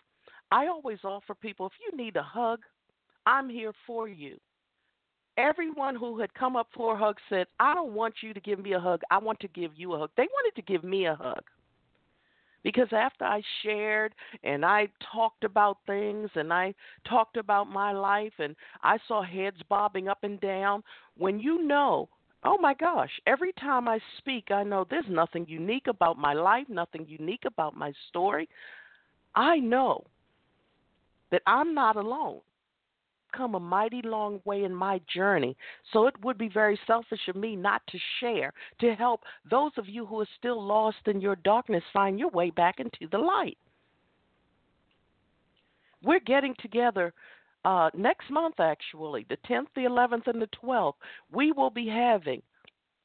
I 0.50 0.68
always 0.68 0.98
offer 1.04 1.34
people 1.34 1.66
if 1.66 1.72
you 1.84 1.96
need 1.96 2.16
a 2.16 2.22
hug, 2.22 2.60
I'm 3.26 3.48
here 3.48 3.72
for 3.86 4.08
you. 4.08 4.38
Everyone 5.36 5.96
who 5.96 6.18
had 6.18 6.32
come 6.32 6.56
up 6.56 6.68
for 6.74 6.94
a 6.94 6.98
hug 6.98 7.16
said, 7.28 7.46
I 7.60 7.74
don't 7.74 7.92
want 7.92 8.14
you 8.22 8.32
to 8.32 8.40
give 8.40 8.58
me 8.58 8.72
a 8.72 8.80
hug. 8.80 9.02
I 9.10 9.18
want 9.18 9.38
to 9.40 9.48
give 9.48 9.72
you 9.74 9.92
a 9.92 9.98
hug. 9.98 10.10
They 10.16 10.22
wanted 10.32 10.56
to 10.56 10.62
give 10.62 10.82
me 10.82 11.06
a 11.06 11.14
hug 11.14 11.42
because 12.66 12.88
after 12.90 13.24
I 13.24 13.40
shared 13.62 14.12
and 14.42 14.64
I 14.64 14.88
talked 15.12 15.44
about 15.44 15.78
things 15.86 16.28
and 16.34 16.52
I 16.52 16.74
talked 17.08 17.36
about 17.36 17.68
my 17.68 17.92
life 17.92 18.32
and 18.40 18.56
I 18.82 18.98
saw 19.06 19.22
heads 19.22 19.58
bobbing 19.68 20.08
up 20.08 20.24
and 20.24 20.40
down, 20.40 20.82
when 21.16 21.38
you 21.38 21.64
know, 21.64 22.08
oh 22.42 22.58
my 22.58 22.74
gosh, 22.74 23.12
every 23.24 23.52
time 23.52 23.86
I 23.86 24.00
speak, 24.18 24.50
I 24.50 24.64
know 24.64 24.84
there's 24.90 25.04
nothing 25.08 25.46
unique 25.48 25.86
about 25.86 26.18
my 26.18 26.32
life, 26.32 26.66
nothing 26.68 27.06
unique 27.08 27.44
about 27.46 27.76
my 27.76 27.92
story. 28.08 28.48
I 29.36 29.60
know 29.60 30.02
that 31.30 31.42
I'm 31.46 31.72
not 31.72 31.94
alone 31.94 32.40
come 33.36 33.54
a 33.54 33.60
mighty 33.60 34.02
long 34.02 34.40
way 34.44 34.64
in 34.64 34.74
my 34.74 35.00
journey. 35.12 35.56
So 35.92 36.06
it 36.06 36.14
would 36.22 36.38
be 36.38 36.48
very 36.48 36.78
selfish 36.86 37.28
of 37.28 37.36
me 37.36 37.56
not 37.56 37.82
to 37.88 37.98
share, 38.20 38.52
to 38.80 38.94
help 38.94 39.22
those 39.50 39.72
of 39.76 39.88
you 39.88 40.06
who 40.06 40.20
are 40.20 40.28
still 40.38 40.62
lost 40.62 40.98
in 41.06 41.20
your 41.20 41.36
darkness 41.36 41.82
find 41.92 42.18
your 42.18 42.30
way 42.30 42.50
back 42.50 42.80
into 42.80 43.08
the 43.10 43.18
light. 43.18 43.58
We're 46.02 46.20
getting 46.20 46.54
together 46.60 47.12
uh, 47.64 47.90
next 47.94 48.30
month, 48.30 48.60
actually, 48.60 49.26
the 49.28 49.38
10th, 49.48 49.66
the 49.74 49.82
11th, 49.82 50.28
and 50.28 50.40
the 50.40 50.48
12th. 50.62 50.94
We 51.32 51.52
will 51.52 51.70
be 51.70 51.88
having 51.88 52.42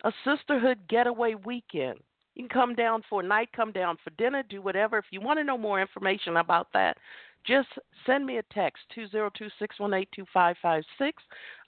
a 0.03 0.11
sisterhood 0.23 0.79
getaway 0.87 1.33
weekend. 1.33 1.99
You 2.35 2.43
can 2.43 2.49
come 2.49 2.75
down 2.75 3.03
for 3.09 3.21
a 3.21 3.27
night, 3.27 3.49
come 3.55 3.71
down 3.71 3.97
for 4.03 4.11
dinner, 4.11 4.43
do 4.47 4.61
whatever. 4.61 4.97
If 4.97 5.05
you 5.11 5.19
want 5.19 5.39
to 5.39 5.43
know 5.43 5.57
more 5.57 5.81
information 5.81 6.37
about 6.37 6.67
that, 6.73 6.97
just 7.45 7.69
send 8.05 8.25
me 8.25 8.37
a 8.37 8.43
text 8.53 8.83
202-618-2556. 8.97 10.83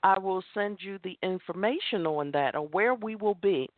I 0.04 0.20
will 0.20 0.44
send 0.54 0.78
you 0.82 1.00
the 1.04 1.18
information 1.24 2.06
on 2.06 2.32
that 2.32 2.56
or 2.56 2.68
where 2.68 2.94
we 2.94 3.16
will 3.16 3.36
be. 3.36 3.70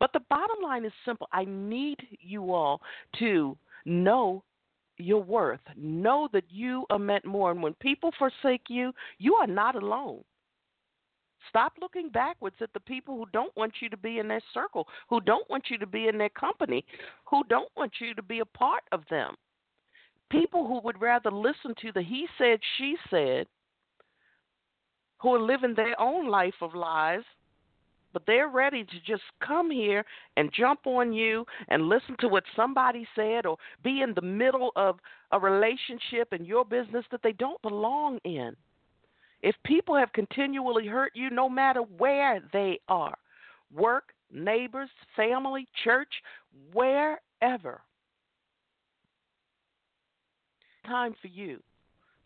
But 0.00 0.12
the 0.12 0.20
bottom 0.28 0.56
line 0.62 0.84
is 0.84 0.92
simple. 1.04 1.28
I 1.32 1.44
need 1.46 1.96
you 2.20 2.52
all 2.52 2.80
to 3.18 3.56
know 3.84 4.42
your 4.98 5.22
worth. 5.22 5.60
Know 5.76 6.28
that 6.32 6.44
you 6.50 6.84
are 6.90 6.98
meant 6.98 7.24
more. 7.24 7.52
And 7.52 7.62
when 7.62 7.74
people 7.74 8.12
forsake 8.18 8.64
you, 8.68 8.92
you 9.18 9.34
are 9.34 9.46
not 9.46 9.76
alone. 9.76 10.24
Stop 11.48 11.74
looking 11.80 12.10
backwards 12.10 12.56
at 12.60 12.72
the 12.74 12.80
people 12.80 13.16
who 13.16 13.24
don't 13.32 13.56
want 13.56 13.74
you 13.80 13.88
to 13.88 13.96
be 13.96 14.18
in 14.18 14.28
their 14.28 14.42
circle, 14.52 14.86
who 15.08 15.20
don't 15.20 15.48
want 15.48 15.70
you 15.70 15.78
to 15.78 15.86
be 15.86 16.08
in 16.08 16.18
their 16.18 16.28
company, 16.30 16.84
who 17.24 17.42
don't 17.48 17.70
want 17.76 17.92
you 18.00 18.12
to 18.14 18.22
be 18.22 18.40
a 18.40 18.44
part 18.44 18.82
of 18.92 19.02
them 19.08 19.34
people 20.30 20.66
who 20.66 20.80
would 20.80 21.00
rather 21.00 21.30
listen 21.30 21.74
to 21.82 21.92
the 21.92 22.02
he 22.02 22.26
said, 22.38 22.58
she 22.76 22.96
said, 23.10 23.46
who 25.18 25.34
are 25.34 25.40
living 25.40 25.74
their 25.74 26.00
own 26.00 26.28
life 26.28 26.54
of 26.60 26.74
lies, 26.74 27.22
but 28.12 28.22
they're 28.26 28.48
ready 28.48 28.84
to 28.84 29.00
just 29.06 29.22
come 29.44 29.70
here 29.70 30.04
and 30.36 30.52
jump 30.56 30.80
on 30.86 31.12
you 31.12 31.44
and 31.68 31.88
listen 31.88 32.16
to 32.20 32.28
what 32.28 32.44
somebody 32.56 33.06
said 33.14 33.44
or 33.44 33.56
be 33.82 34.00
in 34.02 34.14
the 34.14 34.22
middle 34.22 34.72
of 34.76 34.98
a 35.32 35.38
relationship 35.38 36.32
in 36.32 36.44
your 36.44 36.64
business 36.64 37.04
that 37.10 37.20
they 37.22 37.32
don't 37.32 37.60
belong 37.62 38.18
in. 38.24 38.56
If 39.42 39.54
people 39.64 39.94
have 39.96 40.12
continually 40.12 40.86
hurt 40.86 41.12
you, 41.14 41.30
no 41.30 41.48
matter 41.48 41.80
where 41.80 42.40
they 42.52 42.80
are 42.88 43.16
work, 43.74 44.14
neighbors, 44.32 44.88
family, 45.14 45.66
church, 45.84 46.12
wherever 46.72 47.82
time 50.88 51.14
for 51.20 51.28
you 51.28 51.62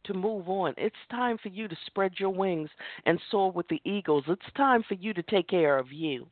to 0.04 0.14
move 0.14 0.48
on. 0.48 0.74
It's 0.76 0.94
time 1.10 1.38
for 1.42 1.48
you 1.48 1.68
to 1.68 1.76
spread 1.86 2.12
your 2.18 2.30
wings 2.30 2.70
and 3.06 3.20
soar 3.30 3.52
with 3.52 3.68
the 3.68 3.80
eagles. 3.84 4.24
It's 4.28 4.42
time 4.56 4.82
for 4.88 4.94
you 4.94 5.12
to 5.14 5.22
take 5.22 5.48
care 5.48 5.78
of 5.78 5.92
you. 5.92 6.26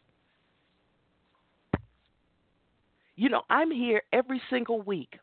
You 3.17 3.29
know, 3.29 3.43
I'm 3.51 3.71
here 3.71 4.03
every 4.13 4.41
single 4.49 4.81
week. 4.83 5.19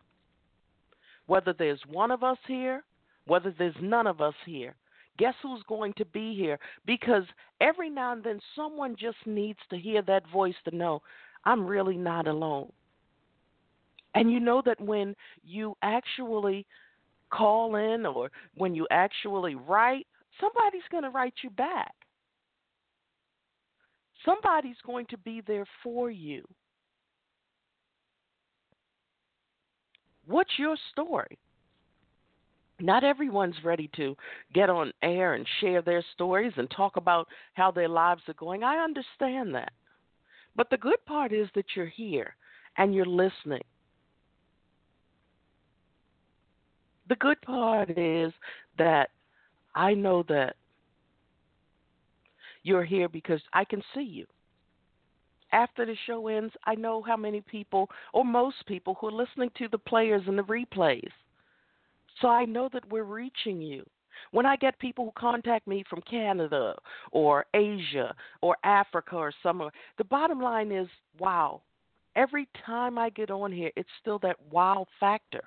Whether 1.25 1.53
there's 1.57 1.81
one 1.89 2.11
of 2.11 2.23
us 2.23 2.37
here, 2.47 2.83
whether 3.25 3.53
there's 3.57 3.75
none 3.81 4.07
of 4.07 4.21
us 4.21 4.35
here, 4.45 4.75
guess 5.17 5.33
who's 5.41 5.63
going 5.67 5.93
to 5.97 6.05
be 6.05 6.35
here? 6.35 6.59
Because 6.85 7.23
every 7.59 7.89
now 7.89 8.13
and 8.13 8.23
then 8.23 8.39
someone 8.55 8.95
just 8.97 9.17
needs 9.25 9.59
to 9.69 9.77
hear 9.77 10.01
that 10.03 10.29
voice 10.31 10.55
to 10.65 10.75
know 10.75 11.01
I'm 11.43 11.65
really 11.65 11.97
not 11.97 12.27
alone. 12.27 12.71
And 14.15 14.31
you 14.31 14.39
know 14.39 14.61
that 14.65 14.79
when 14.79 15.15
you 15.43 15.75
actually 15.81 16.65
call 17.29 17.75
in 17.75 18.05
or 18.05 18.31
when 18.55 18.75
you 18.75 18.87
actually 18.91 19.55
write, 19.55 20.07
somebody's 20.39 20.87
going 20.91 21.03
to 21.03 21.09
write 21.09 21.33
you 21.43 21.49
back. 21.51 21.93
Somebody's 24.25 24.77
going 24.85 25.05
to 25.07 25.17
be 25.17 25.41
there 25.45 25.65
for 25.83 26.09
you. 26.11 26.43
What's 30.25 30.51
your 30.57 30.75
story? 30.91 31.37
Not 32.79 33.03
everyone's 33.03 33.55
ready 33.63 33.89
to 33.95 34.15
get 34.53 34.69
on 34.69 34.91
air 35.01 35.33
and 35.33 35.47
share 35.61 35.81
their 35.81 36.03
stories 36.13 36.53
and 36.57 36.69
talk 36.69 36.97
about 36.97 37.27
how 37.53 37.71
their 37.71 37.87
lives 37.87 38.21
are 38.27 38.33
going. 38.33 38.63
I 38.63 38.83
understand 38.83 39.55
that. 39.55 39.71
But 40.55 40.69
the 40.69 40.77
good 40.77 41.03
part 41.05 41.31
is 41.31 41.47
that 41.55 41.65
you're 41.75 41.85
here 41.87 42.35
and 42.77 42.93
you're 42.93 43.05
listening 43.05 43.63
the 47.09 47.15
good 47.15 47.41
part 47.41 47.97
is 47.97 48.33
that 48.77 49.09
I 49.75 49.93
know 49.93 50.23
that 50.29 50.55
you're 52.63 52.83
here 52.83 53.07
because 53.07 53.41
I 53.53 53.63
can 53.63 53.81
see 53.93 54.01
you. 54.01 54.25
After 55.53 55.85
the 55.85 55.95
show 56.05 56.27
ends, 56.27 56.53
I 56.65 56.75
know 56.75 57.01
how 57.01 57.15
many 57.15 57.39
people, 57.41 57.89
or 58.13 58.25
most 58.25 58.65
people, 58.65 58.97
who 58.99 59.07
are 59.07 59.11
listening 59.11 59.49
to 59.57 59.69
the 59.69 59.77
players 59.77 60.23
and 60.27 60.37
the 60.37 60.43
replays. 60.43 61.11
So 62.21 62.27
I 62.27 62.45
know 62.45 62.69
that 62.73 62.89
we're 62.89 63.03
reaching 63.03 63.61
you. 63.61 63.85
When 64.31 64.45
I 64.45 64.55
get 64.57 64.77
people 64.79 65.05
who 65.05 65.11
contact 65.15 65.67
me 65.67 65.85
from 65.89 66.01
Canada 66.01 66.75
or 67.11 67.45
Asia 67.53 68.13
or 68.41 68.57
Africa 68.63 69.15
or 69.15 69.31
somewhere, 69.41 69.71
the 69.97 70.03
bottom 70.03 70.41
line 70.41 70.71
is 70.71 70.87
wow. 71.19 71.61
Every 72.15 72.47
time 72.65 72.97
I 72.97 73.11
get 73.11 73.29
on 73.29 73.51
here, 73.51 73.71
it's 73.75 73.89
still 74.01 74.19
that 74.19 74.37
wow 74.51 74.87
factor. 74.99 75.43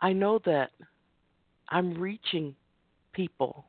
I 0.00 0.12
know 0.12 0.40
that 0.44 0.70
I'm 1.68 1.94
reaching 1.94 2.54
people. 3.12 3.64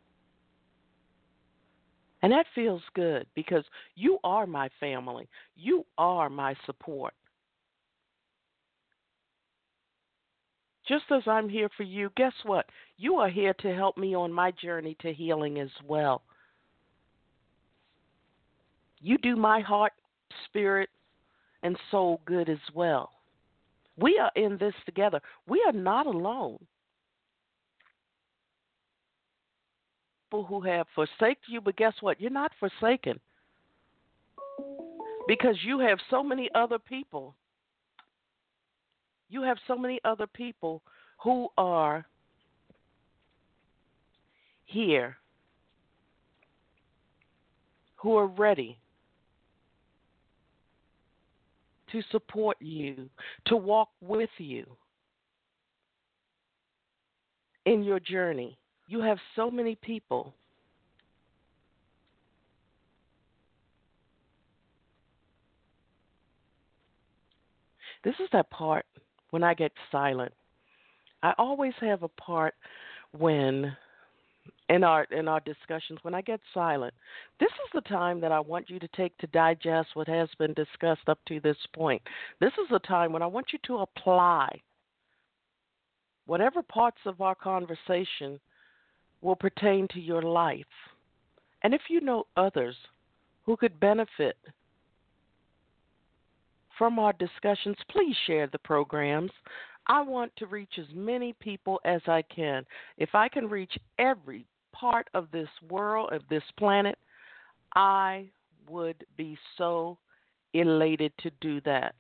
And 2.22 2.32
that 2.32 2.46
feels 2.54 2.82
good 2.96 3.26
because 3.34 3.64
you 3.96 4.20
are 4.24 4.46
my 4.46 4.70
family. 4.80 5.28
You 5.56 5.86
are 5.98 6.30
my 6.30 6.54
support. 6.66 7.14
Just 10.88 11.06
as 11.12 11.22
I'm 11.28 11.48
here 11.48 11.70
for 11.78 11.84
you, 11.84 12.12
guess 12.18 12.34
what? 12.44 12.66
You 12.98 13.16
are 13.16 13.30
here 13.30 13.54
to 13.62 13.74
help 13.74 13.96
me 13.96 14.16
on 14.16 14.34
my 14.34 14.52
journey 14.52 14.98
to 15.02 15.14
healing 15.14 15.60
as 15.60 15.70
well. 15.88 16.24
You 19.00 19.18
do 19.20 19.36
my 19.36 19.62
heart, 19.62 19.94
spirit, 20.46 20.90
and 21.64 21.78
soul 21.92 22.22
good 22.26 22.50
as 22.50 22.58
well. 22.74 23.12
We 24.00 24.18
are 24.18 24.32
in 24.36 24.58
this 24.58 24.74
together. 24.86 25.20
We 25.48 25.64
are 25.68 25.74
not 25.74 26.08
alone. 26.08 26.58
People 30.30 30.46
who 30.46 30.62
have 30.62 30.86
forsaken 30.94 31.44
you, 31.48 31.60
but 31.60 31.76
guess 31.76 31.94
what? 32.02 32.22
You're 32.22 32.30
not 32.32 32.52
forsaken 32.60 33.20
because 35.28 35.56
you 35.64 35.80
have 35.80 35.98
so 36.10 36.24
many 36.24 36.50
other 36.56 36.80
people. 36.80 37.36
You 39.30 39.42
have 39.42 39.58
so 39.68 39.76
many 39.78 40.00
other 40.06 40.28
people 40.28 40.82
who 41.22 41.50
are 41.58 42.06
here, 44.66 45.18
who 47.96 48.16
are 48.16 48.28
ready 48.28 48.78
to 51.92 52.02
support 52.12 52.58
you, 52.60 53.10
to 53.46 53.56
walk 53.56 53.90
with 54.02 54.30
you 54.38 54.66
in 57.66 57.84
your 57.84 58.00
journey. 58.00 58.58
You 58.88 59.02
have 59.02 59.18
so 59.36 59.52
many 59.52 59.76
people. 59.76 60.34
This 68.04 68.16
is 68.20 68.30
that 68.32 68.50
part 68.50 68.86
when 69.32 69.44
I 69.44 69.54
get 69.54 69.72
silent. 69.92 70.32
I 71.22 71.34
always 71.38 71.74
have 71.82 72.04
a 72.04 72.08
part 72.08 72.56
when 73.18 73.76
in 74.70 74.84
our 74.84 75.04
in 75.06 75.28
our 75.28 75.40
discussions 75.42 76.00
when 76.04 76.14
I 76.14 76.22
get 76.22 76.40
silent. 76.54 76.94
This 77.40 77.50
is 77.50 77.72
the 77.74 77.90
time 77.90 78.22
that 78.22 78.32
I 78.32 78.40
want 78.40 78.70
you 78.70 78.80
to 78.80 78.88
take 78.90 79.18
to 79.18 79.28
digest 79.28 79.90
what 79.96 80.08
has 80.08 80.30
been 80.38 80.54
discussed 80.54 81.08
up 81.08 81.20
to 81.28 81.40
this 81.40 81.58
point. 81.74 82.02
This 82.40 82.54
is 82.54 82.70
the 82.72 82.80
time 82.80 83.12
when 83.12 83.24
I 83.24 83.28
want 83.28 83.48
you 83.52 83.60
to 83.66 83.80
apply 83.80 84.62
whatever 86.28 86.62
parts 86.62 87.00
of 87.06 87.22
our 87.22 87.34
conversation 87.34 88.40
will 89.22 89.36
pertain 89.36 89.88
to 89.90 90.00
your 90.00 90.22
life. 90.22 90.64
And 91.64 91.74
if 91.74 91.82
you 91.90 92.02
know 92.02 92.28
others 92.38 92.76
who 93.46 93.58
could 93.58 93.80
benefit 93.80 94.38
from 96.78 97.00
our 97.00 97.14
discussions, 97.14 97.76
please 97.90 98.16
share 98.28 98.48
the 98.48 98.60
programs. 98.60 99.32
I 99.88 100.02
want 100.04 100.32
to 100.38 100.46
reach 100.46 100.74
as 100.78 100.86
many 100.94 101.34
people 101.34 101.82
as 101.84 102.02
I 102.08 102.22
can. 102.34 102.64
If 102.98 103.16
I 103.16 103.28
can 103.28 103.50
reach 103.50 103.76
every 103.98 104.46
part 104.80 105.10
of 105.14 105.28
this 105.32 105.50
world, 105.70 106.10
of 106.14 106.22
this 106.30 106.44
planet, 106.58 106.98
I 107.76 108.28
would 108.70 109.04
be 109.18 109.38
so 109.58 109.98
elated 110.54 111.12
to 111.20 111.32
do 111.42 111.60
that. 111.62 111.96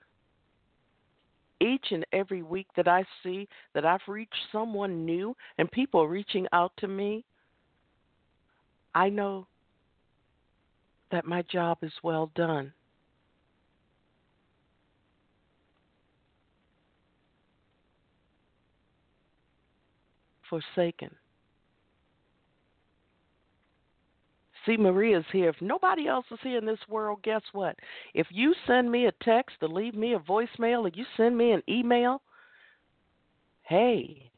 Each 1.62 1.88
and 1.92 2.06
every 2.14 2.42
week 2.42 2.68
that 2.78 2.88
I 2.88 3.04
see 3.22 3.48
that 3.74 3.86
I've 3.86 4.00
reached 4.08 4.34
someone 4.52 5.06
new 5.06 5.36
and 5.58 5.70
people 5.72 6.08
reaching 6.08 6.48
out 6.54 6.72
to 6.78 6.88
me, 6.88 7.26
I 8.96 9.10
know 9.10 9.46
that 11.12 11.26
my 11.26 11.42
job 11.52 11.80
is 11.82 11.92
well 12.02 12.32
done. 12.36 12.72
Forsaken. 20.50 21.19
C. 24.66 24.78
Maria's 24.78 25.26
here. 25.32 25.50
If 25.50 25.62
nobody 25.62 26.08
else 26.08 26.26
is 26.32 26.40
here 26.42 26.58
in 26.58 26.66
this 26.66 26.80
world, 26.88 27.20
guess 27.24 27.42
what? 27.54 27.76
If 28.14 28.28
you 28.30 28.54
send 28.68 28.92
me 28.92 29.06
a 29.08 29.12
text 29.24 29.58
or 29.62 29.68
leave 29.68 29.96
me 29.96 30.14
a 30.14 30.20
voicemail 30.20 30.86
or 30.86 30.92
you 30.94 31.06
send 31.18 31.38
me 31.38 31.52
an 31.52 31.64
email, 31.68 32.22
hey, 33.64 34.30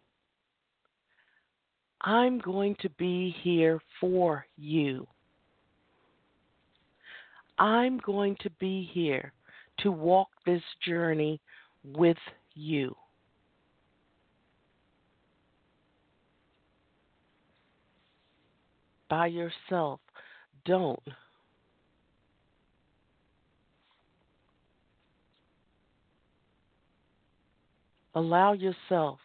I'm 2.02 2.40
going 2.40 2.76
to 2.82 2.90
be 2.92 3.36
here 3.42 3.80
for 4.00 4.46
you. 4.58 5.08
I'm 7.58 8.00
going 8.00 8.36
to 8.42 8.50
be 8.60 8.90
here 8.92 9.34
to 9.80 9.92
walk 9.92 10.30
this 10.46 10.64
journey 10.86 11.40
with 11.84 12.18
you. 12.56 12.96
By 19.10 19.28
yourself 19.28 20.00
don't. 20.66 21.00
Allow 28.14 28.54
yourself 28.54 29.20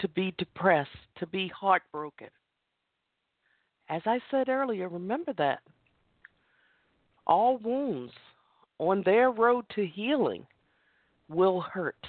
to 0.00 0.08
be 0.08 0.34
depressed, 0.38 0.88
to 1.18 1.26
be 1.26 1.48
heartbroken. 1.48 2.28
As 3.88 4.02
I 4.06 4.20
said 4.30 4.48
earlier, 4.48 4.88
remember 4.88 5.32
that. 5.36 5.60
All 7.26 7.58
wounds 7.58 8.12
on 8.78 9.02
their 9.04 9.30
road 9.30 9.64
to 9.74 9.86
healing 9.86 10.46
will 11.28 11.60
hurt. 11.60 12.06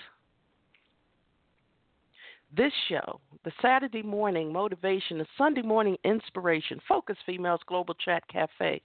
This 2.56 2.74
show, 2.90 3.20
the 3.46 3.52
Saturday 3.62 4.04
morning 4.04 4.52
motivation, 4.52 5.18
the 5.20 5.28
Sunday 5.38 5.62
morning 5.62 5.98
inspiration, 6.04 6.82
Focus 6.88 7.16
Females 7.26 7.62
Global 7.66 7.94
Chat 7.94 8.28
Cafe, 8.28 8.82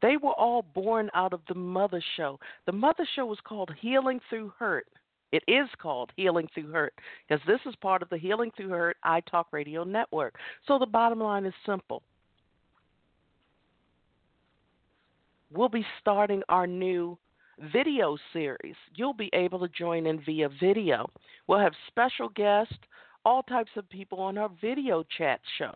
They 0.00 0.16
were 0.16 0.32
all 0.32 0.62
born 0.62 1.10
out 1.14 1.32
of 1.34 1.40
the 1.48 1.54
Mother 1.54 2.02
Show. 2.16 2.38
The 2.66 2.72
Mother 2.72 3.06
Show 3.14 3.26
was 3.26 3.38
called 3.44 3.70
Healing 3.78 4.20
Through 4.30 4.52
Hurt. 4.58 4.86
It 5.32 5.42
is 5.46 5.68
called 5.78 6.10
Healing 6.16 6.48
Through 6.54 6.72
Hurt 6.72 6.94
because 7.28 7.44
this 7.46 7.60
is 7.66 7.76
part 7.76 8.02
of 8.02 8.08
the 8.08 8.16
Healing 8.16 8.50
Through 8.56 8.70
Hurt 8.70 8.96
iTalk 9.04 9.44
Radio 9.52 9.84
Network. 9.84 10.36
So 10.66 10.78
the 10.78 10.86
bottom 10.86 11.20
line 11.20 11.44
is 11.44 11.54
simple. 11.66 12.02
We'll 15.52 15.68
be 15.68 15.84
starting 16.00 16.42
our 16.48 16.66
new 16.66 17.18
video 17.72 18.16
series. 18.32 18.76
You'll 18.94 19.14
be 19.14 19.30
able 19.32 19.60
to 19.60 19.68
join 19.68 20.06
in 20.06 20.20
via 20.24 20.48
video. 20.60 21.10
We'll 21.46 21.58
have 21.58 21.72
special 21.88 22.28
guests, 22.30 22.74
all 23.24 23.42
types 23.42 23.70
of 23.76 23.88
people 23.90 24.20
on 24.20 24.38
our 24.38 24.50
video 24.60 25.04
chat 25.16 25.40
show. 25.58 25.74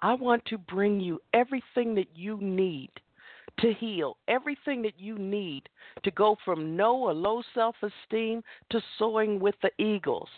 I 0.00 0.14
want 0.14 0.44
to 0.46 0.58
bring 0.58 1.00
you 1.00 1.20
everything 1.34 1.94
that 1.96 2.08
you 2.14 2.38
need 2.40 2.90
to 3.60 3.72
heal, 3.74 4.16
everything 4.28 4.82
that 4.82 4.98
you 4.98 5.18
need 5.18 5.68
to 6.04 6.10
go 6.12 6.36
from 6.44 6.76
no 6.76 6.96
or 6.96 7.12
low 7.12 7.42
self 7.54 7.74
esteem 7.82 8.42
to 8.70 8.80
soaring 8.98 9.40
with 9.40 9.56
the 9.62 9.70
eagles. 9.82 10.28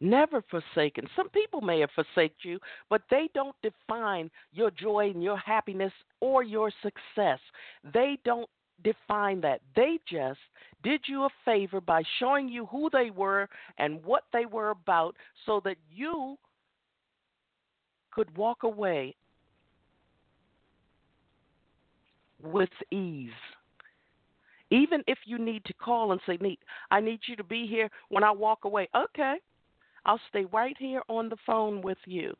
Never 0.00 0.42
forsaken. 0.50 1.06
Some 1.16 1.30
people 1.30 1.62
may 1.62 1.80
have 1.80 1.90
forsaken 1.94 2.36
you, 2.42 2.58
but 2.90 3.02
they 3.10 3.30
don't 3.34 3.56
define 3.62 4.30
your 4.52 4.70
joy 4.70 5.10
and 5.10 5.22
your 5.22 5.38
happiness 5.38 5.92
or 6.20 6.42
your 6.42 6.70
success. 6.82 7.38
They 7.94 8.18
don't 8.24 8.48
define 8.84 9.40
that. 9.40 9.60
They 9.74 9.98
just 10.08 10.38
did 10.82 11.00
you 11.06 11.24
a 11.24 11.30
favor 11.44 11.80
by 11.80 12.02
showing 12.18 12.48
you 12.48 12.66
who 12.66 12.90
they 12.92 13.10
were 13.10 13.48
and 13.78 14.04
what 14.04 14.24
they 14.32 14.44
were 14.44 14.70
about 14.70 15.16
so 15.46 15.60
that 15.64 15.76
you 15.90 16.36
could 18.10 18.36
walk 18.36 18.62
away 18.62 19.14
with 22.42 22.70
ease. 22.90 23.30
Even 24.70 25.02
if 25.06 25.18
you 25.24 25.38
need 25.38 25.64
to 25.64 25.72
call 25.74 26.12
and 26.12 26.20
say, 26.26 26.36
Neat, 26.40 26.58
I 26.90 27.00
need 27.00 27.20
you 27.26 27.36
to 27.36 27.44
be 27.44 27.66
here 27.66 27.88
when 28.08 28.24
I 28.24 28.30
walk 28.30 28.64
away. 28.64 28.88
Okay, 28.94 29.36
I'll 30.06 30.20
stay 30.28 30.44
right 30.52 30.76
here 30.78 31.02
on 31.08 31.28
the 31.28 31.36
phone 31.44 31.82
with 31.82 31.98
you. 32.06 32.34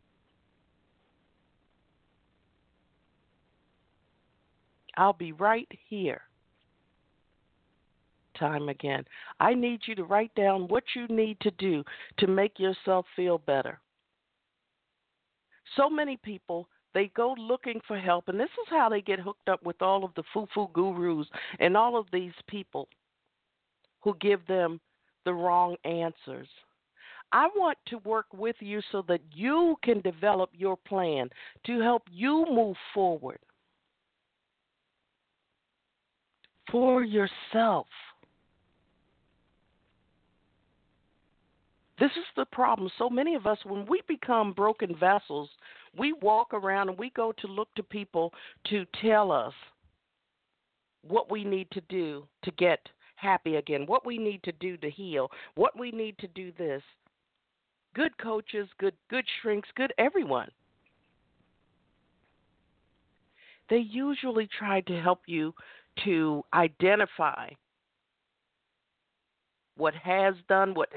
I'll 4.97 5.13
be 5.13 5.33
right 5.33 5.69
here. 5.89 6.23
Time 8.39 8.69
again. 8.69 9.05
I 9.41 9.53
need 9.53 9.81
you 9.87 9.97
to 9.97 10.05
write 10.05 10.35
down 10.37 10.69
what 10.69 10.85
you 10.95 11.09
need 11.09 11.41
to 11.41 11.51
do 11.53 11.83
to 12.19 12.29
make 12.29 12.59
yourself 12.59 13.05
feel 13.17 13.39
better. 13.39 13.81
So 15.77 15.91
many 15.91 16.17
people 16.17 16.69
they 16.95 17.11
go 17.15 17.35
looking 17.37 17.81
for 17.87 17.99
help, 17.99 18.29
and 18.29 18.41
this 18.41 18.45
is 18.45 18.69
how 18.71 18.89
they 18.89 19.03
get 19.03 19.19
hooked 19.19 19.51
up 19.51 19.63
with 19.65 19.83
all 19.83 20.03
of 20.05 20.15
the 20.15 20.23
foo 20.33 20.47
foo 20.55 20.69
gurus 20.73 21.27
and 21.59 21.77
all 21.77 21.99
of 21.99 22.07
these 22.13 22.33
people 22.47 22.89
who 24.01 24.17
give 24.21 24.47
them 24.47 24.81
the 25.25 25.35
wrong 25.35 25.77
answers. 25.85 26.49
I 27.33 27.49
want 27.57 27.79
to 27.89 27.99
work 27.99 28.27
with 28.33 28.57
you 28.61 28.81
so 28.93 29.03
that 29.09 29.21
you 29.35 29.77
can 29.83 30.01
develop 30.01 30.51
your 30.55 30.77
plan 30.77 31.29
to 31.67 31.81
help 31.81 32.03
you 32.11 32.47
move 32.51 32.77
forward 32.95 33.39
for 36.71 37.03
yourself. 37.05 37.87
This 41.99 42.11
is 42.11 42.25
the 42.37 42.45
problem. 42.47 42.91
So 42.99 43.09
many 43.09 43.35
of 43.35 43.47
us, 43.47 43.59
when 43.65 43.87
we 43.87 44.03
become 44.07 44.53
broken 44.53 44.95
vessels, 44.99 45.49
we 45.99 46.13
walk 46.21 46.53
around 46.53 46.91
and 46.91 46.99
we 46.99 47.11
go 47.11 47.33
to 47.39 47.47
look 47.47 47.73
to 47.75 47.83
people 47.83 48.33
to 48.69 48.85
tell 49.01 49.33
us 49.33 49.55
what 51.03 51.31
we 51.31 51.45
need 51.45 51.71
to 51.71 51.81
do 51.89 52.27
to 52.43 52.51
get 52.53 52.81
happy 53.15 53.57
again, 53.57 53.87
what 53.87 54.05
we 54.05 54.19
need 54.19 54.43
to 54.43 54.53
do 54.53 54.77
to 54.77 54.91
heal, 54.91 55.31
what 55.55 55.79
we 55.79 55.91
need 55.91 56.19
to 56.19 56.29
do 56.29 56.53
this. 56.59 56.83
Good 57.97 58.19
coaches, 58.19 58.69
good 58.79 58.93
good 59.09 59.25
shrinks, 59.41 59.71
good 59.75 59.91
everyone. 59.97 60.51
They 63.71 63.79
usually 63.79 64.47
try 64.59 64.83
to 64.83 65.01
help 65.01 65.23
you 65.27 65.55
to 66.05 66.43
identify 66.53 67.49
what 69.79 69.95
has 69.95 70.35
done, 70.47 70.75
what 70.75 70.91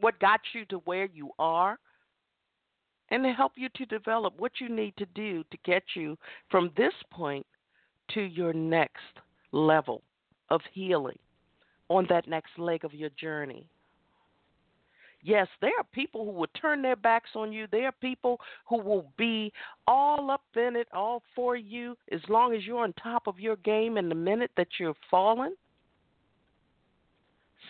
what 0.00 0.20
got 0.20 0.40
you 0.52 0.66
to 0.66 0.76
where 0.84 1.06
you 1.06 1.30
are 1.38 1.78
and 3.08 3.24
to 3.24 3.32
help 3.32 3.52
you 3.56 3.70
to 3.76 3.86
develop 3.86 4.34
what 4.36 4.52
you 4.60 4.68
need 4.68 4.94
to 4.98 5.06
do 5.14 5.42
to 5.50 5.58
get 5.64 5.82
you 5.96 6.18
from 6.50 6.70
this 6.76 6.92
point 7.10 7.46
to 8.10 8.20
your 8.20 8.52
next 8.52 9.00
level 9.52 10.02
of 10.50 10.60
healing 10.74 11.18
on 11.88 12.06
that 12.10 12.28
next 12.28 12.58
leg 12.58 12.84
of 12.84 12.92
your 12.92 13.10
journey. 13.18 13.66
Yes, 15.22 15.46
there 15.60 15.70
are 15.78 15.86
people 15.92 16.24
who 16.24 16.32
will 16.32 16.48
turn 16.60 16.82
their 16.82 16.96
backs 16.96 17.30
on 17.36 17.52
you. 17.52 17.66
There 17.70 17.86
are 17.86 17.94
people 18.00 18.40
who 18.68 18.78
will 18.78 19.06
be 19.16 19.52
all 19.86 20.30
up 20.32 20.42
in 20.56 20.74
it, 20.74 20.88
all 20.92 21.22
for 21.36 21.54
you, 21.56 21.96
as 22.10 22.20
long 22.28 22.54
as 22.54 22.64
you're 22.64 22.82
on 22.82 22.92
top 22.94 23.28
of 23.28 23.38
your 23.38 23.56
game. 23.56 23.98
And 23.98 24.10
the 24.10 24.16
minute 24.16 24.50
that 24.56 24.66
you're 24.80 24.96
fallen, 25.10 25.54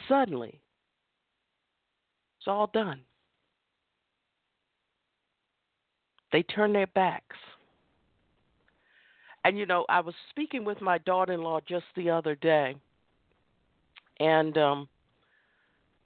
suddenly 0.09 0.61
it's 2.39 2.49
all 2.49 2.71
done. 2.73 3.03
They 6.33 6.43
turn 6.43 6.73
their 6.73 6.87
backs. 6.87 7.37
And 9.45 9.59
you 9.59 9.67
know, 9.67 9.85
I 9.89 10.01
was 10.01 10.15
speaking 10.31 10.65
with 10.65 10.81
my 10.81 10.99
daughter-in-law 10.99 11.61
just 11.69 11.85
the 11.97 12.09
other 12.11 12.35
day, 12.35 12.77
and 14.21 14.57
um, 14.57 14.89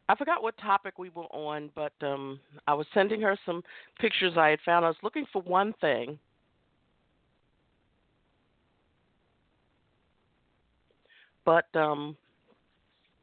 I 0.08 0.14
forgot 0.14 0.42
what 0.42 0.56
topic 0.58 0.98
we 0.98 1.10
were 1.10 1.24
on, 1.24 1.70
but 1.74 1.92
um, 2.02 2.38
I 2.66 2.74
was 2.74 2.86
sending 2.94 3.20
her 3.22 3.36
some 3.44 3.62
pictures 3.98 4.34
I 4.36 4.50
had 4.50 4.60
found. 4.64 4.84
I 4.84 4.88
was 4.88 4.96
looking 5.02 5.26
for 5.32 5.42
one 5.42 5.74
thing. 5.80 6.18
But 11.44 11.66
um, 11.74 12.16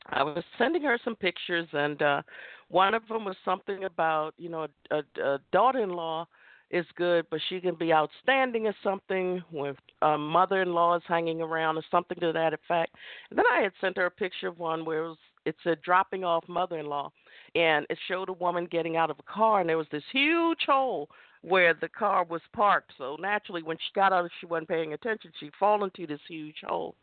I 0.07 0.23
was 0.23 0.43
sending 0.57 0.83
her 0.83 0.97
some 1.03 1.15
pictures, 1.15 1.67
and 1.73 2.01
uh, 2.01 2.21
one 2.69 2.93
of 2.93 3.07
them 3.07 3.25
was 3.25 3.35
something 3.45 3.83
about 3.83 4.33
you 4.37 4.49
know 4.49 4.67
a, 4.91 5.01
a 5.21 5.39
daughter-in-law 5.51 6.27
is 6.71 6.85
good, 6.95 7.25
but 7.29 7.39
she 7.49 7.61
can 7.61 7.75
be 7.75 7.93
outstanding 7.93 8.65
or 8.65 8.73
something 8.83 9.41
with 9.51 9.75
a 10.01 10.17
mother-in-law 10.17 10.97
is 10.97 11.03
hanging 11.07 11.39
around 11.41 11.77
or 11.77 11.83
something 11.91 12.17
to 12.19 12.31
that 12.33 12.53
effect. 12.53 12.95
And 13.29 13.37
then 13.37 13.45
I 13.53 13.61
had 13.61 13.73
sent 13.79 13.97
her 13.97 14.07
a 14.07 14.11
picture 14.11 14.47
of 14.47 14.57
one 14.57 14.83
where 14.83 15.03
it 15.03 15.09
was 15.09 15.17
it 15.45 15.55
said 15.63 15.81
dropping 15.81 16.23
off 16.23 16.43
mother-in-law, 16.47 17.11
and 17.55 17.85
it 17.89 17.97
showed 18.07 18.29
a 18.29 18.33
woman 18.33 18.65
getting 18.65 18.97
out 18.97 19.09
of 19.09 19.19
a 19.19 19.31
car, 19.31 19.59
and 19.59 19.69
there 19.69 19.77
was 19.77 19.87
this 19.91 20.03
huge 20.11 20.61
hole 20.65 21.09
where 21.41 21.73
the 21.73 21.89
car 21.89 22.23
was 22.23 22.41
parked. 22.53 22.93
So 22.97 23.17
naturally, 23.19 23.63
when 23.63 23.77
she 23.77 23.93
got 23.93 24.13
out, 24.13 24.25
of 24.25 24.31
she 24.39 24.45
wasn't 24.45 24.69
paying 24.69 24.93
attention. 24.93 25.31
She 25.39 25.51
fell 25.59 25.83
into 25.83 26.07
this 26.07 26.21
huge 26.27 26.55
hole. 26.65 26.95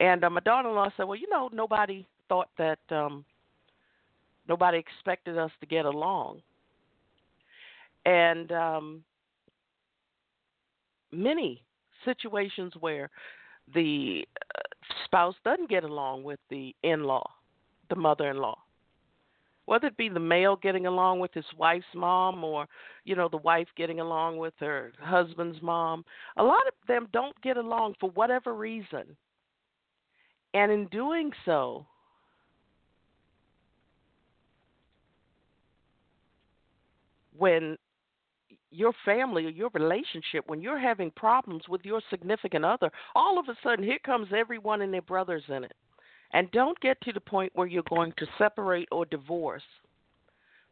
And 0.00 0.24
uh, 0.24 0.30
my 0.30 0.40
daughter-in-law 0.40 0.90
said, 0.96 1.04
"Well, 1.04 1.18
you 1.18 1.28
know, 1.28 1.50
nobody 1.52 2.06
thought 2.28 2.48
that 2.56 2.78
um 2.90 3.24
nobody 4.48 4.78
expected 4.78 5.36
us 5.36 5.50
to 5.60 5.66
get 5.66 5.84
along." 5.84 6.40
And 8.06 8.52
um 8.52 9.04
many 11.12 11.62
situations 12.04 12.72
where 12.80 13.10
the 13.74 14.24
uh, 14.56 14.60
spouse 15.04 15.34
doesn't 15.44 15.68
get 15.68 15.84
along 15.84 16.22
with 16.22 16.38
the 16.48 16.74
in-law, 16.82 17.28
the 17.88 17.96
mother-in-law. 17.96 18.56
Whether 19.66 19.88
it 19.88 19.98
be 19.98 20.08
the 20.08 20.18
male 20.18 20.56
getting 20.56 20.86
along 20.86 21.20
with 21.20 21.34
his 21.34 21.44
wife's 21.58 21.84
mom 21.94 22.42
or, 22.42 22.66
you 23.04 23.14
know, 23.14 23.28
the 23.28 23.36
wife 23.36 23.68
getting 23.76 24.00
along 24.00 24.38
with 24.38 24.54
her 24.60 24.92
husband's 24.98 25.60
mom, 25.60 26.06
a 26.38 26.42
lot 26.42 26.66
of 26.66 26.72
them 26.86 27.06
don't 27.12 27.38
get 27.42 27.58
along 27.58 27.94
for 28.00 28.10
whatever 28.10 28.54
reason. 28.54 29.16
And 30.54 30.72
in 30.72 30.86
doing 30.86 31.30
so, 31.44 31.84
when 37.36 37.76
your 38.70 38.92
family 39.04 39.46
or 39.46 39.50
your 39.50 39.70
relationship, 39.74 40.44
when 40.46 40.60
you're 40.60 40.78
having 40.78 41.10
problems 41.10 41.62
with 41.68 41.82
your 41.84 42.00
significant 42.10 42.64
other, 42.64 42.90
all 43.14 43.38
of 43.38 43.46
a 43.48 43.56
sudden 43.62 43.84
here 43.84 43.98
comes 44.04 44.28
everyone 44.34 44.82
and 44.82 44.92
their 44.92 45.02
brothers 45.02 45.44
in 45.48 45.64
it. 45.64 45.74
And 46.32 46.50
don't 46.50 46.78
get 46.80 47.00
to 47.02 47.12
the 47.12 47.20
point 47.20 47.52
where 47.54 47.66
you're 47.66 47.82
going 47.88 48.12
to 48.18 48.26
separate 48.36 48.88
or 48.92 49.06
divorce. 49.06 49.62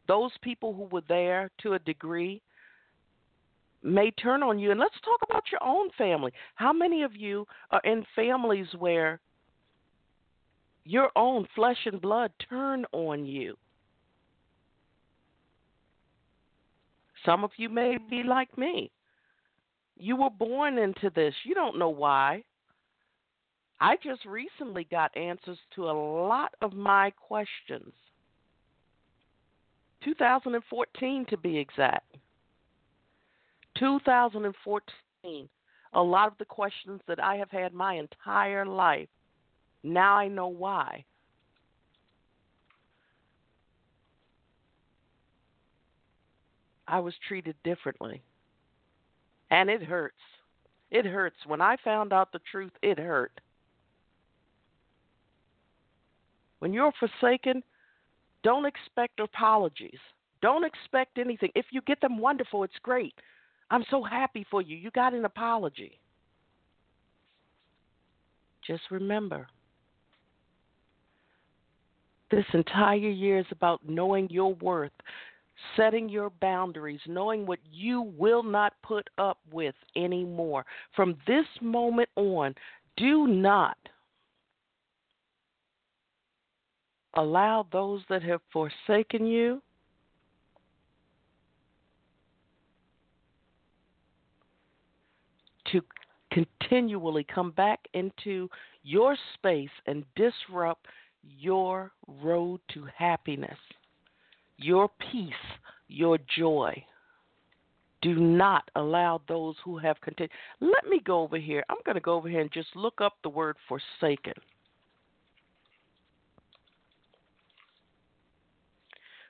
Those 0.07 0.31
people 0.41 0.73
who 0.73 0.83
were 0.83 1.03
there 1.07 1.49
to 1.63 1.73
a 1.73 1.79
degree 1.79 2.41
may 3.83 4.11
turn 4.11 4.43
on 4.43 4.59
you. 4.59 4.71
And 4.71 4.79
let's 4.79 4.95
talk 5.03 5.19
about 5.27 5.43
your 5.51 5.63
own 5.63 5.89
family. 5.97 6.31
How 6.55 6.73
many 6.73 7.03
of 7.03 7.15
you 7.15 7.45
are 7.71 7.81
in 7.83 8.05
families 8.15 8.67
where 8.77 9.19
your 10.83 11.09
own 11.15 11.47
flesh 11.55 11.77
and 11.85 11.99
blood 11.99 12.31
turn 12.49 12.85
on 12.91 13.25
you? 13.25 13.55
Some 17.25 17.43
of 17.43 17.51
you 17.57 17.67
may 17.67 17.97
be 18.09 18.23
like 18.23 18.57
me. 18.57 18.91
You 19.97 20.15
were 20.15 20.29
born 20.29 20.77
into 20.77 21.09
this. 21.13 21.33
You 21.43 21.55
don't 21.55 21.79
know 21.79 21.89
why. 21.89 22.43
I 23.79 23.95
just 24.03 24.25
recently 24.25 24.87
got 24.89 25.15
answers 25.15 25.59
to 25.75 25.89
a 25.89 25.91
lot 25.91 26.53
of 26.61 26.73
my 26.73 27.11
questions. 27.11 27.93
2014 30.03 31.25
to 31.29 31.37
be 31.37 31.57
exact. 31.57 32.17
2014. 33.77 35.49
A 35.93 36.01
lot 36.01 36.27
of 36.27 36.37
the 36.37 36.45
questions 36.45 37.01
that 37.07 37.23
I 37.23 37.35
have 37.35 37.51
had 37.51 37.73
my 37.73 37.95
entire 37.95 38.65
life. 38.65 39.09
Now 39.83 40.15
I 40.15 40.27
know 40.27 40.47
why. 40.47 41.05
I 46.87 46.99
was 46.99 47.13
treated 47.27 47.55
differently. 47.63 48.21
And 49.49 49.69
it 49.69 49.83
hurts. 49.83 50.15
It 50.89 51.05
hurts. 51.05 51.37
When 51.45 51.61
I 51.61 51.77
found 51.83 52.13
out 52.13 52.31
the 52.31 52.41
truth, 52.51 52.71
it 52.81 52.97
hurt. 52.97 53.39
When 56.59 56.73
you're 56.73 56.93
forsaken, 56.99 57.63
don't 58.43 58.65
expect 58.65 59.19
apologies. 59.19 59.99
Don't 60.41 60.63
expect 60.63 61.17
anything. 61.17 61.49
If 61.55 61.65
you 61.71 61.81
get 61.81 62.01
them, 62.01 62.17
wonderful. 62.17 62.63
It's 62.63 62.73
great. 62.81 63.13
I'm 63.69 63.83
so 63.89 64.03
happy 64.03 64.45
for 64.49 64.61
you. 64.61 64.77
You 64.77 64.91
got 64.91 65.13
an 65.13 65.25
apology. 65.25 65.99
Just 68.65 68.83
remember 68.91 69.47
this 72.29 72.45
entire 72.53 72.97
year 72.97 73.39
is 73.39 73.45
about 73.51 73.79
knowing 73.87 74.29
your 74.29 74.53
worth, 74.55 74.91
setting 75.75 76.09
your 76.09 76.29
boundaries, 76.41 76.99
knowing 77.07 77.45
what 77.45 77.59
you 77.71 78.13
will 78.17 78.43
not 78.43 78.73
put 78.83 79.09
up 79.17 79.39
with 79.51 79.75
anymore. 79.95 80.65
From 80.95 81.15
this 81.25 81.45
moment 81.61 82.09
on, 82.15 82.53
do 82.97 83.27
not 83.27 83.77
allow 87.17 87.65
those 87.71 88.01
that 88.09 88.23
have 88.23 88.41
forsaken 88.53 89.25
you 89.25 89.61
to 95.71 95.81
continually 96.31 97.25
come 97.25 97.51
back 97.51 97.79
into 97.93 98.49
your 98.83 99.17
space 99.33 99.69
and 99.87 100.05
disrupt 100.15 100.85
your 101.39 101.91
road 102.23 102.61
to 102.73 102.87
happiness, 102.95 103.57
your 104.57 104.89
peace, 105.11 105.33
your 105.87 106.17
joy. 106.37 106.71
Do 108.03 108.15
not 108.15 108.69
allow 108.75 109.21
those 109.27 109.55
who 109.65 109.77
have 109.79 109.99
continued. 110.01 110.31
Let 110.61 110.85
me 110.87 111.01
go 111.03 111.21
over 111.21 111.37
here. 111.37 111.65
I'm 111.67 111.77
going 111.83 111.95
to 111.95 112.01
go 112.01 112.13
over 112.13 112.29
here 112.29 112.41
and 112.41 112.51
just 112.51 112.75
look 112.75 113.01
up 113.01 113.15
the 113.23 113.29
word 113.29 113.57
forsaken. 113.67 114.33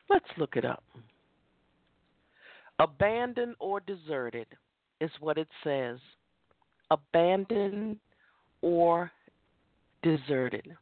Let's 0.10 0.26
look 0.38 0.56
it 0.56 0.66
up. 0.66 0.84
Abandoned 2.80 3.56
or 3.60 3.80
deserted 3.80 4.48
is 5.02 5.12
what 5.20 5.38
it 5.38 5.48
says. 5.64 5.98
Abandoned 6.92 7.98
or 8.62 9.12
deserted. 10.04 10.76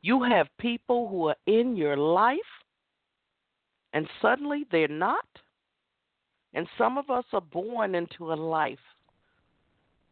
You 0.00 0.22
have 0.22 0.46
people 0.58 1.08
who 1.08 1.28
are 1.28 1.36
in 1.46 1.76
your 1.76 1.96
life 1.96 2.38
and 3.92 4.06
suddenly 4.20 4.64
they're 4.70 4.88
not. 4.88 5.26
And 6.54 6.66
some 6.76 6.98
of 6.98 7.10
us 7.10 7.24
are 7.32 7.40
born 7.40 7.94
into 7.94 8.32
a 8.32 8.34
life 8.34 8.78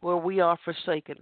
where 0.00 0.16
we 0.16 0.40
are 0.40 0.58
forsaken. 0.64 1.16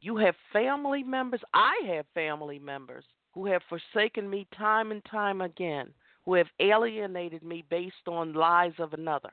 You 0.00 0.16
have 0.18 0.34
family 0.52 1.02
members, 1.02 1.40
I 1.54 1.74
have 1.86 2.06
family 2.14 2.58
members 2.58 3.04
who 3.38 3.46
have 3.46 3.62
forsaken 3.68 4.28
me 4.28 4.48
time 4.56 4.90
and 4.90 5.04
time 5.04 5.42
again, 5.42 5.88
who 6.24 6.34
have 6.34 6.48
alienated 6.58 7.40
me 7.44 7.64
based 7.70 8.08
on 8.08 8.32
lies 8.32 8.72
of 8.80 8.94
another. 8.94 9.30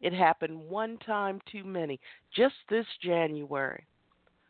It 0.00 0.14
happened 0.14 0.58
one 0.58 0.96
time 1.04 1.42
too 1.50 1.62
many, 1.62 2.00
just 2.34 2.54
this 2.70 2.86
January. 3.02 3.84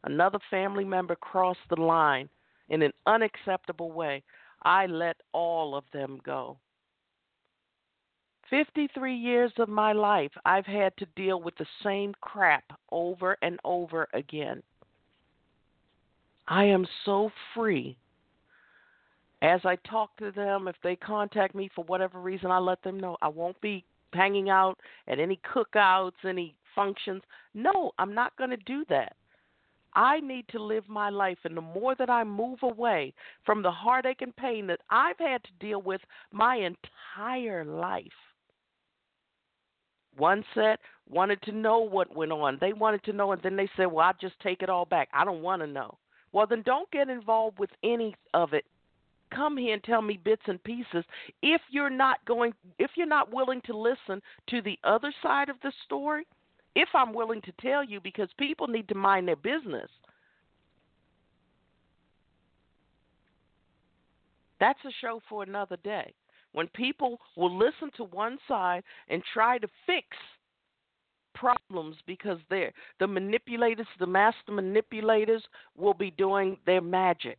Another 0.05 0.39
family 0.49 0.85
member 0.85 1.17
crossed 1.17 1.59
the 1.69 1.81
line 1.81 2.29
in 2.69 2.83
an 2.83 2.93
unacceptable 3.07 3.91
way. 3.91 4.23
I 4.63 4.87
let 4.87 5.17
all 5.33 5.75
of 5.75 5.83
them 5.93 6.21
go. 6.25 6.57
53 8.49 9.17
years 9.17 9.51
of 9.59 9.69
my 9.69 9.93
life, 9.93 10.31
I've 10.45 10.67
had 10.67 10.97
to 10.99 11.07
deal 11.17 11.43
with 11.43 11.57
the 11.57 11.67
same 11.83 12.15
crap 12.21 12.65
over 12.93 13.37
and 13.43 13.59
over 13.65 14.07
again. 14.15 14.63
I 16.49 16.65
am 16.65 16.87
so 17.05 17.31
free. 17.55 17.97
As 19.43 19.61
I 19.65 19.77
talk 19.89 20.17
to 20.19 20.31
them, 20.31 20.69
if 20.69 20.77
they 20.83 20.97
contact 20.97 21.55
me 21.55 21.71
for 21.75 21.85
whatever 21.85 22.21
reason, 22.21 22.51
I 22.51 22.59
let 22.59 22.83
them 22.83 23.01
know 23.01 23.17
I 23.23 23.29
won't 23.29 23.61
be 23.61 23.85
hanging 24.13 24.51
out 24.51 24.79
at 25.09 25.19
any 25.19 25.41
cookouts, 25.55 26.25
any 26.25 26.55
functions. 26.75 27.23
No, 27.55 27.93
I'm 27.99 28.15
not 28.15 28.37
going 28.37 28.51
to 28.51 28.57
do 28.59 28.85
that. 28.89 29.17
I 29.95 30.21
need 30.21 30.47
to 30.49 30.63
live 30.63 30.89
my 30.89 31.11
life, 31.11 31.39
and 31.45 31.57
the 31.57 31.61
more 31.61 31.95
that 31.97 32.09
I 32.09 32.25
move 32.25 32.61
away 32.63 33.13
from 33.45 33.63
the 33.63 33.71
heartache 33.71 34.23
and 34.23 34.35
pain 34.37 34.67
that 34.69 34.81
I've 34.89 35.19
had 35.19 35.45
to 35.45 35.51
deal 35.61 35.83
with 35.83 36.01
my 36.33 36.57
entire 36.57 37.65
life. 37.65 38.07
One 40.17 40.45
set 40.55 40.81
wanted 41.09 41.43
to 41.43 41.53
know 41.53 41.81
what 41.81 42.15
went 42.15 42.33
on. 42.33 42.59
They 42.61 42.73
wanted 42.73 43.03
to 43.05 43.13
know, 43.13 43.33
and 43.33 43.43
then 43.43 43.57
they 43.57 43.69
said, 43.77 43.87
Well, 43.87 44.07
I'll 44.07 44.15
just 44.21 44.39
take 44.41 44.63
it 44.63 44.71
all 44.71 44.85
back. 44.85 45.09
I 45.13 45.25
don't 45.25 45.43
want 45.43 45.63
to 45.63 45.67
know. 45.67 45.99
Well, 46.33 46.47
then 46.47 46.63
don't 46.63 46.91
get 46.91 47.09
involved 47.09 47.59
with 47.59 47.71
any 47.83 48.15
of 48.35 48.55
it. 48.55 48.65
Come 49.35 49.57
here 49.57 49.75
and 49.75 49.85
tell 49.85 50.03
me 50.03 50.19
bits 50.23 50.43
and 50.47 50.63
pieces. 50.63 51.05
If 51.43 51.61
you're 51.71 51.91
not 51.91 52.25
going, 52.27 52.53
if 52.79 52.91
you're 52.97 53.07
not 53.07 53.33
willing 53.33 53.63
to 53.67 53.77
listen 53.77 54.21
to 54.49 54.61
the 54.63 54.79
other 54.85 55.13
side 55.23 55.49
of 55.49 55.57
the 55.63 55.73
story, 55.85 56.27
if 56.75 56.89
I'm 56.95 57.13
willing 57.13 57.41
to 57.43 57.53
tell 57.61 57.85
you, 57.85 58.01
because 58.01 58.29
people 58.39 58.67
need 58.67 58.89
to 58.89 58.95
mind 58.95 59.29
their 59.29 59.37
business. 59.37 59.89
That's 64.61 64.79
a 64.87 64.93
show 65.01 65.21
for 65.29 65.43
another 65.43 65.77
day. 65.83 66.15
When 66.53 66.69
people 66.69 67.19
will 67.37 67.57
listen 67.57 67.91
to 67.97 68.05
one 68.05 68.39
side 68.47 68.85
and 69.09 69.23
try 69.33 69.59
to 69.59 69.67
fix 69.87 70.07
problems 71.35 71.97
because 72.07 72.39
they're 72.51 72.73
the 72.99 73.07
manipulators, 73.07 73.87
the 73.99 74.07
master 74.07 74.53
manipulators 74.53 75.43
will 75.77 75.95
be 75.95 76.11
doing 76.13 76.57
their 76.67 76.81
magic. 76.81 77.39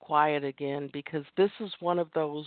Quiet 0.00 0.44
again 0.44 0.90
because 0.92 1.24
this 1.36 1.50
is 1.60 1.70
one 1.78 2.00
of 2.00 2.08
those 2.14 2.44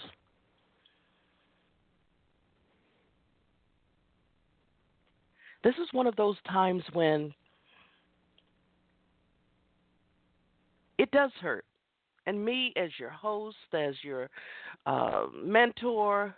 this 5.63 5.75
is 5.75 5.87
one 5.93 6.07
of 6.07 6.15
those 6.17 6.35
times 6.45 6.83
when 6.91 7.33
it 10.97 11.09
does 11.11 11.31
hurt 11.39 11.63
and 12.25 12.43
me 12.43 12.73
as 12.75 12.89
your 12.99 13.09
host, 13.09 13.57
as 13.73 13.95
your 14.01 14.29
uh, 14.85 15.25
mentor, 15.35 16.35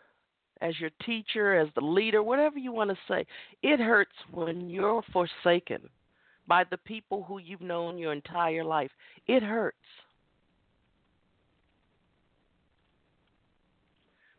as 0.61 0.79
your 0.79 0.89
teacher, 1.05 1.59
as 1.59 1.67
the 1.75 1.81
leader, 1.81 2.23
whatever 2.23 2.57
you 2.57 2.71
want 2.71 2.89
to 2.89 2.97
say, 3.07 3.25
it 3.61 3.79
hurts 3.79 4.15
when 4.31 4.69
you're 4.69 5.03
forsaken 5.11 5.81
by 6.47 6.63
the 6.69 6.77
people 6.77 7.23
who 7.23 7.39
you've 7.39 7.61
known 7.61 7.97
your 7.97 8.13
entire 8.13 8.63
life. 8.63 8.91
It 9.27 9.43
hurts. 9.43 9.77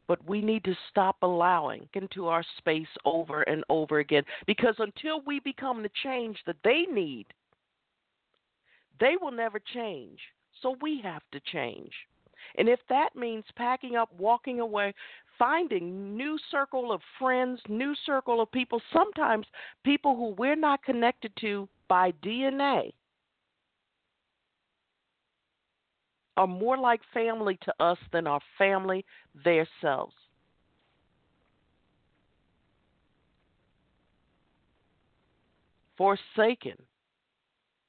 But 0.08 0.24
we 0.28 0.40
need 0.40 0.62
to 0.64 0.74
stop 0.88 1.16
allowing 1.22 1.88
into 1.94 2.28
our 2.28 2.44
space 2.58 2.86
over 3.04 3.42
and 3.42 3.64
over 3.68 3.98
again 3.98 4.22
because 4.46 4.76
until 4.78 5.20
we 5.26 5.40
become 5.40 5.82
the 5.82 5.90
change 6.04 6.38
that 6.46 6.56
they 6.62 6.82
need, 6.82 7.26
they 9.00 9.14
will 9.20 9.32
never 9.32 9.58
change. 9.74 10.20
So 10.66 10.76
we 10.82 11.00
have 11.04 11.22
to 11.30 11.38
change. 11.52 11.92
And 12.58 12.68
if 12.68 12.80
that 12.88 13.14
means 13.14 13.44
packing 13.54 13.94
up, 13.94 14.10
walking 14.18 14.58
away, 14.58 14.94
finding 15.38 16.16
new 16.16 16.36
circle 16.50 16.90
of 16.90 17.00
friends, 17.20 17.60
new 17.68 17.94
circle 18.04 18.40
of 18.40 18.50
people, 18.50 18.82
sometimes 18.92 19.46
people 19.84 20.16
who 20.16 20.34
we're 20.36 20.56
not 20.56 20.82
connected 20.82 21.30
to 21.42 21.68
by 21.86 22.10
DNA 22.20 22.92
are 26.36 26.48
more 26.48 26.76
like 26.76 27.00
family 27.14 27.56
to 27.62 27.72
us 27.78 27.98
than 28.12 28.26
our 28.26 28.40
family 28.58 29.04
themselves. 29.44 30.14
Forsaken 35.96 36.76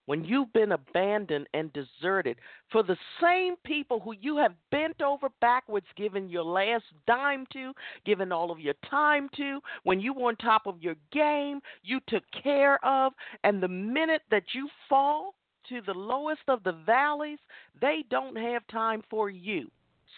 when 0.07 0.23
you've 0.23 0.51
been 0.53 0.71
abandoned 0.71 1.47
and 1.53 1.71
deserted 1.73 2.37
for 2.71 2.81
the 2.81 2.97
same 3.21 3.55
people 3.65 3.99
who 3.99 4.13
you 4.19 4.37
have 4.37 4.53
bent 4.71 5.01
over 5.01 5.27
backwards, 5.41 5.85
given 5.95 6.29
your 6.29 6.43
last 6.43 6.85
dime 7.05 7.45
to, 7.51 7.73
given 8.05 8.31
all 8.31 8.49
of 8.49 8.59
your 8.59 8.73
time 8.89 9.29
to, 9.35 9.59
when 9.83 9.99
you 9.99 10.13
were 10.13 10.29
on 10.29 10.35
top 10.37 10.65
of 10.65 10.81
your 10.81 10.95
game, 11.11 11.59
you 11.83 11.99
took 12.07 12.23
care 12.41 12.83
of, 12.85 13.11
and 13.43 13.61
the 13.61 13.67
minute 13.67 14.21
that 14.31 14.45
you 14.53 14.69
fall 14.87 15.35
to 15.67 15.81
the 15.81 15.93
lowest 15.93 16.41
of 16.47 16.63
the 16.63 16.77
valleys, 16.85 17.39
they 17.81 18.03
don't 18.09 18.37
have 18.37 18.65
time 18.67 19.03
for 19.09 19.29
you. 19.29 19.69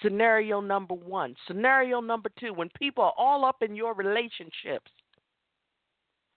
Scenario 0.03 0.61
number 0.61 0.93
one. 0.93 1.35
Scenario 1.47 1.99
number 1.99 2.29
two, 2.39 2.53
when 2.53 2.69
people 2.77 3.03
are 3.03 3.13
all 3.17 3.43
up 3.43 3.63
in 3.63 3.75
your 3.75 3.95
relationships 3.95 4.91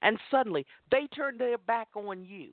and 0.00 0.18
suddenly 0.30 0.66
they 0.90 1.06
turn 1.14 1.36
their 1.36 1.58
back 1.58 1.88
on 1.94 2.24
you 2.24 2.48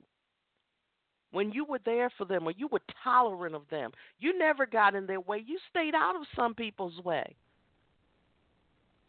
when 1.32 1.52
you 1.52 1.64
were 1.64 1.80
there 1.84 2.10
for 2.16 2.24
them, 2.24 2.46
or 2.46 2.52
you 2.52 2.68
were 2.70 2.80
tolerant 3.04 3.54
of 3.54 3.62
them, 3.70 3.92
you 4.18 4.36
never 4.38 4.66
got 4.66 4.94
in 4.94 5.06
their 5.06 5.20
way. 5.20 5.42
You 5.44 5.58
stayed 5.70 5.94
out 5.94 6.16
of 6.16 6.22
some 6.34 6.54
people's 6.54 6.98
way. 7.04 7.36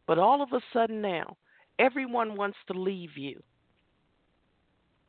But 0.07 0.19
all 0.19 0.41
of 0.41 0.49
a 0.53 0.61
sudden 0.73 1.01
now, 1.01 1.37
everyone 1.79 2.35
wants 2.35 2.57
to 2.67 2.73
leave 2.73 3.17
you 3.17 3.41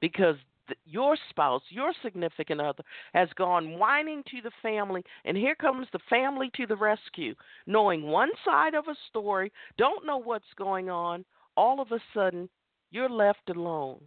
because 0.00 0.36
your 0.84 1.16
spouse, 1.30 1.62
your 1.68 1.92
significant 2.02 2.60
other, 2.60 2.82
has 3.12 3.28
gone 3.36 3.78
whining 3.78 4.22
to 4.30 4.40
the 4.42 4.50
family, 4.62 5.02
and 5.24 5.36
here 5.36 5.54
comes 5.54 5.86
the 5.92 5.98
family 6.08 6.50
to 6.56 6.66
the 6.66 6.76
rescue, 6.76 7.34
knowing 7.66 8.02
one 8.04 8.30
side 8.44 8.74
of 8.74 8.88
a 8.88 8.96
story, 9.08 9.52
don't 9.76 10.06
know 10.06 10.18
what's 10.18 10.44
going 10.56 10.88
on. 10.88 11.24
All 11.56 11.80
of 11.80 11.92
a 11.92 12.00
sudden, 12.14 12.48
you're 12.90 13.10
left 13.10 13.50
alone. 13.50 14.00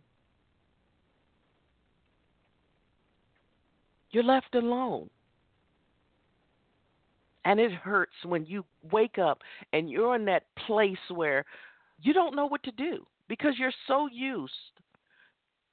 You're 4.15 4.23
left 4.23 4.55
alone. 4.55 5.09
And 7.43 7.59
it 7.59 7.73
hurts 7.73 8.15
when 8.23 8.45
you 8.45 8.63
wake 8.89 9.17
up 9.17 9.39
and 9.73 9.89
you're 9.89 10.15
in 10.15 10.23
that 10.23 10.43
place 10.65 10.97
where 11.13 11.43
you 12.01 12.13
don't 12.13 12.33
know 12.33 12.45
what 12.45 12.63
to 12.63 12.71
do 12.71 13.05
because 13.27 13.55
you're 13.59 13.73
so 13.87 14.07
used 14.09 14.53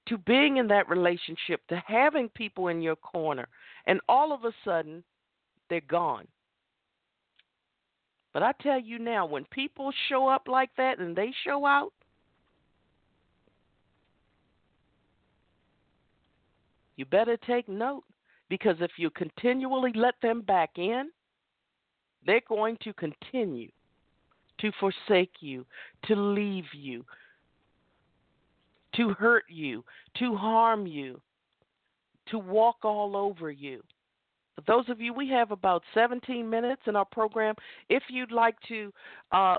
to 0.08 0.18
being 0.18 0.56
in 0.56 0.66
that 0.66 0.88
relationship, 0.88 1.64
to 1.68 1.80
having 1.86 2.28
people 2.30 2.66
in 2.66 2.82
your 2.82 2.96
corner, 2.96 3.46
and 3.86 4.00
all 4.08 4.32
of 4.32 4.42
a 4.42 4.50
sudden 4.64 5.04
they're 5.70 5.80
gone. 5.80 6.26
But 8.34 8.42
I 8.42 8.54
tell 8.60 8.80
you 8.80 8.98
now, 8.98 9.24
when 9.24 9.44
people 9.52 9.92
show 10.08 10.26
up 10.26 10.48
like 10.48 10.70
that 10.78 10.98
and 10.98 11.14
they 11.14 11.32
show 11.44 11.64
out, 11.64 11.92
you 16.96 17.04
better 17.04 17.36
take 17.36 17.68
note 17.68 18.02
because 18.52 18.76
if 18.80 18.90
you 18.98 19.08
continually 19.08 19.92
let 19.94 20.14
them 20.20 20.42
back 20.42 20.72
in, 20.76 21.08
they're 22.26 22.42
going 22.46 22.76
to 22.82 22.92
continue 22.92 23.70
to 24.60 24.70
forsake 24.78 25.32
you, 25.40 25.64
to 26.04 26.14
leave 26.14 26.66
you, 26.74 27.02
to 28.94 29.14
hurt 29.14 29.44
you, 29.48 29.82
to 30.18 30.36
harm 30.36 30.86
you, 30.86 31.18
to 32.26 32.38
walk 32.38 32.76
all 32.82 33.16
over 33.16 33.50
you. 33.50 33.82
For 34.56 34.60
those 34.66 34.86
of 34.90 35.00
you, 35.00 35.14
we 35.14 35.30
have 35.30 35.50
about 35.50 35.82
17 35.94 36.46
minutes 36.50 36.82
in 36.86 36.94
our 36.94 37.06
program. 37.06 37.54
If 37.88 38.02
you'd 38.10 38.32
like 38.32 38.56
to 38.68 38.92
uh, 39.32 39.56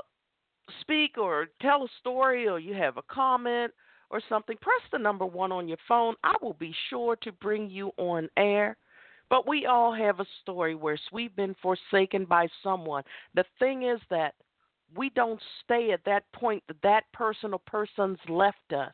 speak 0.81 1.17
or 1.17 1.47
tell 1.63 1.81
a 1.81 1.87
story 1.99 2.47
or 2.47 2.59
you 2.59 2.75
have 2.75 2.97
a 2.97 3.03
comment 3.09 3.73
or 4.11 4.21
something, 4.29 4.55
press 4.61 4.81
the 4.91 4.99
number 4.99 5.25
one 5.25 5.51
on 5.51 5.67
your 5.67 5.79
phone. 5.87 6.13
I 6.23 6.35
will 6.43 6.53
be 6.53 6.75
sure 6.91 7.15
to 7.23 7.31
bring 7.31 7.71
you 7.71 7.91
on 7.97 8.29
air. 8.37 8.77
But 9.33 9.47
we 9.47 9.65
all 9.65 9.91
have 9.91 10.19
a 10.19 10.27
story 10.43 10.75
where 10.75 10.95
we've 11.11 11.35
been 11.35 11.55
forsaken 11.59 12.25
by 12.25 12.47
someone. 12.61 13.01
The 13.33 13.43
thing 13.57 13.81
is 13.81 13.99
that 14.11 14.35
we 14.95 15.09
don't 15.09 15.41
stay 15.63 15.89
at 15.91 16.05
that 16.05 16.31
point 16.33 16.61
that 16.67 16.77
that 16.83 17.11
person 17.13 17.51
or 17.51 17.59
persons 17.65 18.19
left 18.29 18.73
us. 18.77 18.91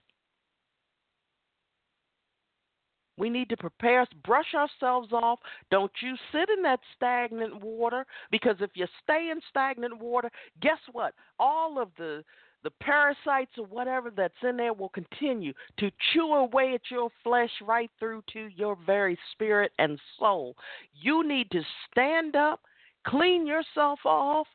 We 3.17 3.29
need 3.29 3.49
to 3.49 3.57
prepare, 3.57 4.07
brush 4.23 4.53
ourselves 4.55 5.09
off. 5.11 5.39
Don't 5.71 5.91
you 6.01 6.15
sit 6.31 6.49
in 6.49 6.63
that 6.63 6.79
stagnant 6.95 7.61
water 7.61 8.05
because 8.31 8.55
if 8.61 8.69
you 8.75 8.87
stay 9.03 9.31
in 9.33 9.41
stagnant 9.49 9.99
water, 9.99 10.31
guess 10.61 10.79
what? 10.93 11.15
All 11.37 11.81
of 11.81 11.89
the 11.97 12.23
the 12.63 12.71
parasites 12.81 13.51
or 13.57 13.65
whatever 13.65 14.09
that's 14.09 14.33
in 14.43 14.57
there 14.57 14.73
will 14.73 14.89
continue 14.89 15.53
to 15.77 15.91
chew 16.11 16.33
away 16.33 16.73
at 16.73 16.91
your 16.91 17.09
flesh 17.23 17.51
right 17.65 17.89
through 17.99 18.23
to 18.33 18.47
your 18.55 18.77
very 18.85 19.17
spirit 19.31 19.71
and 19.79 19.99
soul. 20.19 20.55
You 20.93 21.27
need 21.27 21.49
to 21.51 21.61
stand 21.89 22.35
up, 22.35 22.61
clean 23.07 23.47
yourself 23.47 23.99
off, 24.05 24.47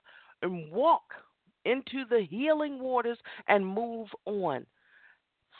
and 0.42 0.70
walk 0.70 1.02
into 1.64 2.04
the 2.10 2.26
healing 2.28 2.78
waters 2.78 3.18
and 3.48 3.66
move 3.66 4.08
on. 4.26 4.66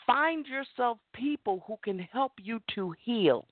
Find 0.07 0.47
yourself 0.47 0.99
people 1.15 1.65
who 1.67 1.79
can 1.83 1.99
help 1.99 2.33
you 2.43 2.61
to 2.75 2.95
heal. 3.03 3.47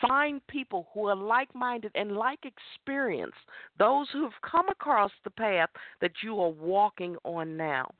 Find 0.00 0.46
people 0.46 0.88
who 0.92 1.06
are 1.06 1.16
like 1.16 1.54
minded 1.54 1.92
and 1.94 2.12
like 2.12 2.40
experience, 2.44 3.34
those 3.78 4.08
who 4.12 4.22
have 4.22 4.32
come 4.48 4.68
across 4.68 5.10
the 5.24 5.30
path 5.30 5.70
that 6.00 6.12
you 6.22 6.40
are 6.40 6.50
walking 6.50 7.16
on 7.24 7.56
now. 7.56 7.90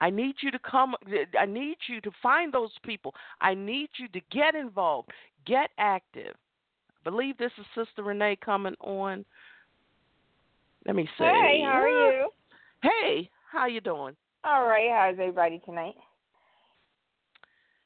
I 0.00 0.10
need 0.10 0.36
you 0.40 0.50
to 0.52 0.58
come, 0.60 0.94
I 1.38 1.46
need 1.46 1.78
you 1.88 2.00
to 2.02 2.10
find 2.22 2.52
those 2.52 2.70
people. 2.84 3.14
I 3.40 3.54
need 3.54 3.90
you 3.98 4.06
to 4.08 4.20
get 4.30 4.54
involved, 4.54 5.10
get 5.44 5.70
active. 5.78 6.34
I 7.04 7.10
believe 7.10 7.36
this 7.38 7.52
is 7.58 7.66
Sister 7.74 8.02
Renee 8.02 8.38
coming 8.44 8.76
on. 8.80 9.24
Let 10.86 10.94
me 10.94 11.08
see. 11.18 11.24
Hey, 11.24 11.62
how 11.64 11.80
are 11.80 11.88
you? 11.88 12.30
Hey, 12.82 13.30
how 13.50 13.66
you 13.66 13.80
doing? 13.80 14.14
All 14.44 14.64
right. 14.64 14.88
How's 14.90 15.14
everybody 15.14 15.60
tonight? 15.64 15.94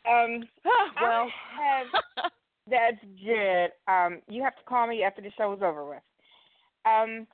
Um, 0.08 0.48
well, 1.00 1.28
have, 1.58 1.86
that's 2.70 3.04
good. 3.24 3.70
Um, 3.88 4.20
you 4.28 4.42
have 4.42 4.56
to 4.56 4.62
call 4.68 4.86
me 4.86 5.02
after 5.02 5.22
the 5.22 5.30
show 5.36 5.52
is 5.52 5.62
over 5.62 5.84
with. 5.84 6.02
Um, 6.84 7.26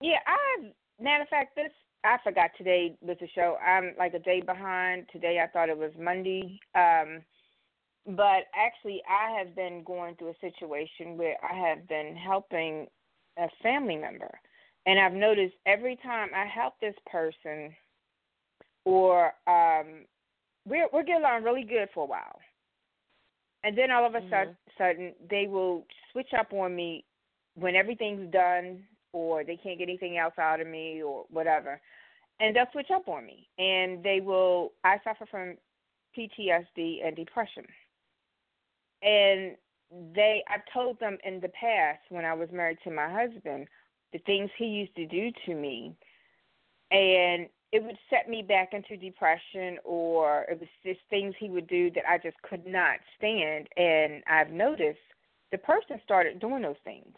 yeah, 0.00 0.18
I 0.26 0.70
matter 1.02 1.22
of 1.22 1.28
fact, 1.28 1.56
this 1.56 1.72
I 2.04 2.18
forgot 2.22 2.50
today 2.58 2.96
was 3.00 3.16
the 3.20 3.28
show. 3.34 3.56
I'm 3.66 3.94
like 3.98 4.14
a 4.14 4.18
day 4.18 4.40
behind. 4.40 5.06
Today 5.10 5.40
I 5.42 5.48
thought 5.48 5.70
it 5.70 5.78
was 5.78 5.92
Monday. 5.98 6.60
Um, 6.74 7.22
but 8.06 8.44
actually, 8.54 9.02
I 9.08 9.38
have 9.38 9.56
been 9.56 9.82
going 9.84 10.14
through 10.16 10.30
a 10.30 10.40
situation 10.40 11.16
where 11.16 11.36
I 11.42 11.68
have 11.68 11.88
been 11.88 12.14
helping 12.14 12.86
a 13.38 13.48
family 13.62 13.96
member, 13.96 14.30
and 14.84 15.00
I've 15.00 15.14
noticed 15.14 15.54
every 15.64 15.96
time 15.96 16.28
I 16.36 16.44
help 16.44 16.74
this 16.80 16.94
person, 17.10 17.74
or 18.84 19.32
um, 19.46 20.04
we're 20.66 20.88
we're 20.92 21.02
getting 21.02 21.22
along 21.22 21.44
really 21.44 21.64
good 21.64 21.88
for 21.94 22.04
a 22.04 22.08
while, 22.08 22.38
and 23.62 23.76
then 23.76 23.90
all 23.90 24.06
of 24.06 24.14
a 24.14 24.20
mm-hmm. 24.20 24.52
sudden 24.78 25.12
they 25.28 25.46
will 25.46 25.84
switch 26.12 26.32
up 26.38 26.52
on 26.52 26.74
me 26.74 27.04
when 27.54 27.76
everything's 27.76 28.32
done, 28.32 28.82
or 29.12 29.44
they 29.44 29.56
can't 29.56 29.78
get 29.78 29.88
anything 29.88 30.18
else 30.18 30.34
out 30.38 30.60
of 30.60 30.66
me, 30.66 31.02
or 31.02 31.24
whatever, 31.30 31.80
and 32.40 32.54
they'll 32.54 32.70
switch 32.72 32.90
up 32.92 33.08
on 33.08 33.26
me, 33.26 33.48
and 33.58 34.02
they 34.02 34.20
will. 34.20 34.72
I 34.84 34.98
suffer 35.04 35.26
from 35.30 35.56
PTSD 36.16 37.06
and 37.06 37.16
depression, 37.16 37.64
and 39.02 39.56
they 40.14 40.42
I've 40.48 40.64
told 40.72 40.98
them 41.00 41.18
in 41.24 41.40
the 41.40 41.48
past 41.48 42.00
when 42.08 42.24
I 42.24 42.34
was 42.34 42.48
married 42.52 42.78
to 42.84 42.90
my 42.90 43.10
husband 43.10 43.68
the 44.12 44.18
things 44.20 44.48
he 44.56 44.66
used 44.66 44.94
to 44.94 45.06
do 45.06 45.30
to 45.44 45.54
me 45.54 45.92
and 46.90 47.48
it 47.74 47.82
would 47.82 47.98
set 48.08 48.28
me 48.28 48.40
back 48.40 48.72
into 48.72 48.96
depression 48.96 49.78
or 49.82 50.46
it 50.48 50.60
was 50.60 50.68
just 50.86 51.00
things 51.10 51.34
he 51.40 51.50
would 51.50 51.66
do 51.66 51.90
that 51.90 52.04
I 52.08 52.18
just 52.18 52.40
could 52.48 52.64
not 52.64 53.00
stand 53.18 53.66
and 53.76 54.22
I've 54.30 54.52
noticed 54.52 55.00
the 55.50 55.58
person 55.58 56.00
started 56.04 56.38
doing 56.38 56.62
those 56.62 56.76
things. 56.84 57.16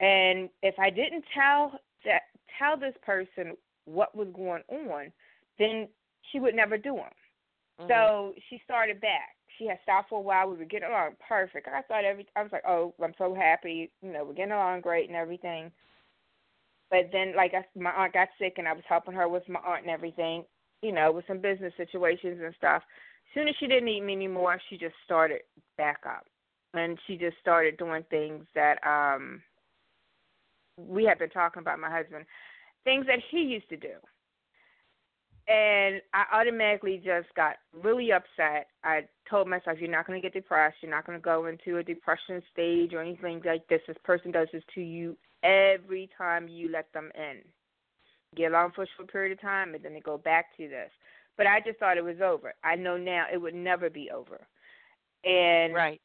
And 0.00 0.50
if 0.62 0.74
I 0.78 0.90
didn't 0.90 1.24
tell 1.34 1.80
that 2.04 2.24
tell 2.58 2.76
this 2.76 2.94
person 3.02 3.56
what 3.86 4.14
was 4.14 4.28
going 4.36 4.64
on, 4.68 5.10
then 5.58 5.88
she 6.30 6.40
would 6.40 6.54
never 6.54 6.76
do 6.76 6.96
them. 6.96 7.04
Mm-hmm. 7.80 7.88
So 7.88 8.34
she 8.50 8.60
started 8.66 9.00
back. 9.00 9.30
She 9.58 9.66
had 9.66 9.78
stopped 9.82 10.10
for 10.10 10.18
a 10.18 10.22
while. 10.22 10.50
We 10.50 10.58
were 10.58 10.66
getting 10.66 10.90
along 10.90 11.12
perfect. 11.26 11.68
I 11.68 11.80
thought 11.80 12.04
every 12.04 12.26
I 12.36 12.42
was 12.42 12.52
like, 12.52 12.66
oh, 12.68 12.92
I'm 13.02 13.14
so 13.16 13.34
happy. 13.34 13.90
You 14.02 14.12
know, 14.12 14.24
we're 14.24 14.34
getting 14.34 14.52
along 14.52 14.82
great 14.82 15.08
and 15.08 15.16
everything. 15.16 15.72
But 16.90 17.10
then, 17.12 17.34
like 17.36 17.52
I, 17.54 17.64
my 17.78 17.90
aunt 17.90 18.14
got 18.14 18.28
sick, 18.38 18.54
and 18.56 18.66
I 18.66 18.72
was 18.72 18.84
helping 18.88 19.14
her 19.14 19.28
with 19.28 19.48
my 19.48 19.60
aunt 19.60 19.82
and 19.82 19.90
everything, 19.90 20.44
you 20.82 20.92
know, 20.92 21.12
with 21.12 21.26
some 21.26 21.40
business 21.40 21.72
situations 21.76 22.40
and 22.42 22.54
stuff. 22.56 22.82
As 22.82 23.34
soon 23.34 23.48
as 23.48 23.54
she 23.60 23.66
didn't 23.66 23.84
need 23.84 24.00
me 24.00 24.14
anymore, 24.14 24.58
she 24.70 24.78
just 24.78 24.94
started 25.04 25.40
back 25.76 26.00
up, 26.06 26.24
and 26.72 26.98
she 27.06 27.16
just 27.16 27.36
started 27.40 27.76
doing 27.76 28.04
things 28.10 28.46
that 28.54 28.78
um 28.86 29.42
we 30.78 31.04
had 31.04 31.18
been 31.18 31.30
talking 31.30 31.60
about. 31.60 31.78
My 31.78 31.90
husband, 31.90 32.24
things 32.84 33.06
that 33.06 33.18
he 33.30 33.42
used 33.42 33.68
to 33.68 33.76
do, 33.76 33.94
and 35.46 36.00
I 36.14 36.24
automatically 36.32 37.02
just 37.04 37.28
got 37.36 37.56
really 37.74 38.12
upset. 38.12 38.68
I 38.82 39.02
told 39.28 39.46
myself, 39.46 39.78
"You're 39.78 39.90
not 39.90 40.06
going 40.06 40.20
to 40.20 40.26
get 40.26 40.32
depressed. 40.32 40.76
You're 40.80 40.90
not 40.90 41.04
going 41.04 41.18
to 41.18 41.22
go 41.22 41.46
into 41.46 41.76
a 41.76 41.82
depression 41.82 42.42
stage 42.50 42.94
or 42.94 43.02
anything 43.02 43.42
like 43.44 43.68
this. 43.68 43.82
This 43.86 43.96
person 44.04 44.30
does 44.30 44.48
this 44.54 44.64
to 44.74 44.80
you 44.80 45.18
every 45.42 46.08
time 46.16 46.48
you 46.48 46.70
let 46.70 46.92
them 46.92 47.10
in. 47.14 47.38
Get 48.36 48.50
along 48.50 48.72
for 48.74 48.82
a 48.82 48.86
short 48.96 49.10
period 49.10 49.32
of 49.32 49.40
time, 49.40 49.74
and 49.74 49.82
then 49.82 49.94
they 49.94 50.00
go 50.00 50.18
back 50.18 50.56
to 50.56 50.68
this." 50.68 50.90
But 51.36 51.46
I 51.46 51.60
just 51.60 51.78
thought 51.78 51.96
it 51.96 52.04
was 52.04 52.20
over. 52.20 52.54
I 52.64 52.74
know 52.74 52.96
now 52.96 53.26
it 53.32 53.38
would 53.38 53.54
never 53.54 53.88
be 53.88 54.10
over. 54.10 54.40
And 55.24 55.74
right. 55.74 56.00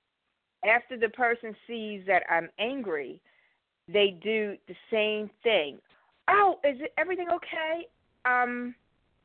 after 0.63 0.97
the 0.97 1.09
person 1.09 1.55
sees 1.67 2.05
that 2.05 2.23
I'm 2.29 2.49
angry, 2.59 3.19
they 3.87 4.11
do 4.23 4.55
the 4.67 4.75
same 4.91 5.29
thing. 5.41 5.79
Oh, 6.29 6.59
is 6.63 6.79
it 6.79 6.93
everything 6.97 7.27
okay? 7.31 7.87
Um 8.25 8.75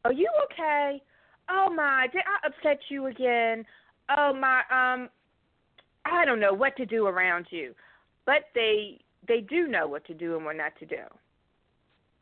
are 0.05 0.13
you 0.13 0.29
okay? 0.45 1.03
Oh 1.51 1.73
my, 1.75 2.07
did 2.13 2.23
I 2.23 2.47
upset 2.47 2.81
you 2.89 3.07
again? 3.07 3.65
Oh 4.17 4.33
my, 4.33 4.61
um, 4.71 5.09
I 6.05 6.25
don't 6.25 6.41
know 6.41 6.53
what 6.53 6.77
to 6.77 6.87
do 6.87 7.07
around 7.07 7.47
you, 7.51 7.75
but 8.27 8.45
they 8.55 9.01
they 9.29 9.41
do 9.41 9.69
know 9.69 9.87
what 9.87 10.05
to 10.07 10.15
do 10.15 10.37
and 10.37 10.45
what 10.45 10.57
not 10.57 10.73
to 10.81 10.87
do, 10.87 11.03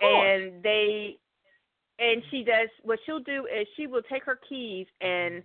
and 0.00 0.62
they 0.62 1.16
and 1.98 2.22
she 2.30 2.44
does 2.44 2.68
what 2.82 2.98
she'll 3.06 3.20
do 3.20 3.46
is 3.46 3.66
she 3.76 3.86
will 3.86 4.02
take 4.02 4.24
her 4.24 4.38
keys 4.48 4.86
and 5.00 5.42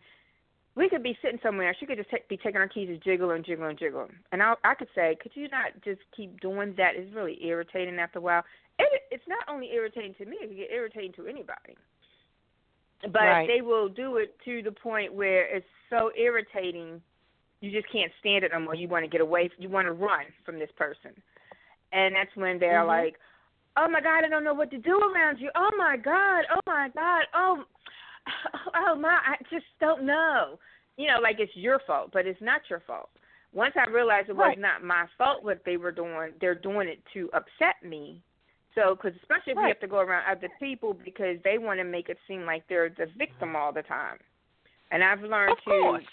we 0.76 0.89
could 0.89 1.03
be 1.03 1.18
sitting 1.22 1.39
somewhere. 1.43 1.76
She 1.78 1.86
could 1.86 1.97
just 1.97 2.09
take, 2.09 2.28
be 2.30 2.38
taking 2.38 2.62
her 2.62 2.68
keys 2.68 2.88
and 2.89 3.01
jiggle 3.03 3.32
and 3.32 3.45
jiggle 3.45 3.68
and 3.68 3.78
jiggle. 3.78 4.07
And 4.32 4.41
I, 4.41 4.53
I 4.64 4.74
could 4.74 4.88
say, 4.95 5.18
could 5.22 5.34
you 5.36 5.49
not 5.49 5.72
just 5.84 5.99
keep 6.16 6.39
doing 6.39 6.74
that? 6.78 6.91
It's 6.95 7.14
really 7.14 7.38
irritating 7.43 7.99
after 7.99 8.20
a 8.20 8.22
while. 8.22 8.43
It, 8.80 9.01
it's 9.12 9.24
not 9.28 9.43
only 9.49 9.70
irritating 9.74 10.16
to 10.16 10.26
me; 10.26 10.38
it 10.41 10.47
can 10.47 10.57
get 10.57 10.72
irritating 10.72 11.14
to 11.14 11.28
anybody 11.28 11.76
but 13.03 13.22
right. 13.22 13.47
they 13.47 13.62
will 13.62 13.89
do 13.89 14.18
it 14.18 14.36
to 14.45 14.62
the 14.62 14.72
point 14.72 15.14
where 15.14 15.43
it's 15.55 15.66
so 15.89 16.12
irritating 16.18 17.01
you 17.62 17.72
just 17.72 17.91
can't 17.91 18.12
stand 18.20 18.43
it 18.43 18.51
anymore. 18.51 18.74
You 18.74 18.88
want 18.88 19.05
to 19.05 19.09
get 19.09 19.22
away. 19.22 19.49
You 19.59 19.70
want 19.70 19.86
to 19.86 19.91
run 19.91 20.26
from 20.43 20.57
this 20.57 20.70
person, 20.76 21.12
and 21.91 22.15
that's 22.15 22.35
when 22.35 22.59
they're 22.59 22.79
mm-hmm. 22.79 23.05
like, 23.05 23.15
"Oh 23.77 23.87
my 23.89 24.01
God, 24.01 24.23
I 24.25 24.29
don't 24.29 24.43
know 24.43 24.53
what 24.53 24.71
to 24.71 24.77
do 24.77 24.99
around 24.99 25.39
you. 25.39 25.49
Oh 25.55 25.69
my 25.77 25.97
God, 25.97 26.43
oh 26.53 26.59
my 26.65 26.89
God, 26.93 27.23
oh, 27.33 27.63
oh 28.75 28.95
my, 28.95 29.17
I 29.25 29.35
just 29.49 29.65
don't 29.79 30.05
know." 30.05 30.59
You 30.97 31.07
know, 31.07 31.19
like 31.21 31.37
it's 31.39 31.55
your 31.55 31.79
fault, 31.87 32.11
but 32.13 32.27
it's 32.27 32.41
not 32.41 32.61
your 32.69 32.81
fault. 32.85 33.09
Once 33.53 33.73
I 33.75 33.89
realized 33.89 34.29
it 34.29 34.35
was 34.35 34.47
right. 34.49 34.59
not 34.59 34.83
my 34.83 35.05
fault 35.17 35.43
what 35.43 35.61
they 35.65 35.77
were 35.77 35.91
doing, 35.91 36.31
they're 36.39 36.55
doing 36.55 36.87
it 36.87 36.99
to 37.13 37.29
upset 37.33 37.75
me. 37.83 38.21
So, 38.75 38.95
because 38.95 39.17
especially 39.21 39.51
if 39.51 39.57
right. 39.57 39.63
you 39.63 39.67
have 39.69 39.79
to 39.81 39.87
go 39.87 39.99
around 39.99 40.23
other 40.29 40.47
people 40.59 40.93
because 40.93 41.37
they 41.43 41.57
want 41.57 41.79
to 41.79 41.83
make 41.83 42.07
it 42.07 42.17
seem 42.27 42.45
like 42.45 42.63
they're 42.69 42.89
the 42.89 43.07
victim 43.17 43.55
all 43.55 43.73
the 43.73 43.81
time. 43.81 44.17
And 44.91 45.03
I've 45.03 45.21
learned 45.21 45.51
of 45.51 45.57
to 45.57 45.63
course. 45.63 46.03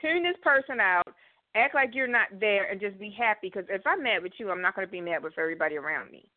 tune 0.00 0.22
this 0.22 0.36
person 0.42 0.78
out, 0.80 1.08
act 1.54 1.74
like 1.74 1.94
you're 1.94 2.06
not 2.06 2.28
there, 2.40 2.70
and 2.70 2.80
just 2.80 2.98
be 2.98 3.14
happy. 3.16 3.48
Because 3.48 3.64
if 3.68 3.82
I'm 3.86 4.02
mad 4.02 4.22
with 4.22 4.32
you, 4.38 4.50
I'm 4.50 4.62
not 4.62 4.74
going 4.74 4.86
to 4.86 4.92
be 4.92 5.00
mad 5.00 5.22
with 5.22 5.34
everybody 5.38 5.76
around 5.76 6.10
me. 6.10 6.28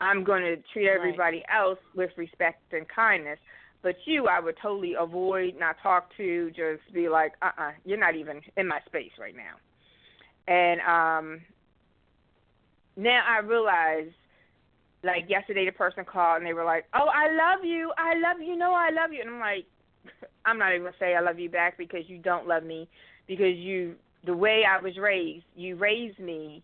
I'm 0.00 0.24
going 0.24 0.42
to 0.42 0.56
treat 0.72 0.88
everybody 0.88 1.44
right. 1.48 1.60
else 1.60 1.78
with 1.94 2.10
respect 2.16 2.72
and 2.72 2.86
kindness. 2.88 3.38
But 3.82 3.96
you, 4.04 4.26
I 4.28 4.40
would 4.40 4.56
totally 4.62 4.94
avoid, 4.98 5.54
not 5.58 5.76
talk 5.82 6.08
to, 6.16 6.50
just 6.50 6.92
be 6.94 7.08
like, 7.08 7.32
uh 7.42 7.46
uh-uh, 7.46 7.68
uh, 7.68 7.72
you 7.84 7.94
are 7.94 7.98
not 7.98 8.14
even 8.14 8.40
in 8.56 8.68
my 8.68 8.80
space 8.86 9.10
right 9.18 9.34
now. 9.34 9.56
And 10.48 10.80
um 10.80 11.40
now 12.96 13.22
I 13.28 13.40
realize, 13.40 14.10
like 15.02 15.28
yesterday, 15.28 15.66
the 15.66 15.72
person 15.72 16.04
called 16.04 16.38
and 16.38 16.46
they 16.46 16.52
were 16.52 16.64
like, 16.64 16.84
"Oh, 16.94 17.08
I 17.12 17.32
love 17.32 17.64
you, 17.64 17.92
I 17.96 18.14
love 18.14 18.40
you, 18.40 18.56
no, 18.56 18.72
I 18.72 18.90
love 18.90 19.12
you," 19.12 19.20
and 19.20 19.30
I'm 19.30 19.40
like, 19.40 19.66
I'm 20.44 20.58
not 20.58 20.72
even 20.72 20.82
gonna 20.82 20.96
say 20.98 21.14
I 21.14 21.20
love 21.20 21.38
you 21.38 21.48
back 21.48 21.78
because 21.78 22.02
you 22.06 22.18
don't 22.18 22.46
love 22.46 22.62
me 22.62 22.88
because 23.26 23.56
you 23.56 23.96
the 24.24 24.34
way 24.34 24.62
I 24.68 24.80
was 24.80 24.96
raised, 24.96 25.44
you 25.56 25.76
raised 25.76 26.18
me, 26.18 26.62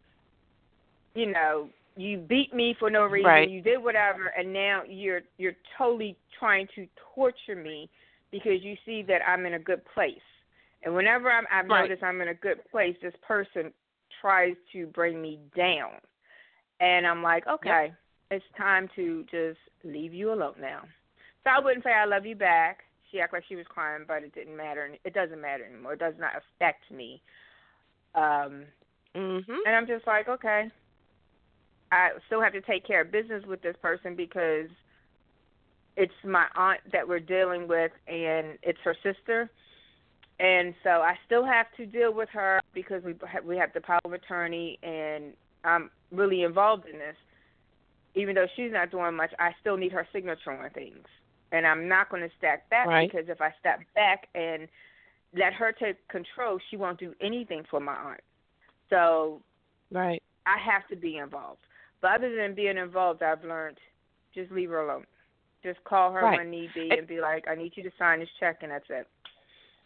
you 1.14 1.32
know, 1.32 1.68
you 1.96 2.18
beat 2.18 2.54
me 2.54 2.76
for 2.78 2.90
no 2.90 3.04
reason, 3.04 3.28
right. 3.28 3.50
you 3.50 3.60
did 3.60 3.82
whatever, 3.82 4.32
and 4.38 4.52
now 4.52 4.82
you're 4.88 5.22
you're 5.36 5.56
totally 5.76 6.16
trying 6.38 6.68
to 6.76 6.86
torture 7.14 7.56
me 7.56 7.90
because 8.30 8.62
you 8.62 8.76
see 8.86 9.02
that 9.02 9.20
I'm 9.26 9.46
in 9.46 9.54
a 9.54 9.58
good 9.58 9.82
place. 9.94 10.14
And 10.84 10.94
whenever 10.94 11.30
I'm, 11.30 11.44
I've 11.52 11.68
right. 11.68 11.82
noticed 11.82 12.04
I'm 12.04 12.20
in 12.20 12.28
a 12.28 12.34
good 12.34 12.58
place, 12.70 12.94
this 13.02 13.14
person 13.26 13.72
tries 14.20 14.54
to 14.72 14.86
bring 14.86 15.20
me 15.20 15.40
down. 15.56 15.92
And 16.80 17.06
I'm 17.06 17.22
like, 17.22 17.46
okay, 17.48 17.86
yep. 17.86 17.94
it's 18.30 18.44
time 18.56 18.88
to 18.94 19.24
just 19.24 19.58
leave 19.82 20.14
you 20.14 20.32
alone 20.32 20.54
now. 20.60 20.82
So 21.42 21.50
I 21.50 21.58
wouldn't 21.58 21.82
say 21.82 21.90
I 21.90 22.04
love 22.04 22.26
you 22.26 22.36
back. 22.36 22.80
She 23.10 23.20
acted 23.20 23.38
like 23.38 23.44
she 23.48 23.56
was 23.56 23.66
crying, 23.68 24.04
but 24.06 24.22
it 24.22 24.34
didn't 24.34 24.56
matter. 24.56 24.94
It 25.04 25.14
doesn't 25.14 25.40
matter 25.40 25.64
anymore. 25.64 25.94
It 25.94 25.98
does 25.98 26.14
not 26.18 26.32
affect 26.36 26.90
me. 26.92 27.22
Um, 28.14 28.64
mm-hmm. 29.14 29.52
And 29.66 29.76
I'm 29.76 29.86
just 29.86 30.06
like, 30.06 30.28
okay. 30.28 30.70
I 31.90 32.10
still 32.26 32.42
have 32.42 32.52
to 32.52 32.60
take 32.60 32.86
care 32.86 33.00
of 33.00 33.10
business 33.10 33.44
with 33.46 33.62
this 33.62 33.76
person 33.80 34.14
because 34.14 34.68
it's 35.96 36.12
my 36.24 36.46
aunt 36.54 36.80
that 36.92 37.08
we're 37.08 37.18
dealing 37.18 37.66
with, 37.66 37.92
and 38.06 38.58
it's 38.62 38.78
her 38.84 38.94
sister. 39.02 39.50
And 40.38 40.74
so 40.84 40.90
I 40.90 41.14
still 41.26 41.44
have 41.44 41.66
to 41.76 41.86
deal 41.86 42.12
with 42.12 42.28
her 42.30 42.60
because 42.72 43.02
we 43.02 43.14
we 43.44 43.56
have 43.56 43.72
the 43.72 43.80
power 43.80 44.00
of 44.04 44.12
attorney, 44.12 44.78
and 44.82 45.32
I'm 45.64 45.90
really 46.12 46.42
involved 46.42 46.86
in 46.86 46.98
this. 46.98 47.16
Even 48.14 48.34
though 48.34 48.46
she's 48.54 48.72
not 48.72 48.90
doing 48.90 49.14
much, 49.14 49.30
I 49.38 49.50
still 49.60 49.76
need 49.76 49.92
her 49.92 50.06
signature 50.12 50.52
on 50.52 50.70
things. 50.70 51.06
And 51.50 51.66
I'm 51.66 51.88
not 51.88 52.10
going 52.10 52.22
to 52.22 52.30
step 52.38 52.68
back 52.70 52.86
right. 52.86 53.10
because 53.10 53.28
if 53.28 53.40
I 53.40 53.52
step 53.58 53.80
back 53.94 54.28
and 54.34 54.68
let 55.36 55.52
her 55.54 55.72
take 55.72 56.06
control, 56.08 56.58
she 56.70 56.76
won't 56.76 56.98
do 56.98 57.14
anything 57.20 57.64
for 57.70 57.80
my 57.80 57.94
aunt. 57.94 58.20
So 58.90 59.40
right. 59.90 60.22
I 60.46 60.56
have 60.58 60.88
to 60.88 60.96
be 60.96 61.18
involved. 61.18 61.60
But 62.00 62.12
other 62.12 62.34
than 62.34 62.54
being 62.54 62.78
involved, 62.78 63.22
I've 63.22 63.44
learned 63.44 63.78
just 64.34 64.50
leave 64.52 64.70
her 64.70 64.88
alone. 64.88 65.04
Just 65.62 65.82
call 65.84 66.12
her 66.12 66.22
right. 66.22 66.38
when 66.38 66.50
need 66.50 66.70
be 66.74 66.90
and 66.96 67.06
be 67.06 67.20
like, 67.20 67.46
I 67.48 67.54
need 67.54 67.72
you 67.74 67.82
to 67.82 67.90
sign 67.98 68.20
this 68.20 68.28
check, 68.38 68.58
and 68.62 68.70
that's 68.70 68.86
it. 68.88 69.06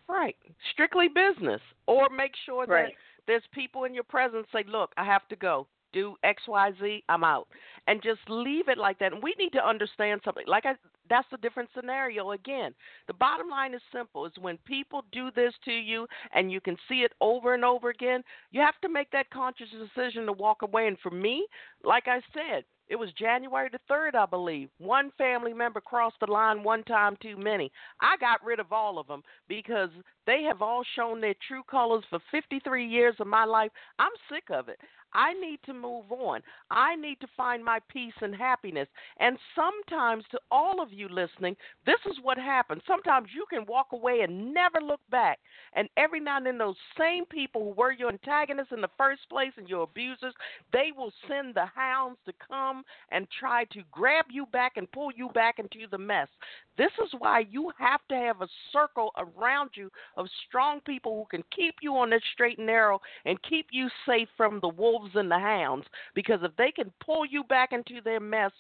Right. 0.09 0.37
Strictly 0.73 1.09
business. 1.09 1.61
Or 1.87 2.09
make 2.11 2.33
sure 2.45 2.67
right. 2.67 2.87
that 2.87 2.93
there's 3.27 3.43
people 3.53 3.85
in 3.85 3.95
your 3.95 4.05
presence 4.05 4.47
say, 4.53 4.65
look, 4.69 4.93
I 4.97 5.05
have 5.05 5.27
to 5.29 5.37
go 5.37 5.67
do 5.93 6.17
XYZ, 6.25 7.03
I'm 7.09 7.25
out. 7.25 7.49
And 7.87 8.03
just 8.03 8.21
leave 8.29 8.69
it 8.69 8.79
like 8.79 8.99
that. 8.99 9.13
And 9.13 9.23
we 9.23 9.35
need 9.39 9.51
to 9.51 9.67
understand 9.67 10.21
something. 10.25 10.45
Like 10.47 10.67
I 10.67 10.75
that's 11.09 11.29
a 11.33 11.39
different 11.39 11.69
scenario 11.75 12.33
again. 12.33 12.75
The 13.07 13.15
bottom 13.15 13.49
line 13.49 13.75
is 13.75 13.83
simple 13.93 14.27
is 14.27 14.33
when 14.41 14.59
people 14.67 15.05
do 15.13 15.31
this 15.35 15.53
to 15.65 15.73
you 15.73 16.07
and 16.35 16.51
you 16.51 16.61
can 16.61 16.77
see 16.89 17.03
it 17.03 17.13
over 17.21 17.55
and 17.55 17.65
over 17.65 17.91
again, 17.91 18.23
you 18.51 18.61
have 18.61 18.81
to 18.83 18.89
make 18.89 19.11
that 19.11 19.31
conscious 19.31 19.69
decision 19.71 20.27
to 20.27 20.33
walk 20.33 20.63
away. 20.63 20.87
And 20.87 20.99
for 21.03 21.11
me, 21.11 21.47
like 21.85 22.05
I 22.07 22.21
said, 22.33 22.65
it 22.89 22.97
was 22.97 23.11
January 23.19 23.71
the 23.71 23.79
3rd, 23.91 24.15
I 24.15 24.27
believe. 24.27 24.69
One 24.79 25.13
family 25.17 25.55
member 25.55 25.81
crossed 25.81 26.21
the 26.21 26.31
line 26.31 26.63
one 26.63 26.85
time 26.85 27.17
too 27.23 27.37
many. 27.39 27.73
I 28.01 28.17
got 28.19 28.45
rid 28.45 28.61
of 28.61 28.73
all 28.73 28.99
of 28.99 29.07
them 29.07 29.23
because 29.49 29.89
they 30.27 30.43
have 30.43 30.61
all 30.61 30.83
shown 30.95 31.21
their 31.21 31.35
true 31.49 31.63
colors 31.71 32.05
for 32.11 32.19
53 32.31 32.87
years 32.87 33.15
of 33.19 33.27
my 33.27 33.45
life. 33.45 33.71
I'm 33.99 34.13
sick 34.31 34.45
of 34.51 34.69
it. 34.69 34.79
I 35.15 35.33
need 35.35 35.61
to 35.67 35.75
move 35.75 36.11
on. 36.11 36.41
I 36.71 36.97
need 36.97 37.21
to 37.21 37.27
find 37.37 37.65
my 37.65 37.81
peace 37.89 38.15
and 38.21 38.35
happiness. 38.35 38.89
And 39.19 39.39
sometimes, 39.55 40.25
to 40.31 40.41
all 40.51 40.83
of 40.83 40.93
you 40.93 41.09
listening, 41.09 41.57
this 41.87 42.01
is 42.11 42.17
what 42.23 42.39
happens. 42.39 42.83
Sometimes 42.87 43.29
you 43.35 43.45
can 43.51 43.67
walk 43.67 43.89
away 43.93 44.21
and 44.21 44.53
never 44.53 44.81
look 44.81 45.01
back. 45.11 45.39
And 45.75 45.89
every 45.97 46.21
now 46.21 46.39
and 46.39 46.47
then, 46.47 46.59
those 46.59 46.77
same 46.99 47.25
people 47.27 47.63
who 47.63 47.81
were 47.81 47.93
your 47.93 48.11
antagonists 48.11 48.73
in 48.73 48.81
the 48.81 48.89
first 48.97 49.23
place 49.31 49.53
and 49.57 49.69
your 49.69 49.83
abusers, 49.83 50.35
they 50.73 50.91
will 50.97 51.13
send 51.29 51.55
the 51.55 51.67
hounds 51.67 52.19
to 52.27 52.33
come 52.47 52.83
and 53.11 53.27
try 53.39 53.65
to 53.73 53.83
grab 53.91 54.27
you 54.31 54.47
back 54.47 54.73
and 54.77 54.91
pull 54.93 55.11
you 55.15 55.29
back 55.31 55.59
into 55.59 55.87
the 55.91 55.99
mess. 55.99 56.29
This 56.77 56.93
is 57.05 57.11
why 57.19 57.41
you 57.51 57.71
have 57.79 58.01
to 58.09 58.15
have 58.15 58.41
a 58.41 58.49
circle 58.73 59.11
around 59.19 59.71
you 59.75 59.91
of 60.17 60.27
strong 60.49 60.81
people 60.81 61.17
who 61.17 61.37
can 61.37 61.45
keep 61.55 61.77
you 61.83 61.97
on 61.97 62.11
this 62.11 62.23
straight 62.33 62.59
and 62.59 62.67
narrow 62.67 63.01
and 63.25 63.43
keep 63.43 63.67
you 63.71 63.89
safe 64.07 64.29
from 64.37 64.59
the 64.61 64.69
wolves 64.69 65.11
and 65.15 65.31
the 65.31 65.39
hounds. 65.39 65.87
Because 66.15 66.41
if 66.43 66.57
they 66.57 66.73
can 66.73 66.93
pull 67.05 67.27
you 67.27 67.45
back 67.45 67.73
into 67.73 68.01
their 68.03 68.21
mess, 68.21 68.53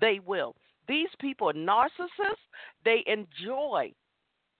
they 0.00 0.20
will. 0.24 0.56
These 0.88 1.10
people 1.20 1.50
are 1.50 1.54
narcissists. 1.54 2.46
They 2.84 3.04
enjoy 3.06 3.92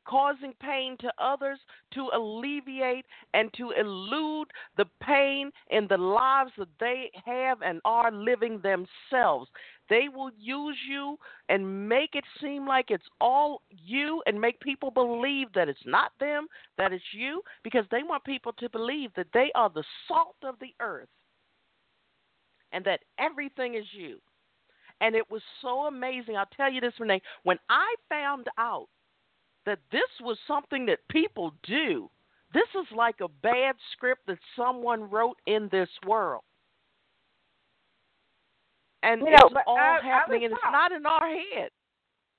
causing 0.04 0.52
pain 0.60 0.96
to 1.00 1.12
others 1.18 1.58
to 1.94 2.08
alleviate 2.14 3.04
and 3.34 3.52
to 3.54 3.70
elude 3.72 4.48
the 4.76 4.86
pain 5.02 5.50
in 5.70 5.86
the 5.88 5.96
lives 5.96 6.50
that 6.58 6.68
they 6.78 7.10
have 7.24 7.62
and 7.62 7.80
are 7.84 8.10
living 8.10 8.60
themselves. 8.62 9.48
They 9.88 10.08
will 10.12 10.30
use 10.38 10.76
you 10.88 11.18
and 11.48 11.88
make 11.88 12.14
it 12.14 12.24
seem 12.40 12.66
like 12.66 12.90
it's 12.90 13.08
all 13.20 13.62
you 13.70 14.22
and 14.26 14.40
make 14.40 14.60
people 14.60 14.90
believe 14.90 15.48
that 15.54 15.68
it's 15.68 15.84
not 15.84 16.12
them, 16.20 16.46
that 16.78 16.92
it's 16.92 17.02
you, 17.12 17.42
because 17.64 17.84
they 17.90 18.02
want 18.02 18.24
people 18.24 18.52
to 18.54 18.68
believe 18.68 19.10
that 19.16 19.26
they 19.34 19.50
are 19.54 19.70
the 19.70 19.84
salt 20.06 20.36
of 20.44 20.54
the 20.60 20.74
earth 20.80 21.08
and 22.72 22.84
that 22.84 23.00
everything 23.18 23.74
is 23.74 23.86
you. 23.92 24.18
And 25.00 25.16
it 25.16 25.28
was 25.30 25.42
so 25.62 25.86
amazing. 25.86 26.36
I'll 26.36 26.46
tell 26.56 26.70
you 26.70 26.80
this, 26.80 26.92
Renee. 27.00 27.22
When 27.42 27.58
I 27.68 27.94
found 28.08 28.46
out 28.58 28.88
that 29.66 29.78
this 29.92 30.08
was 30.20 30.38
something 30.46 30.86
that 30.86 30.98
people 31.08 31.52
do, 31.62 32.10
this 32.52 32.68
is 32.74 32.86
like 32.96 33.16
a 33.20 33.28
bad 33.42 33.76
script 33.92 34.26
that 34.26 34.38
someone 34.56 35.08
wrote 35.08 35.36
in 35.46 35.68
this 35.70 35.88
world. 36.06 36.42
And 39.02 39.20
you 39.20 39.30
know, 39.30 39.36
it's 39.46 39.56
all 39.66 39.78
I, 39.78 40.00
happening, 40.02 40.42
I 40.42 40.44
and 40.46 40.52
it's 40.52 40.62
not 40.70 40.92
in 40.92 41.06
our 41.06 41.28
head. 41.28 41.70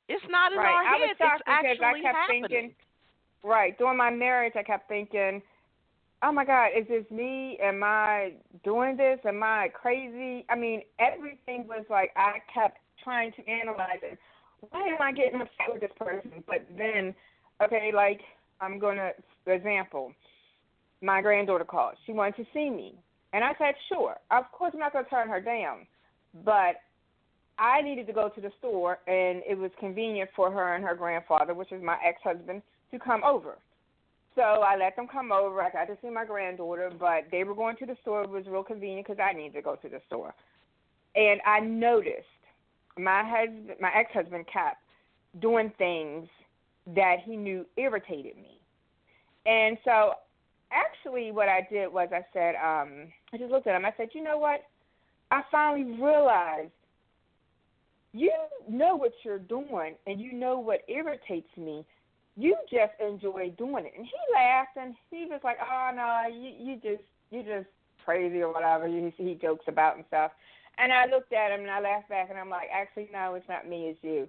It's 0.07 0.24
not 0.30 0.51
in 0.51 0.59
right. 0.59 0.67
our 0.67 0.84
I 0.84 0.97
head. 0.97 1.15
Was 1.19 1.39
it's 1.39 1.41
actually 1.47 1.86
I 1.86 2.01
kept 2.01 2.15
happening. 2.15 2.41
Thinking, 2.43 2.76
right. 3.43 3.78
During 3.78 3.97
my 3.97 4.11
marriage, 4.11 4.53
I 4.55 4.63
kept 4.63 4.88
thinking, 4.88 5.41
oh 6.22 6.32
my 6.32 6.45
God, 6.45 6.67
is 6.78 6.88
this 6.88 7.05
me? 7.09 7.57
Am 7.63 7.84
I 7.84 8.34
doing 8.63 8.97
this? 8.97 9.19
Am 9.26 9.41
I 9.41 9.69
crazy? 9.74 10.45
I 10.49 10.55
mean, 10.55 10.82
everything 10.99 11.65
was 11.67 11.86
like 11.89 12.11
I 12.15 12.39
kept 12.53 12.78
trying 13.03 13.32
to 13.34 13.47
analyze 13.47 14.01
it. 14.03 14.19
Why 14.70 14.88
am 14.88 15.01
I 15.01 15.12
getting 15.12 15.41
upset 15.41 15.68
with 15.72 15.82
this 15.82 15.91
person? 15.97 16.43
But 16.47 16.66
then, 16.78 17.16
okay, 17.64 17.91
like 17.93 18.22
I'm 18.59 18.80
gonna, 18.80 19.12
for 19.43 19.53
example, 19.53 20.14
my 21.01 21.22
granddaughter 21.22 21.66
called. 21.66 21.95
She 22.05 22.14
wanted 22.14 22.36
to 22.38 22.45
see 22.53 22.70
me, 22.70 22.93
and 23.34 23.43
I 23.43 23.53
said, 23.57 23.74
sure. 23.89 24.18
Of 24.30 24.51
course, 24.51 24.72
I'm 24.74 24.80
not 24.80 24.93
gonna 24.93 25.07
turn 25.09 25.28
her 25.30 25.41
down, 25.41 25.88
but 26.45 26.76
I 27.57 27.82
needed 27.82 28.07
to 28.07 28.14
go 28.14 28.30
to 28.30 28.41
the 28.41 28.51
store, 28.59 28.99
and 29.07 29.41
it 29.47 29.57
was 29.57 29.72
convenient 29.80 30.30
for 30.36 30.51
her 30.51 30.76
and 30.76 30.84
her 30.84 30.95
grandfather, 30.95 31.53
which 31.53 31.72
is 31.72 31.84
my 31.84 31.97
ex-husband, 32.05 32.62
to 32.91 32.99
come 32.99 33.24
over. 33.24 33.57
So 34.36 34.41
I 34.41 34.78
let 34.78 34.95
them 34.95 35.07
come 35.12 35.32
over. 35.32 35.62
I 35.62 35.70
got 35.70 35.86
to 35.86 35.97
see 36.01 36.09
my 36.09 36.26
granddaughter, 36.26 36.91
but 36.97 37.26
they 37.32 37.43
were 37.43 37.53
going 37.53 37.76
to 37.78 37.86
the 37.86 37.97
store. 38.01 38.24
It 38.24 38.30
was 38.30 38.45
real 38.47 38.64
convenient 38.64 39.05
because 39.05 39.22
I 39.22 39.34
needed 39.34 39.53
to 39.53 39.62
go 39.62 39.76
to 39.76 39.89
the 39.89 39.99
store. 40.07 40.34
And 41.16 41.41
I 41.45 41.59
noticed 41.59 42.26
my 42.98 43.24
husband, 43.26 43.72
my 43.80 43.92
ex-husband, 43.94 44.46
kept 44.52 44.78
doing 45.42 45.72
things 45.78 46.28
that 46.96 47.18
he 47.24 47.38
knew 47.38 47.66
irritated 47.78 48.36
me. 48.36 48.60
And 49.46 49.78
so, 49.86 50.14
actually, 50.72 51.32
what 51.32 51.48
I 51.48 51.68
did 51.72 51.92
was 51.92 52.10
I 52.12 52.26
said, 52.34 52.56
um, 52.56 53.08
I 53.34 53.38
just 53.38 53.52
looked 53.52 53.68
at 53.68 53.76
him. 53.76 53.86
I 53.86 53.94
said, 53.98 54.10
you 54.14 54.24
know 54.24 54.38
what? 54.38 54.62
I 55.32 55.42
finally 55.52 56.00
realized 56.00 56.72
you 58.14 58.34
know 58.70 58.98
what 58.98 59.14
you're 59.24 59.39
doing, 59.39 59.96
and 60.06 60.20
you 60.20 60.34
know 60.34 60.60
what 60.60 60.82
irritates 60.89 61.48
me 61.56 61.86
you 62.38 62.56
just 62.72 62.94
enjoy 63.00 63.54
doing 63.58 63.86
it. 63.86 63.94
And 63.98 64.06
he 64.06 64.34
laughed 64.34 64.78
and 64.78 64.96
he 65.10 65.26
was 65.30 65.42
like, 65.44 65.58
Oh 65.62 65.92
no, 65.96 66.24
you 66.34 66.52
you 66.60 66.76
just 66.76 67.04
you 67.30 67.44
just 67.44 67.68
crazy 68.06 68.42
or 68.42 68.54
whatever 68.54 68.88
he 68.88 69.14
he 69.18 69.36
jokes 69.36 69.66
about 69.68 69.98
and 69.98 70.06
stuff. 70.08 70.32
And 70.82 70.91
I 70.91 71.05
looked 71.05 71.32
at 71.32 71.51
him 71.51 71.61
and 71.61 71.69
I 71.71 71.79
laughed 71.79 72.09
back 72.09 72.29
and 72.29 72.39
I'm 72.39 72.49
like, 72.49 72.67
Actually 72.73 73.09
no, 73.13 73.36
it's 73.36 73.47
not 73.47 73.69
me, 73.69 73.89
it's 73.89 73.99
you 74.03 74.27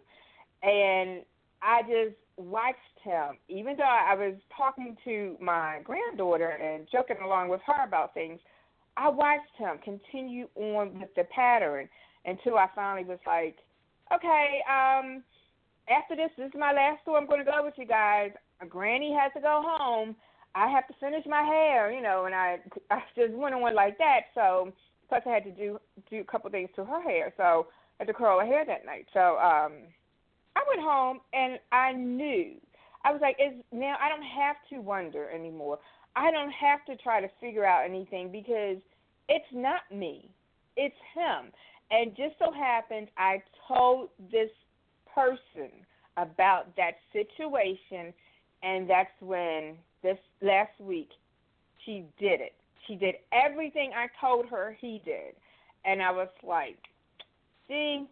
and 0.62 1.22
I 1.60 1.82
just 1.82 2.16
watched 2.36 2.78
him, 3.02 3.36
even 3.48 3.76
though 3.76 3.82
I 3.82 4.14
was 4.14 4.34
talking 4.56 4.96
to 5.04 5.36
my 5.40 5.80
granddaughter 5.84 6.50
and 6.50 6.86
joking 6.90 7.18
along 7.24 7.48
with 7.48 7.60
her 7.66 7.84
about 7.84 8.14
things, 8.14 8.40
I 8.96 9.08
watched 9.08 9.56
him 9.58 9.78
continue 9.82 10.48
on 10.54 11.00
with 11.00 11.14
the 11.16 11.24
pattern 11.24 11.88
until 12.24 12.56
I 12.56 12.68
finally 12.74 13.04
was 13.04 13.18
like, 13.26 13.56
Okay, 14.14 14.60
um, 14.68 15.22
after 15.88 16.14
this, 16.14 16.30
this 16.36 16.48
is 16.48 16.58
my 16.58 16.72
last 16.72 17.02
store 17.02 17.18
I'm 17.18 17.26
going 17.26 17.44
to 17.44 17.50
go 17.50 17.64
with 17.64 17.74
you 17.76 17.86
guys. 17.86 18.30
Granny 18.68 19.16
has 19.18 19.32
to 19.34 19.40
go 19.40 19.62
home. 19.64 20.14
I 20.54 20.68
have 20.68 20.86
to 20.88 20.94
finish 21.00 21.24
my 21.26 21.42
hair, 21.42 21.90
you 21.90 22.02
know, 22.02 22.26
and 22.26 22.34
I 22.34 22.58
I 22.90 23.02
just 23.16 23.32
went 23.32 23.54
on 23.54 23.74
like 23.74 23.96
that. 23.98 24.26
So 24.34 24.72
plus 25.12 25.22
I 25.26 25.34
had 25.34 25.44
to 25.44 25.50
do 25.50 25.78
do 26.08 26.20
a 26.20 26.24
couple 26.24 26.50
things 26.50 26.70
to 26.74 26.86
her 26.86 27.02
hair, 27.02 27.34
so 27.36 27.66
I 28.00 28.04
had 28.04 28.06
to 28.06 28.14
curl 28.14 28.40
her 28.40 28.46
hair 28.46 28.64
that 28.64 28.86
night. 28.86 29.06
So 29.12 29.36
um, 29.36 29.72
I 30.56 30.62
went 30.66 30.80
home 30.80 31.20
and 31.34 31.58
I 31.70 31.92
knew 31.92 32.54
I 33.04 33.12
was 33.12 33.20
like, 33.20 33.36
is 33.38 33.52
now 33.72 33.96
I 34.00 34.08
don't 34.08 34.22
have 34.22 34.56
to 34.70 34.80
wonder 34.80 35.28
anymore. 35.28 35.78
I 36.16 36.30
don't 36.30 36.52
have 36.52 36.82
to 36.86 36.96
try 37.02 37.20
to 37.20 37.28
figure 37.42 37.66
out 37.66 37.84
anything 37.84 38.32
because 38.32 38.78
it's 39.28 39.52
not 39.52 39.82
me, 39.94 40.30
it's 40.78 40.96
him. 41.14 41.52
And 41.90 42.16
just 42.16 42.38
so 42.38 42.50
happened 42.50 43.08
I 43.18 43.42
told 43.68 44.08
this 44.30 44.48
person 45.14 45.72
about 46.16 46.74
that 46.76 46.92
situation, 47.12 48.14
and 48.62 48.88
that's 48.88 49.10
when 49.20 49.76
this 50.02 50.16
last 50.40 50.80
week 50.80 51.10
she 51.84 52.06
did 52.18 52.40
it. 52.40 52.54
She 52.86 52.96
did 52.96 53.16
everything 53.32 53.92
I 53.94 54.06
told 54.20 54.46
her 54.46 54.76
he 54.80 55.00
did, 55.04 55.34
and 55.84 56.02
I 56.02 56.10
was 56.10 56.28
like, 56.42 56.78
"See, 57.68 58.06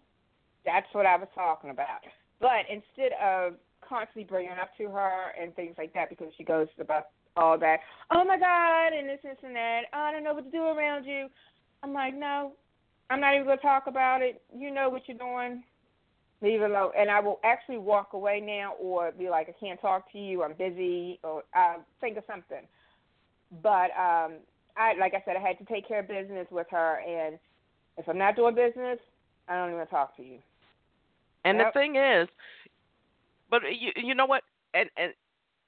that's 0.64 0.87
what 0.93 1.07
I 1.07 1.16
was 1.16 1.29
talking 1.35 1.71
about." 1.71 2.01
But 2.41 2.66
instead 2.71 3.12
of 3.21 3.55
constantly 3.87 4.25
bringing 4.25 4.53
up 4.53 4.77
to 4.79 4.89
her 4.89 5.31
and 5.41 5.55
things 5.55 5.75
like 5.77 5.93
that, 5.95 6.09
because 6.09 6.33
she 6.37 6.45
goes 6.45 6.68
about 6.79 7.09
all 7.37 7.59
that, 7.59 7.81
oh 8.11 8.25
my 8.25 8.39
God, 8.39 8.93
and 8.93 9.09
this, 9.09 9.21
this, 9.23 9.37
and 9.43 9.55
that, 9.55 9.83
oh, 9.93 9.99
I 9.99 10.12
don't 10.12 10.25
know 10.25 10.35
what 10.35 10.45
to 10.45 10.51
do 10.51 10.62
around 10.62 11.05
you. 11.05 11.29
I'm 11.83 11.93
like, 11.93 12.14
no, 12.14 12.53
I'm 13.09 13.21
not 13.21 13.35
even 13.35 13.47
gonna 13.47 13.61
talk 13.61 13.87
about 13.87 14.23
it. 14.23 14.43
You 14.55 14.71
know 14.71 14.89
what 14.89 15.03
you're 15.07 15.18
doing 15.18 15.62
leave 16.43 16.62
it 16.62 16.71
alone. 16.71 16.93
And 16.97 17.11
I 17.11 17.21
will 17.21 17.41
actually 17.45 17.79
walk 17.79 18.12
away 18.12 18.41
now 18.41 18.75
or 18.81 19.12
be 19.12 19.29
like, 19.29 19.49
I 19.49 19.55
can't 19.59 19.81
talk 19.81 20.11
to 20.12 20.18
you, 20.18 20.43
I'm 20.43 20.55
busy, 20.55 21.18
or 21.23 21.43
uh, 21.55 21.77
think 22.01 22.16
of 22.16 22.25
something. 22.27 22.66
But 23.62 23.91
um, 23.99 24.35
I, 24.81 24.95
like 24.99 25.14
I 25.14 25.22
said, 25.24 25.37
I 25.37 25.47
had 25.47 25.59
to 25.59 25.64
take 25.64 25.87
care 25.87 26.01
of 26.01 26.09
business 26.09 26.47
with 26.51 26.66
her, 26.70 27.01
and 27.07 27.39
if 27.99 28.09
I'm 28.09 28.18
not 28.18 28.37
doing 28.37 28.55
business, 28.55 28.99
I 29.49 29.57
don't 29.57 29.74
even 29.74 29.87
talk 29.89 30.16
to 30.16 30.22
you. 30.22 30.39
And 31.45 31.59
yep. 31.59 31.72
the 31.72 31.81
thing 31.81 31.97
is, 31.97 32.28
but 33.51 33.62
you 33.70 33.93
you 33.97 34.14
know 34.14 34.26
what? 34.26 34.43
And 34.74 34.89
and 34.97 35.12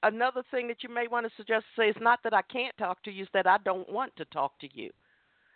another 0.03 0.43
thing 0.51 0.67
that 0.67 0.83
you 0.83 0.89
may 0.89 1.07
want 1.07 1.25
to 1.25 1.31
suggest 1.37 1.65
say 1.77 1.89
is 1.89 1.95
not 2.01 2.19
that 2.23 2.33
I 2.33 2.41
can't 2.41 2.75
talk 2.77 3.03
to 3.03 3.11
you, 3.11 3.23
is 3.23 3.29
that 3.33 3.47
I 3.47 3.57
don't 3.63 3.89
want 3.91 4.15
to 4.17 4.25
talk 4.25 4.59
to 4.59 4.67
you 4.73 4.91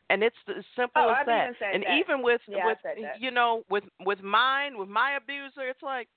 and 0.10 0.24
it's 0.24 0.36
as 0.50 0.64
simple 0.76 1.02
oh, 1.06 1.14
as 1.20 1.26
that. 1.26 1.50
And 1.74 1.84
that. 1.84 1.98
even 2.00 2.24
with 2.24 2.42
yeah, 2.48 2.66
with 2.66 2.78
you 3.20 3.32
know 3.32 3.64
with 3.70 3.84
with 4.06 4.22
mine 4.22 4.78
with 4.78 4.90
my 4.90 5.18
abuser, 5.18 5.68
it's 5.70 5.84
like, 5.84 6.08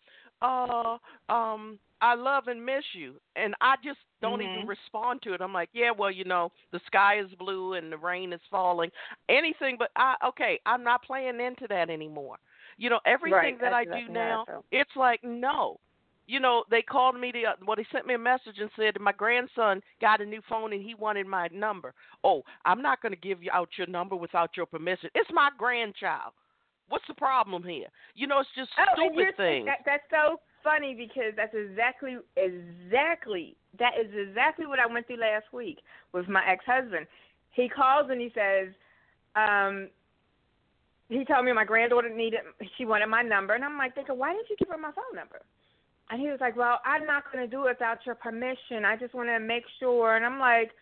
uh, 0.42 0.96
um, 1.28 1.78
I 2.00 2.14
love 2.14 2.46
and 2.46 2.64
miss 2.64 2.84
you, 2.92 3.14
and 3.36 3.54
I 3.60 3.74
just 3.82 3.98
don't 4.20 4.40
mm-hmm. 4.40 4.54
even 4.54 4.66
respond 4.66 5.22
to 5.22 5.34
it. 5.34 5.40
I'm 5.40 5.52
like, 5.52 5.70
yeah, 5.72 5.90
well, 5.96 6.10
you 6.10 6.24
know, 6.24 6.50
the 6.72 6.80
sky 6.86 7.20
is 7.20 7.30
blue 7.38 7.74
and 7.74 7.92
the 7.92 7.96
rain 7.96 8.32
is 8.32 8.40
falling, 8.50 8.90
anything, 9.28 9.76
but 9.78 9.90
I 9.96 10.14
okay, 10.28 10.60
I'm 10.66 10.84
not 10.84 11.04
playing 11.04 11.40
into 11.40 11.66
that 11.68 11.90
anymore. 11.90 12.36
You 12.76 12.90
know, 12.90 13.00
everything 13.04 13.58
right. 13.58 13.60
that 13.60 13.72
I 13.72 13.84
do 13.84 14.10
now, 14.10 14.44
I 14.48 14.60
it's 14.70 14.90
like 14.96 15.20
no, 15.22 15.78
you 16.30 16.38
know, 16.38 16.62
they 16.70 16.80
called 16.80 17.18
me 17.18 17.32
the 17.32 17.66
well, 17.66 17.76
they 17.76 17.86
sent 17.90 18.06
me 18.06 18.14
a 18.14 18.18
message 18.18 18.58
and 18.60 18.70
said 18.76 18.94
my 19.00 19.12
grandson 19.12 19.82
got 20.00 20.20
a 20.20 20.24
new 20.24 20.40
phone 20.48 20.72
and 20.72 20.82
he 20.82 20.94
wanted 20.94 21.26
my 21.26 21.48
number. 21.52 21.92
Oh, 22.22 22.42
I'm 22.64 22.80
not 22.80 23.02
going 23.02 23.12
to 23.12 23.20
give 23.20 23.42
you 23.42 23.50
out 23.52 23.68
your 23.76 23.88
number 23.88 24.14
without 24.14 24.50
your 24.56 24.66
permission. 24.66 25.10
It's 25.14 25.30
my 25.32 25.50
grandchild. 25.58 26.32
What's 26.88 27.04
the 27.08 27.14
problem 27.14 27.62
here? 27.62 27.86
You 28.14 28.26
know, 28.28 28.40
it's 28.40 28.48
just 28.56 28.70
oh, 28.78 28.84
stupid 28.94 29.36
things. 29.36 29.66
That, 29.66 29.78
that's 29.84 30.02
so 30.10 30.40
funny 30.62 30.94
because 30.94 31.32
that's 31.36 31.54
exactly 31.54 32.16
exactly 32.36 33.56
that 33.78 33.92
is 34.00 34.10
exactly 34.28 34.66
what 34.66 34.78
I 34.78 34.86
went 34.86 35.06
through 35.06 35.20
last 35.20 35.46
week 35.52 35.78
with 36.12 36.28
my 36.28 36.42
ex-husband. 36.46 37.06
He 37.52 37.68
calls 37.68 38.10
and 38.10 38.20
he 38.20 38.32
says, 38.34 38.72
um, 39.36 39.88
he 41.08 41.24
told 41.24 41.44
me 41.44 41.52
my 41.52 41.64
granddaughter 41.64 42.08
needed 42.08 42.40
she 42.76 42.84
wanted 42.84 43.06
my 43.06 43.22
number 43.22 43.54
and 43.54 43.64
I'm 43.64 43.78
like 43.78 43.94
thinking, 43.94 44.18
why 44.18 44.32
didn't 44.32 44.50
you 44.50 44.56
give 44.58 44.68
her 44.68 44.78
my 44.78 44.92
phone 44.92 45.14
number? 45.14 45.40
And 46.10 46.20
he 46.20 46.26
was 46.28 46.38
like, 46.40 46.56
Well, 46.56 46.80
I'm 46.84 47.06
not 47.06 47.24
to 47.32 47.46
do 47.46 47.66
it 47.66 47.78
without 47.78 48.04
your 48.04 48.16
permission. 48.16 48.84
I 48.84 48.96
just 48.96 49.14
want 49.14 49.28
to 49.28 49.38
make 49.38 49.62
sure. 49.78 50.16
And 50.16 50.26
I'm 50.26 50.38
like, 50.38 50.72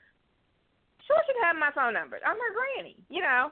Sure, 1.06 1.16
can 1.26 1.36
have 1.44 1.56
my 1.56 1.70
phone 1.74 1.94
number. 1.94 2.18
I'm 2.26 2.36
her 2.36 2.54
granny, 2.56 2.96
you 3.08 3.20
know. 3.20 3.50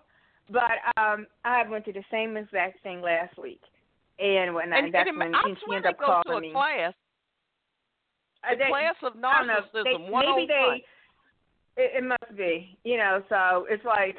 But 0.51 0.81
um 0.97 1.27
I 1.45 1.69
went 1.69 1.85
through 1.85 1.95
the 1.95 2.05
same 2.11 2.37
exact 2.37 2.83
thing 2.83 3.03
last 3.03 3.37
week. 3.39 3.61
And 4.19 4.55
when 4.55 4.73
and, 4.73 4.87
I, 4.87 4.91
that's 4.91 5.09
and 5.09 5.19
when 5.19 5.35
I 5.35 5.43
she, 5.45 5.75
ended 5.75 5.91
up 5.93 5.99
calling 5.99 6.23
to 6.27 6.33
a 6.33 6.41
me. 6.41 6.53
class. 6.53 6.95
Uh, 8.45 8.55
The 8.55 8.59
they, 8.59 8.69
class 8.69 8.95
of 9.03 9.13
don't 9.13 9.23
know, 9.47 9.61
narcissism. 9.75 9.85
they, 9.85 10.11
one 10.11 10.25
maybe 10.25 10.49
oh 10.53 10.75
they 10.77 10.85
it, 11.77 11.91
it 11.99 12.05
must 12.05 12.37
be, 12.37 12.79
you 12.85 12.97
know, 12.97 13.23
so 13.29 13.67
it's 13.69 13.85
like 13.85 14.17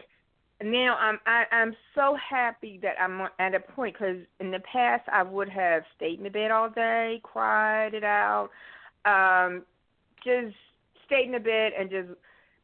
now 0.63 0.95
I'm 0.99 1.19
I, 1.25 1.43
I'm 1.51 1.75
so 1.95 2.15
happy 2.29 2.79
that 2.81 2.95
I'm 3.01 3.27
at 3.39 3.55
a 3.55 3.59
point 3.59 3.95
because 3.95 4.17
in 4.39 4.51
the 4.51 4.59
past 4.71 5.03
I 5.11 5.23
would 5.23 5.49
have 5.49 5.83
stayed 5.95 6.17
in 6.17 6.23
the 6.23 6.29
bed 6.29 6.51
all 6.51 6.69
day, 6.69 7.19
cried 7.23 7.93
it 7.93 8.03
out, 8.03 8.49
um, 9.05 9.63
just 10.23 10.55
stayed 11.05 11.25
in 11.25 11.31
the 11.31 11.39
bed 11.39 11.71
and 11.79 11.89
just 11.89 12.09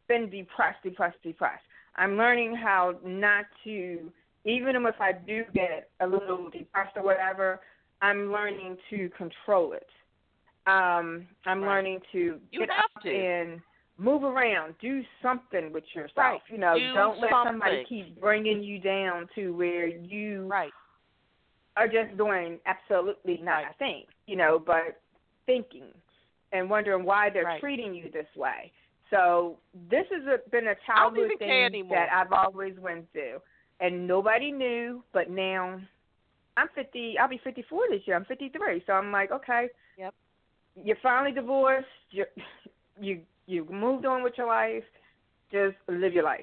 been 0.08 0.30
depressed, 0.30 0.84
depressed, 0.84 1.18
depressed. 1.24 1.64
I'm 1.96 2.18
learning 2.18 2.56
how 2.56 2.96
not 3.06 3.46
to, 3.64 4.12
even 4.46 4.76
if 4.76 4.96
I 5.00 5.12
do 5.14 5.44
get 5.54 5.90
a 6.00 6.08
little 6.08 6.50
depressed 6.50 6.96
or 6.96 7.04
whatever, 7.04 7.62
I'm 8.02 8.32
learning 8.32 8.78
to 8.90 9.10
control 9.18 9.74
it. 9.74 9.88
Um, 10.66 11.28
I'm 11.46 11.62
right. 11.62 11.76
learning 11.76 12.00
to 12.12 12.40
you 12.52 12.60
get 12.60 12.70
up 12.70 13.04
to. 13.04 13.10
and 13.10 13.62
move 13.98 14.24
around, 14.24 14.76
do 14.82 15.02
something 15.22 15.72
with 15.72 15.84
yourself. 15.94 16.12
Right. 16.18 16.42
You 16.50 16.58
know, 16.58 16.78
do 16.78 16.94
don't 16.94 17.20
let 17.20 17.32
somebody 17.46 17.86
keep 17.88 18.20
bringing 18.20 18.64
you 18.64 18.80
down 18.80 19.28
to 19.36 19.52
where 19.52 19.88
you 19.88 20.48
right. 20.48 20.72
are 21.78 21.88
just 21.88 22.18
doing 22.18 22.60
absolutely 22.66 23.42
nothing, 23.44 24.04
you 24.26 24.36
know, 24.36 24.62
but 24.64 25.02
thinking 25.46 25.88
and 26.52 26.70
wondering 26.70 27.04
why 27.04 27.30
they're 27.30 27.58
treating 27.60 27.94
you 27.94 28.10
this 28.12 28.28
way. 28.36 28.72
So 29.10 29.58
this 29.90 30.06
has 30.12 30.40
been 30.52 30.68
a 30.68 30.76
childhood 30.88 31.32
thing 31.38 31.88
that 31.90 32.08
I've 32.12 32.32
always 32.32 32.74
went 32.80 33.12
through, 33.12 33.40
and 33.84 34.08
nobody 34.08 34.52
knew. 34.52 35.04
But 35.14 35.30
now, 35.30 35.80
I'm 36.58 36.68
50. 36.74 37.16
I'll 37.20 37.30
be 37.30 37.40
54 37.44 37.82
this 37.92 38.02
year. 38.06 38.16
I'm 38.16 38.26
53. 38.26 38.84
So 38.88 38.94
I'm 38.94 39.12
like, 39.12 39.32
okay. 39.32 39.68
Yep. 40.00 40.14
You're 40.84 40.98
finally 41.04 41.36
divorced. 41.36 41.86
You 42.10 42.26
you 43.00 43.22
you 43.46 43.68
moved 43.70 44.06
on 44.06 44.24
with 44.24 44.34
your 44.38 44.48
life. 44.48 44.84
Just 45.52 45.76
live 45.88 46.14
your 46.14 46.24
life. 46.24 46.42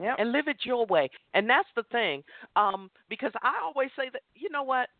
Yep. 0.00 0.16
And 0.18 0.30
live 0.30 0.46
it 0.46 0.58
your 0.64 0.84
way. 0.86 1.08
And 1.34 1.48
that's 1.48 1.68
the 1.74 1.82
thing. 1.90 2.22
Um, 2.54 2.90
because 3.08 3.32
I 3.42 3.54
always 3.64 3.88
say 3.96 4.10
that, 4.12 4.22
you 4.34 4.50
know 4.50 4.62
what? 4.62 4.90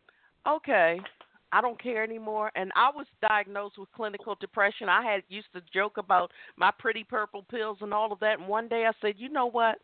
Okay, 0.49 0.99
I 1.53 1.61
don't 1.61 1.81
care 1.81 2.03
anymore. 2.03 2.51
And 2.57 2.73
I 2.75 2.91
was 2.95 3.07
diagnosed 3.21 3.79
with 3.79 3.93
clinical 3.95 4.37
depression. 4.41 4.89
I 4.89 5.03
had 5.03 5.23
used 5.29 5.49
to 5.55 5.61
joke 5.73 5.99
about 5.99 6.31
my 6.57 6.71
pretty 6.79 7.05
purple 7.05 7.45
pills 7.51 7.79
and 7.83 7.93
all 7.93 8.11
of 8.11 8.21
that. 8.21 8.39
And 8.39 8.49
one 8.49 8.69
day 8.69 8.87
I 8.87 8.93
said, 9.03 9.15
you 9.19 9.29
know 9.29 9.47
what? 9.47 9.77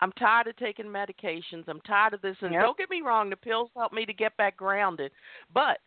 I'm 0.00 0.12
tired 0.12 0.46
of 0.46 0.56
taking 0.56 0.86
medications. 0.86 1.64
I'm 1.68 1.80
tired 1.80 2.14
of 2.14 2.22
this. 2.22 2.36
And 2.40 2.52
yep. 2.52 2.62
don't 2.62 2.78
get 2.78 2.90
me 2.90 3.02
wrong, 3.02 3.30
the 3.30 3.36
pills 3.36 3.70
help 3.76 3.92
me 3.92 4.04
to 4.06 4.12
get 4.12 4.36
back 4.36 4.56
grounded. 4.56 5.10
But 5.52 5.78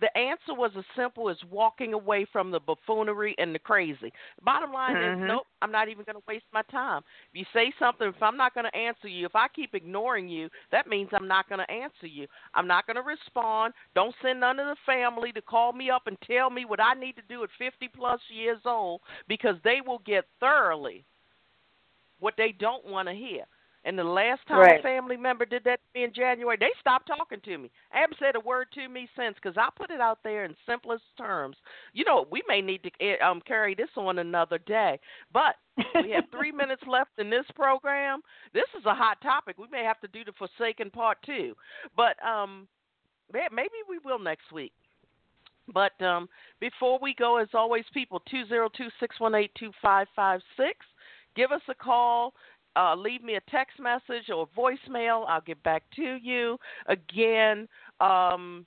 the 0.00 0.16
answer 0.16 0.52
was 0.52 0.70
as 0.76 0.84
simple 0.94 1.30
as 1.30 1.36
walking 1.50 1.94
away 1.94 2.26
from 2.30 2.50
the 2.50 2.60
buffoonery 2.60 3.34
and 3.38 3.54
the 3.54 3.58
crazy. 3.58 4.12
Bottom 4.44 4.72
line 4.72 4.94
mm-hmm. 4.94 5.22
is, 5.22 5.28
nope, 5.28 5.46
I'm 5.62 5.72
not 5.72 5.88
even 5.88 6.04
going 6.04 6.16
to 6.16 6.22
waste 6.28 6.44
my 6.52 6.62
time. 6.70 7.02
If 7.32 7.40
you 7.40 7.44
say 7.52 7.72
something, 7.78 8.08
if 8.08 8.22
I'm 8.22 8.36
not 8.36 8.54
going 8.54 8.66
to 8.70 8.78
answer 8.78 9.08
you, 9.08 9.26
if 9.26 9.34
I 9.34 9.48
keep 9.48 9.74
ignoring 9.74 10.28
you, 10.28 10.48
that 10.70 10.86
means 10.86 11.08
I'm 11.12 11.28
not 11.28 11.48
going 11.48 11.64
to 11.66 11.70
answer 11.70 12.06
you. 12.06 12.26
I'm 12.54 12.66
not 12.66 12.86
going 12.86 12.96
to 12.96 13.02
respond. 13.02 13.72
Don't 13.94 14.14
send 14.22 14.40
none 14.40 14.60
of 14.60 14.66
the 14.66 14.76
family 14.84 15.32
to 15.32 15.40
call 15.40 15.72
me 15.72 15.90
up 15.90 16.06
and 16.06 16.18
tell 16.26 16.50
me 16.50 16.64
what 16.64 16.80
I 16.80 16.94
need 16.94 17.16
to 17.16 17.22
do 17.28 17.42
at 17.42 17.50
50 17.58 17.88
plus 17.96 18.20
years 18.28 18.60
old 18.64 19.00
because 19.28 19.56
they 19.64 19.78
will 19.84 20.00
get 20.04 20.24
thoroughly 20.40 21.04
what 22.20 22.34
they 22.36 22.54
don't 22.58 22.86
want 22.86 23.08
to 23.08 23.14
hear. 23.14 23.44
And 23.86 23.96
the 23.96 24.04
last 24.04 24.40
time 24.48 24.58
right. 24.58 24.80
a 24.80 24.82
family 24.82 25.16
member 25.16 25.44
did 25.44 25.62
that 25.62 25.78
to 25.78 25.98
me 25.98 26.04
in 26.04 26.12
January, 26.12 26.56
they 26.58 26.72
stopped 26.80 27.06
talking 27.06 27.38
to 27.44 27.56
me. 27.56 27.70
I 27.94 28.00
haven't 28.00 28.18
said 28.18 28.34
a 28.34 28.40
word 28.40 28.66
to 28.74 28.88
me 28.88 29.08
since 29.16 29.36
because 29.36 29.56
I 29.56 29.68
put 29.76 29.92
it 29.92 30.00
out 30.00 30.18
there 30.24 30.44
in 30.44 30.56
simplest 30.68 31.04
terms. 31.16 31.56
You 31.92 32.04
know, 32.04 32.26
we 32.28 32.42
may 32.48 32.60
need 32.60 32.82
to 32.82 32.90
eh, 33.00 33.14
um, 33.24 33.40
carry 33.46 33.76
this 33.76 33.88
on 33.96 34.18
another 34.18 34.58
day, 34.58 34.98
but 35.32 35.54
we 35.94 36.10
have 36.10 36.24
three 36.36 36.50
minutes 36.50 36.82
left 36.88 37.12
in 37.18 37.30
this 37.30 37.44
program. 37.54 38.22
This 38.52 38.66
is 38.76 38.84
a 38.86 38.94
hot 38.94 39.20
topic. 39.22 39.56
We 39.56 39.68
may 39.70 39.84
have 39.84 40.00
to 40.00 40.08
do 40.08 40.24
the 40.24 40.32
Forsaken 40.32 40.90
Part 40.90 41.18
Two, 41.24 41.54
but 41.96 42.16
um, 42.26 42.66
maybe 43.32 43.70
we 43.88 44.00
will 44.04 44.18
next 44.18 44.50
week. 44.52 44.72
But 45.72 46.00
um, 46.02 46.28
before 46.58 46.98
we 47.00 47.14
go, 47.14 47.36
as 47.36 47.48
always, 47.54 47.84
people, 47.94 48.20
two 48.28 48.46
zero 48.48 48.68
two 48.76 48.88
six 48.98 49.20
one 49.20 49.36
eight 49.36 49.52
two 49.56 49.70
five 49.80 50.08
five 50.16 50.40
six. 50.56 50.74
Give 51.36 51.52
us 51.52 51.60
a 51.68 51.74
call 51.74 52.32
uh, 52.76 52.94
leave 52.94 53.22
me 53.22 53.36
a 53.36 53.40
text 53.50 53.80
message 53.80 54.28
or 54.34 54.48
voicemail. 54.56 55.24
I'll 55.28 55.40
get 55.40 55.62
back 55.62 55.84
to 55.96 56.18
you. 56.22 56.58
Again, 56.86 57.68
um, 58.00 58.66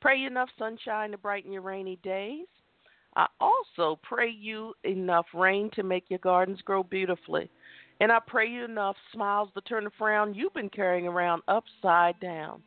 Pray 0.00 0.22
enough 0.24 0.48
sunshine 0.58 1.10
to 1.12 1.18
brighten 1.18 1.52
your 1.52 1.62
rainy 1.62 1.98
days. 2.02 2.46
I 3.14 3.26
also 3.40 3.98
pray 4.02 4.30
you 4.30 4.72
enough 4.84 5.26
rain 5.34 5.70
to 5.74 5.82
make 5.82 6.04
your 6.08 6.20
gardens 6.20 6.62
grow 6.62 6.82
beautifully. 6.82 7.50
And 8.02 8.10
I 8.10 8.18
pray 8.18 8.48
you 8.48 8.64
enough 8.64 8.96
smiles 9.14 9.48
to 9.54 9.60
turn 9.60 9.84
the 9.84 9.90
frown 9.96 10.34
you've 10.34 10.52
been 10.54 10.68
carrying 10.68 11.06
around 11.06 11.42
upside 11.46 12.18
down. 12.18 12.60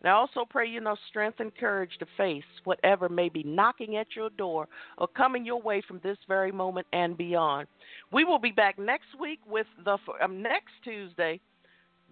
And 0.00 0.10
I 0.10 0.14
also 0.14 0.44
pray 0.44 0.68
you 0.68 0.78
enough 0.78 0.98
strength 1.08 1.38
and 1.38 1.54
courage 1.54 1.92
to 2.00 2.06
face 2.16 2.42
whatever 2.64 3.08
may 3.08 3.28
be 3.28 3.44
knocking 3.44 3.96
at 3.96 4.08
your 4.16 4.30
door 4.30 4.66
or 4.98 5.06
coming 5.06 5.46
your 5.46 5.62
way 5.62 5.84
from 5.86 6.00
this 6.02 6.18
very 6.26 6.50
moment 6.50 6.88
and 6.92 7.16
beyond. 7.16 7.68
We 8.12 8.24
will 8.24 8.40
be 8.40 8.50
back 8.50 8.76
next 8.76 9.06
week 9.20 9.38
with 9.46 9.68
the 9.84 9.98
um, 10.20 10.42
next 10.42 10.72
Tuesday 10.82 11.38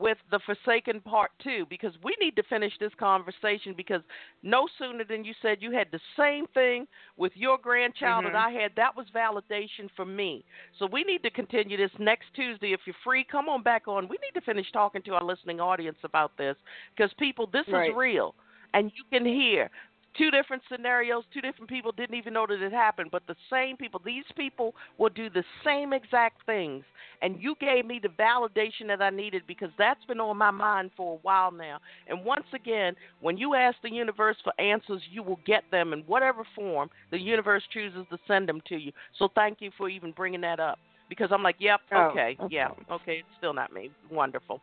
with 0.01 0.19
the 0.31 0.41
Forsaken 0.47 1.01
Part 1.03 1.31
2 1.45 1.67
because 1.69 1.93
we 2.03 2.17
need 2.21 2.35
to 2.37 2.43
finish 2.45 2.73
this 2.81 2.93
conversation 2.99 3.75
because 3.77 4.01
no 4.43 4.67
sooner 4.79 5.05
than 5.05 5.25
you 5.25 5.35
said 5.43 5.59
you 5.61 5.73
had 5.73 5.89
the 5.93 6.01
same 6.19 6.47
thing 6.55 6.87
with 7.17 7.33
your 7.35 7.59
grandchild 7.59 8.25
mm-hmm. 8.25 8.33
that 8.33 8.39
I 8.39 8.51
had, 8.51 8.73
that 8.77 8.97
was 8.97 9.07
validation 9.15 9.89
for 9.95 10.05
me. 10.05 10.45
So 10.79 10.89
we 10.91 11.05
need 11.05 11.23
to 11.23 11.31
continue 11.31 11.77
this 11.77 11.91
next 11.99 12.27
Tuesday. 12.35 12.73
If 12.73 12.81
you're 12.87 12.97
free, 13.05 13.25
come 13.31 13.49
on 13.49 13.63
back 13.63 13.87
on. 13.87 14.09
We 14.09 14.17
need 14.25 14.39
to 14.39 14.45
finish 14.45 14.67
talking 14.73 15.03
to 15.03 15.15
our 15.15 15.25
listening 15.25 15.61
audience 15.61 15.99
about 16.03 16.37
this 16.39 16.57
because, 16.97 17.13
people, 17.19 17.49
this 17.53 17.67
right. 17.71 17.91
is 17.91 17.97
real 17.97 18.35
and 18.75 18.91
you 18.97 19.05
can 19.11 19.27
hear 19.27 19.71
two 20.17 20.31
different 20.31 20.63
scenarios, 20.71 21.25
two 21.33 21.41
different 21.41 21.69
people 21.69 21.93
didn't 21.93 22.17
even 22.17 22.33
know 22.33 22.47
that 22.47 22.63
it 22.63 22.73
happened, 22.73 23.11
but 23.11 23.23
the 23.27 23.37
same 23.51 23.77
people, 23.77 24.01
these 24.05 24.25
people 24.37 24.75
will 24.99 25.09
do 25.09 25.31
the 25.31 25.45
same 25.65 25.93
exact 25.93 26.45
things. 26.47 26.85
And 27.23 27.41
you 27.41 27.55
gave 27.61 27.85
me 27.85 28.01
the 28.03 28.09
validation 28.09 28.87
that 28.89 29.03
I 29.03 29.11
needed 29.11 29.43
because 29.47 29.71
that's 29.79 30.05
been 30.07 30.21
on 30.21 30.37
my 30.37 30.51
mind 30.51 30.91
for 30.97 31.15
a 31.15 31.19
while 31.23 31.51
now. 31.51 31.79
And 32.09 32.25
once 32.25 32.47
again, 32.55 32.95
when 33.21 33.37
you 33.37 33.55
ask 33.55 33.77
the 33.83 33.93
universe 33.93 34.37
for 34.43 34.59
answers, 34.61 35.03
you 35.11 35.23
will 35.23 35.41
get 35.47 35.65
them 35.71 35.93
in 35.93 36.01
whatever 36.01 36.45
form 36.55 36.91
the 37.11 37.19
universe 37.19 37.63
chooses 37.73 38.07
to 38.11 38.19
send 38.27 38.49
them 38.49 38.61
to 38.69 38.77
you. 38.77 38.93
So 39.19 39.29
thank 39.35 39.59
you 39.61 39.71
for 39.77 39.89
even 39.89 40.13
bringing 40.13 40.41
that 40.43 40.61
up 40.61 40.79
because 41.11 41.29
I'm 41.33 41.43
like, 41.43 41.57
yep, 41.59 41.81
okay, 41.93 42.37
oh, 42.41 42.49
yeah, 42.51 42.69
okay, 42.91 43.19
it's 43.19 43.29
still 43.37 43.53
not 43.53 43.73
me. 43.73 43.91
Wonderful. 44.11 44.63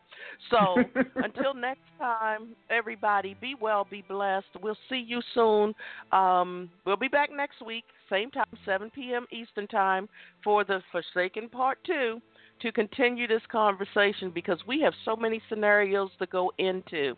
So 0.50 0.78
until 1.18 1.54
next 1.54 1.82
time, 2.00 2.56
everybody, 2.72 3.36
be 3.40 3.54
well, 3.60 3.86
be 3.88 4.04
blessed. 4.08 4.48
We'll 4.64 4.78
see 4.90 5.04
you 5.06 5.22
soon. 5.36 5.76
Um, 6.12 6.72
we'll 6.86 6.96
be 6.96 7.10
back 7.10 7.30
next 7.32 7.64
week, 7.64 7.84
same 8.10 8.32
time, 8.32 8.46
7 8.66 8.90
p.m. 8.90 9.28
Eastern 9.32 9.68
Time, 9.68 10.10
for 10.44 10.64
the 10.64 10.82
Forsaken 10.92 11.50
Part 11.50 11.78
2 11.86 12.20
to 12.62 12.72
continue 12.72 13.28
this 13.28 13.44
conversation 13.52 14.32
because 14.34 14.58
we 14.68 14.82
have 14.82 14.94
so 15.06 15.16
many 15.16 15.40
scenarios 15.48 16.10
to 16.18 16.26
go 16.26 16.52
into. 16.58 17.16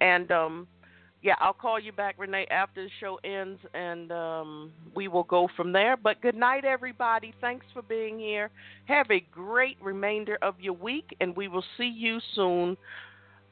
And, 0.00 0.30
um, 0.32 0.66
yeah, 1.22 1.34
I'll 1.40 1.52
call 1.52 1.80
you 1.80 1.92
back, 1.92 2.14
Renee, 2.16 2.46
after 2.50 2.84
the 2.84 2.90
show 3.00 3.18
ends, 3.24 3.58
and 3.74 4.12
um, 4.12 4.72
we 4.94 5.08
will 5.08 5.24
go 5.24 5.48
from 5.56 5.72
there. 5.72 5.96
But 5.96 6.20
good 6.22 6.36
night, 6.36 6.64
everybody. 6.64 7.34
Thanks 7.40 7.66
for 7.74 7.82
being 7.82 8.18
here. 8.20 8.50
Have 8.86 9.10
a 9.10 9.20
great 9.32 9.76
remainder 9.82 10.38
of 10.42 10.54
your 10.60 10.74
week, 10.74 11.16
and 11.20 11.36
we 11.36 11.48
will 11.48 11.64
see 11.76 11.92
you 11.92 12.20
soon. 12.34 12.76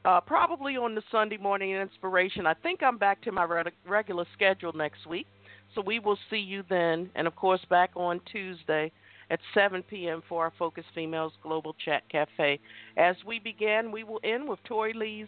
Uh, 0.05 0.21
probably 0.21 0.77
on 0.77 0.95
the 0.95 1.01
Sunday 1.11 1.35
morning 1.35 1.71
inspiration. 1.71 2.45
I 2.45 2.53
think 2.53 2.81
I'm 2.81 2.97
back 2.97 3.21
to 3.23 3.31
my 3.33 3.43
re- 3.43 3.63
regular 3.85 4.25
schedule 4.33 4.71
next 4.71 5.05
week, 5.05 5.27
so 5.75 5.81
we 5.81 5.99
will 5.99 6.17
see 6.29 6.37
you 6.37 6.63
then. 6.69 7.09
And 7.15 7.27
of 7.27 7.35
course, 7.35 7.59
back 7.69 7.91
on 7.95 8.21
Tuesday 8.31 8.89
at 9.29 9.39
7 9.53 9.83
p.m. 9.83 10.23
for 10.29 10.45
our 10.45 10.53
Focus 10.57 10.85
Females 10.95 11.33
Global 11.43 11.75
Chat 11.83 12.03
Cafe. 12.09 12.61
As 12.95 13.17
we 13.25 13.39
begin, 13.39 13.91
we 13.91 14.05
will 14.05 14.21
end 14.23 14.47
with 14.47 14.59
Tori 14.63 14.93
Lee's 14.93 15.27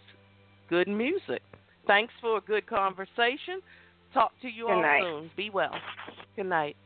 Good 0.70 0.88
Music. 0.88 1.42
Thanks 1.90 2.14
for 2.20 2.36
a 2.38 2.40
good 2.40 2.68
conversation. 2.68 3.60
Talk 4.14 4.30
to 4.42 4.48
you 4.48 4.66
good 4.66 4.74
all 4.74 4.80
night. 4.80 5.02
soon. 5.02 5.30
Be 5.36 5.50
well. 5.50 5.74
Good 6.36 6.46
night. 6.46 6.76